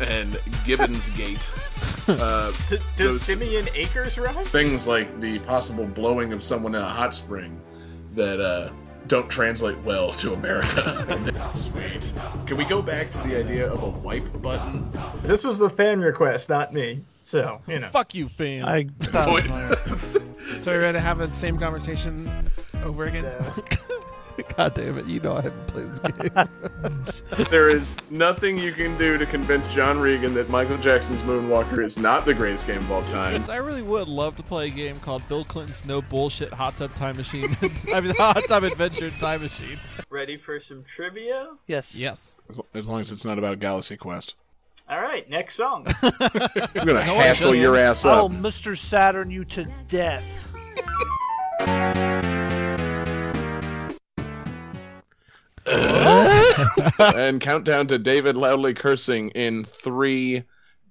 [0.01, 1.49] And Gibbons Gate.
[2.07, 4.43] Uh, Does those Simeon Acres rhyme?
[4.45, 7.61] things like the possible blowing of someone in a hot spring
[8.15, 8.71] that uh,
[9.07, 11.51] don't translate well to America.
[11.53, 12.11] Sweet.
[12.47, 14.89] Can we go back to the idea of a wipe button?
[15.21, 17.01] This was the fan request, not me.
[17.23, 17.88] So, you know.
[17.89, 18.65] Fuck you, fans.
[18.65, 18.83] I
[19.23, 19.41] Boy.
[20.59, 22.49] So we're ready to have the same conversation
[22.83, 23.31] over again.
[24.58, 25.06] God damn it!
[25.06, 27.48] You know I haven't played this game.
[27.50, 31.98] there is nothing you can do to convince John Regan that Michael Jackson's Moonwalker is
[31.98, 33.44] not the greatest game of all time.
[33.50, 36.94] I really would love to play a game called Bill Clinton's No Bullshit Hot Tub
[36.94, 37.56] Time Machine.
[37.94, 39.80] I mean, Hot Tub Adventure Time Machine.
[40.10, 41.50] Ready for some trivia?
[41.68, 41.95] Yes.
[41.95, 42.40] Yes.
[42.50, 44.36] As, as long as it's not about Galaxy Quest.
[44.90, 45.88] All right, next song.
[46.02, 48.32] I'm gonna hassle your ass I'll up.
[48.32, 48.78] Mr.
[48.78, 50.26] Saturn you to death.
[57.00, 60.43] and countdown to David loudly cursing in three,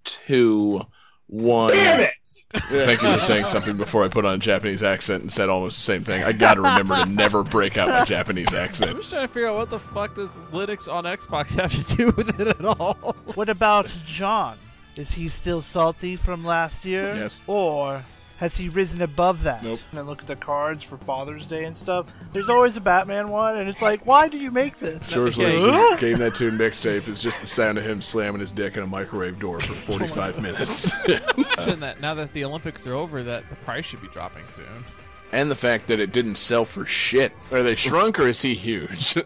[0.05, 0.83] two,
[1.27, 1.71] one.
[1.71, 2.11] Damn it!
[2.55, 5.79] Thank you for saying something before I put on a Japanese accent and said almost
[5.79, 6.25] the same thing.
[6.25, 8.91] I gotta remember to never break out my Japanese accent.
[8.91, 11.97] I'm just trying to figure out what the fuck does Linux on Xbox have to
[11.97, 12.95] do with it at all.
[13.35, 14.59] What about John?
[14.97, 17.15] Is he still salty from last year?
[17.15, 17.41] Yes.
[17.47, 18.05] Or
[18.41, 19.63] has he risen above that?
[19.63, 19.79] Nope.
[19.93, 22.07] And look at the cards for Father's Day and stuff.
[22.33, 25.07] There's always a Batman one, and it's like, why do you make this?
[25.07, 25.49] George Yeah.
[25.49, 28.83] Lucas's Game That Tune mixtape is just the sound of him slamming his dick in
[28.83, 30.93] a microwave door for 45 minutes.
[31.37, 34.85] Imagine that now that the Olympics are over, that the price should be dropping soon.
[35.33, 37.33] and the fact that it didn't sell for shit.
[37.53, 39.17] Are they shrunk or is he huge?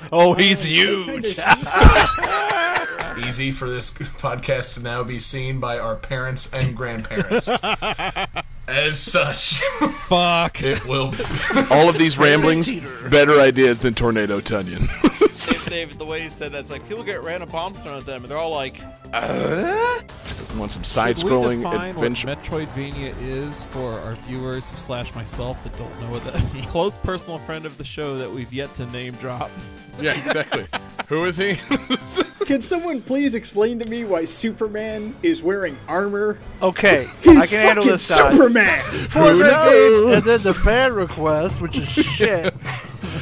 [0.12, 1.38] Oh, he's huge.
[3.26, 7.60] Easy for this podcast to now be seen by our parents and grandparents.
[8.72, 9.60] As such,
[10.04, 10.62] Fuck.
[10.62, 11.18] it will be.
[11.70, 12.70] All of these ramblings,
[13.10, 14.88] better ideas than Tornado Tunyon.
[15.68, 18.22] David, the way he said that, it's like people get random bombs thrown at them,
[18.22, 18.80] and they're all like,
[20.56, 22.28] Want some side Could we scrolling define adventure?
[22.28, 26.66] what Metroidvania is for our viewers slash myself that don't know what that means?
[26.66, 29.50] Close personal friend of the show that we've yet to name drop.
[30.00, 30.66] Yeah, exactly.
[31.08, 31.54] Who is he?
[32.50, 36.40] Can someone please explain to me why Superman is wearing armor?
[36.60, 38.32] Okay, He's I can handle this, guys.
[38.32, 38.76] Superman!
[39.08, 39.70] For Who the knows?
[39.70, 42.52] games, and then the fan request, which is shit.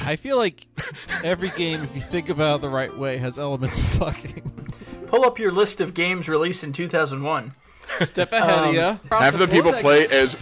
[0.06, 0.66] I feel like
[1.22, 4.50] every game, if you think about it the right way, has elements of fucking.
[5.08, 7.52] Pull up your list of games released in 2001.
[8.00, 8.96] Step ahead um, of ya.
[9.10, 10.38] half of the people play as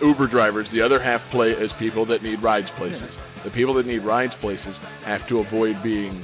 [0.00, 0.70] Uber drivers.
[0.70, 3.18] The other half play as people that need rides places.
[3.42, 6.22] The people that need rides places have to avoid being,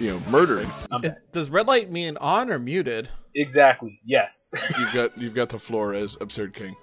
[0.00, 0.68] you know, murdered.
[0.90, 3.08] Um, Is- does red light mean on or muted?
[3.34, 4.00] Exactly.
[4.04, 4.52] Yes.
[4.78, 6.76] You've got you've got the floor as Absurd King.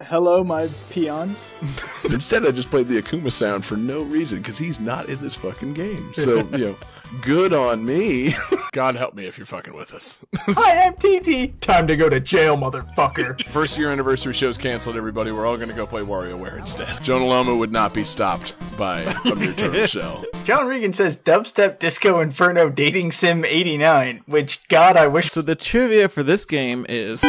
[0.00, 1.50] Hello, my peons.
[2.04, 5.34] Instead, I just played the Akuma sound for no reason because he's not in this
[5.34, 6.12] fucking game.
[6.14, 6.76] So you know,
[7.20, 8.34] good on me.
[8.72, 10.18] God help me if you're fucking with us.
[10.36, 11.60] Hi, I'm TT.
[11.60, 13.44] Time to go to jail, motherfucker.
[13.48, 14.96] First year anniversary show's canceled.
[14.96, 17.02] Everybody, we're all going to go play WarioWare instead.
[17.02, 20.24] Jonah Lomu would not be stopped by a mere turtle shell.
[20.44, 25.30] John Regan says Dubstep Disco Inferno Dating Sim 89, which, God, I wish.
[25.30, 27.22] So the trivia for this game is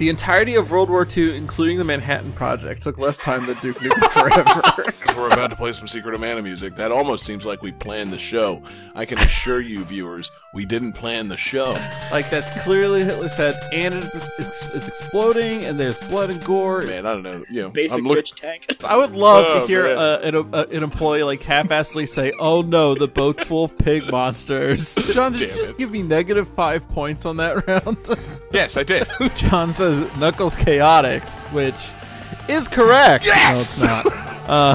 [0.00, 3.76] The entirety of World War II, including the Manhattan Project, took less time than Duke
[3.76, 4.88] Nukem Forever.
[4.88, 7.70] If we're about to play some Secret of Mana music, that almost seems like we
[7.70, 8.62] planned the show.
[8.94, 11.72] I can assure you, viewers, we didn't plan the show.
[12.10, 16.80] like that's clearly Hitler said, and it's, it's, it's exploding, and there's blood and gore.
[16.82, 17.44] Man, I don't know.
[17.50, 18.66] You know, Basic I'm look- bitch tank.
[18.84, 19.98] I would love Oh, to hear man.
[19.98, 24.10] uh, an, uh, an employee like half-assedly say, "Oh no, the boat's full of pig
[24.10, 25.78] monsters." John, did you just it.
[25.78, 27.98] give me negative five points on that round?
[28.50, 29.06] Yes, I did.
[29.36, 31.74] John says Knuckles Chaotix, which
[32.48, 33.26] is correct.
[33.26, 33.82] Yes!
[33.82, 34.26] No, it's not.
[34.50, 34.74] Uh,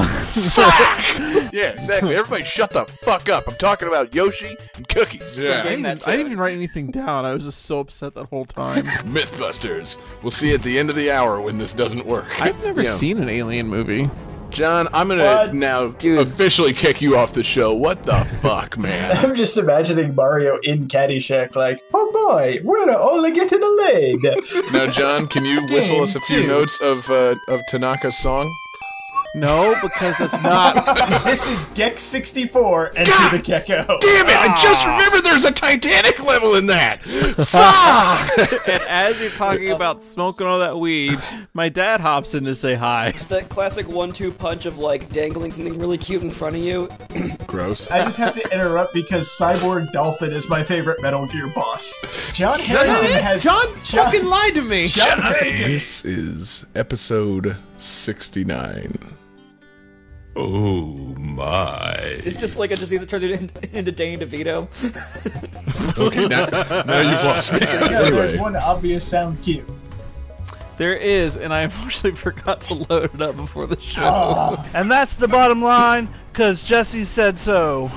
[1.52, 2.14] yeah, exactly.
[2.16, 3.46] Everybody shut the fuck up.
[3.46, 5.38] I'm talking about Yoshi and cookies.
[5.38, 7.26] I, didn't even, I didn't even write anything down.
[7.26, 8.84] I was just so upset that whole time.
[9.04, 9.98] Mythbusters.
[10.22, 12.40] We'll see at the end of the hour when this doesn't work.
[12.40, 14.08] I've never You know, seen an alien movie.
[14.50, 15.54] John, I'm gonna What?
[15.54, 17.74] now officially kick you off the show.
[17.74, 19.16] What the fuck, man?
[19.18, 24.22] I'm just imagining Mario in Caddyshack, like, oh boy, we're only getting a leg.
[24.72, 26.46] now, John, can you whistle us a few two.
[26.48, 28.50] notes of uh, of Tanaka's song?
[29.36, 30.96] No, because it's not.
[31.24, 33.98] this is Gex 64 Enter the Gecko.
[34.00, 34.36] Damn it!
[34.36, 34.92] I just ah.
[34.92, 37.04] remember there's a Titanic level in that.
[37.04, 38.66] Fuck!
[38.66, 41.18] and as you're talking about smoking all that weed,
[41.52, 43.08] my dad hops in to say hi.
[43.08, 46.88] It's that classic one-two punch of like dangling something really cute in front of you.
[47.46, 47.90] Gross.
[47.90, 51.92] I just have to interrupt because Cyborg Dolphin is my favorite Metal Gear boss.
[52.32, 54.84] John Harrington has John fucking lied to me.
[54.84, 55.70] John Harrington.
[55.70, 58.96] This is episode 69.
[60.36, 61.94] Oh my.
[61.98, 64.68] It's just like a disease that turns you into, into Danny DeVito.
[65.98, 66.46] Okay, now,
[66.84, 67.58] now you've lost me.
[67.58, 69.64] There's one obvious sound cue.
[70.78, 74.02] There is, and I unfortunately forgot to load it up before the show.
[74.04, 74.66] Ah.
[74.74, 77.90] And that's the bottom line, because Jesse said so.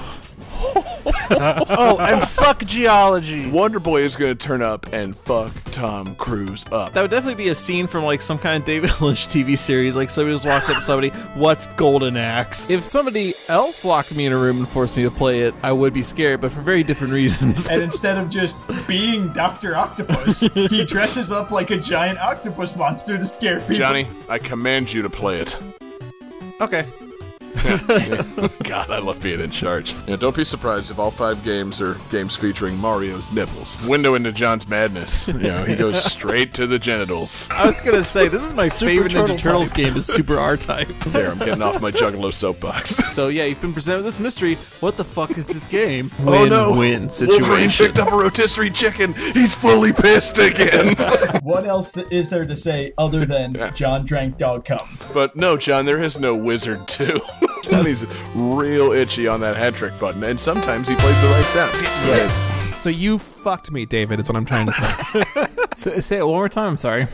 [1.31, 3.49] oh, and fuck geology.
[3.49, 6.93] Wonder Boy is going to turn up and fuck Tom Cruise up.
[6.93, 9.95] That would definitely be a scene from like some kind of David Lynch TV series.
[9.95, 14.25] Like somebody just walks up to somebody, "What's Golden Axe?" If somebody else locked me
[14.25, 16.61] in a room and forced me to play it, I would be scared, but for
[16.61, 17.67] very different reasons.
[17.67, 18.57] And instead of just
[18.87, 19.75] being Dr.
[19.75, 23.75] Octopus, he dresses up like a giant octopus monster to scare people.
[23.75, 25.57] Johnny, I command you to play it.
[26.59, 26.85] okay.
[28.63, 29.93] God, I love being in charge.
[30.07, 33.77] Yeah, don't be surprised if all five games are games featuring Mario's nipples.
[33.87, 35.27] Window into John's madness.
[35.39, 37.47] You know, he goes straight to the genitals.
[37.51, 39.77] I was gonna say this is my favorite Turtle Ninja Turtles type.
[39.77, 40.89] game is Super R Type.
[41.09, 42.95] There, I'm getting off my Juggalo soapbox.
[43.13, 44.55] So yeah, you've been presented with this mystery.
[44.81, 46.11] What the fuck is this game?
[46.25, 46.73] oh no!
[46.75, 47.41] Win situation.
[47.43, 49.13] Wolverine picked up a rotisserie chicken.
[49.33, 50.95] He's fully pissed again.
[51.43, 54.87] what else th- is there to say other than John drank dog cum?
[55.13, 57.19] but no, John, there is no wizard too.
[57.63, 58.05] Johnny's
[58.35, 61.73] real itchy on that hat trick button, and sometimes he plays the right sound.
[62.07, 62.81] Yes.
[62.81, 64.19] So you fucked me, David.
[64.19, 65.45] Is what I'm trying to say.
[65.75, 66.69] say, say it one more time.
[66.69, 67.07] I'm sorry.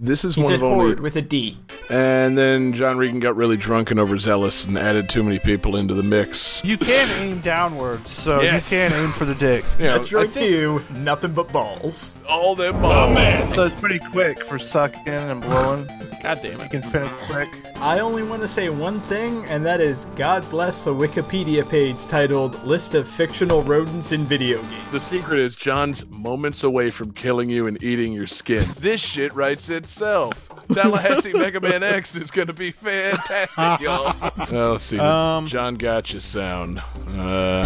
[0.00, 0.84] This is He one said of only.
[0.86, 1.58] horde with a D.
[1.90, 5.94] And then John Regan got really drunk and overzealous and added too many people into
[5.94, 6.64] the mix.
[6.64, 8.70] You can aim downwards, so Yes.
[8.70, 9.64] you can aim for the dick.
[9.78, 10.84] You know, That's right, too.
[10.90, 12.16] Nothing but balls.
[12.28, 12.80] all them oh,
[13.14, 13.54] balls.
[13.54, 15.88] So it's pretty quick for sucking and blowing.
[16.22, 17.48] God damn You can finish quick.
[17.76, 22.04] I only want to say one thing, and that is God bless the Wikipedia page
[22.06, 24.90] titled List of Fictional Rodents in Video Games.
[24.90, 28.64] The secret is John's moments away from killing you and eating your skin.
[28.80, 30.50] This shit writes itself.
[30.72, 34.14] Tallahassee Mega Man X is going to be fantastic, y'all.
[34.52, 34.98] Well, let's see.
[34.98, 36.80] Um, John Gotcha sound.
[37.08, 37.64] Uh,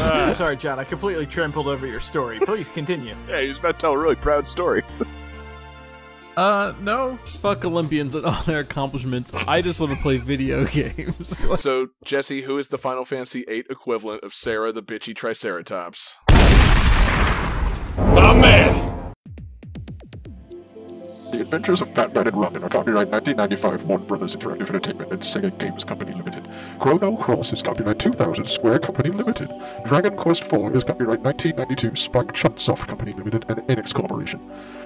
[0.00, 2.40] Uh, sorry, John, I completely trampled over your story.
[2.40, 3.14] Please continue.
[3.28, 4.82] yeah, he was about to tell a really proud story.
[6.36, 7.18] Uh, no.
[7.40, 9.30] Fuck Olympians and all their accomplishments.
[9.34, 11.38] I just want to play video games.
[11.60, 16.16] so, Jesse, who is the Final Fantasy VIII equivalent of Cera the bitchy Triceratops?
[17.96, 18.59] The man.
[21.40, 25.58] The Adventures of Batman and Robin are copyright 1995 Warner Brothers Interactive Entertainment and Sega
[25.58, 26.46] Games Company Limited.
[26.78, 29.50] Chrono Cross is copyright 2000 Square Company Limited.
[29.86, 34.38] Dragon Quest IV is copyright 1992 Spike Chunsoft Company Limited and Enix Corporation.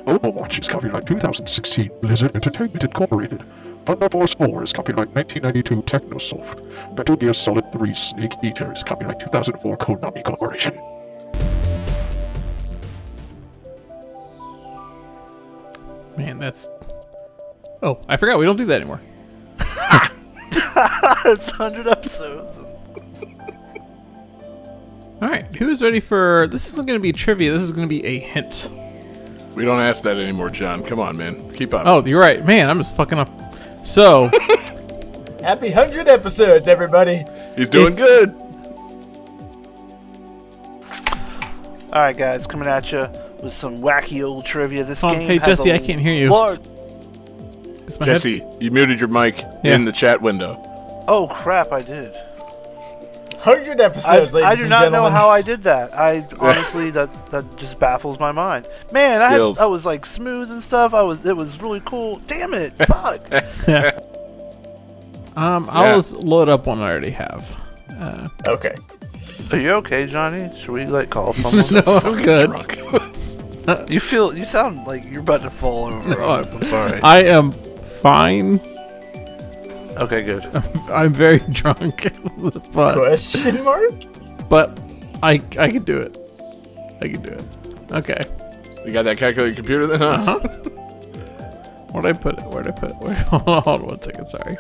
[0.07, 3.43] Overwatch is copyright 2016 Blizzard Entertainment Incorporated.
[3.85, 6.97] Thunder Force 4 is copyright 1992 Technosoft.
[6.97, 10.79] Metal Gear Solid 3 Snake Eater is copyright 2004 Konami Corporation.
[16.17, 16.69] Man, that's.
[17.83, 19.01] Oh, I forgot we don't do that anymore.
[21.27, 22.53] it's 100 episodes.
[25.21, 26.49] All right, who's ready for?
[26.51, 27.53] This isn't going to be trivia.
[27.53, 28.71] This is going to be a hint.
[29.55, 30.83] We don't ask that anymore, John.
[30.83, 31.51] Come on, man.
[31.53, 31.87] Keep up.
[31.87, 32.69] Oh, you're right, man.
[32.69, 33.29] I'm just fucking up.
[33.85, 34.31] So,
[35.45, 37.23] Happy 100 episodes, everybody.
[37.55, 38.31] He's doing good.
[41.93, 43.09] All right, guys, coming at you
[43.45, 44.83] with some wacky old trivia.
[44.85, 45.27] This Oh, game.
[45.29, 46.31] hey, has Jesse, a I can't hear you.
[46.31, 46.61] large-
[47.87, 49.75] Is my head- Jesse, you muted your mic Yeah.
[49.75, 50.57] in the chat window.
[51.07, 51.71] Oh crap!
[51.73, 52.17] I did.
[53.41, 55.13] Hundred I, episodes, ladies I do and not gentlemen.
[55.13, 55.93] know how I did that.
[55.93, 58.67] I honestly, that that just baffles my mind.
[58.91, 60.95] Man, I, had, I was like smooth and stuff.
[60.95, 61.25] I was.
[61.27, 62.17] It was really cool.
[62.27, 62.73] Damn it!
[62.87, 63.21] Fuck.
[63.69, 63.91] Yeah.
[65.37, 65.95] Um, I'll Yeah.
[65.97, 67.57] just load up one I already have.
[68.01, 68.73] Uh, Okay.
[69.53, 70.51] Are you okay, Johnny?
[70.59, 71.85] Should we like call someone?
[71.85, 73.91] no, I'm good.
[73.91, 74.37] you feel?
[74.37, 76.09] You sound like you're about to fall over.
[76.09, 77.01] No, I'm, I'm sorry.
[77.03, 78.59] I am fine.
[79.97, 80.45] okay, good.
[80.91, 82.03] I'm very drunk,
[82.73, 83.93] but Question mark?
[84.49, 84.79] but
[85.23, 86.19] I I can do it.
[87.01, 87.93] I can do it.
[87.93, 88.25] Okay.
[88.85, 90.01] You got that calculated computer then?
[90.01, 90.21] Huh?
[90.21, 90.49] Uh-huh.
[91.93, 92.45] Where'd I put it?
[92.47, 92.97] Where'd I put it?
[92.97, 94.27] Where, hold on one second.
[94.27, 94.57] Sorry.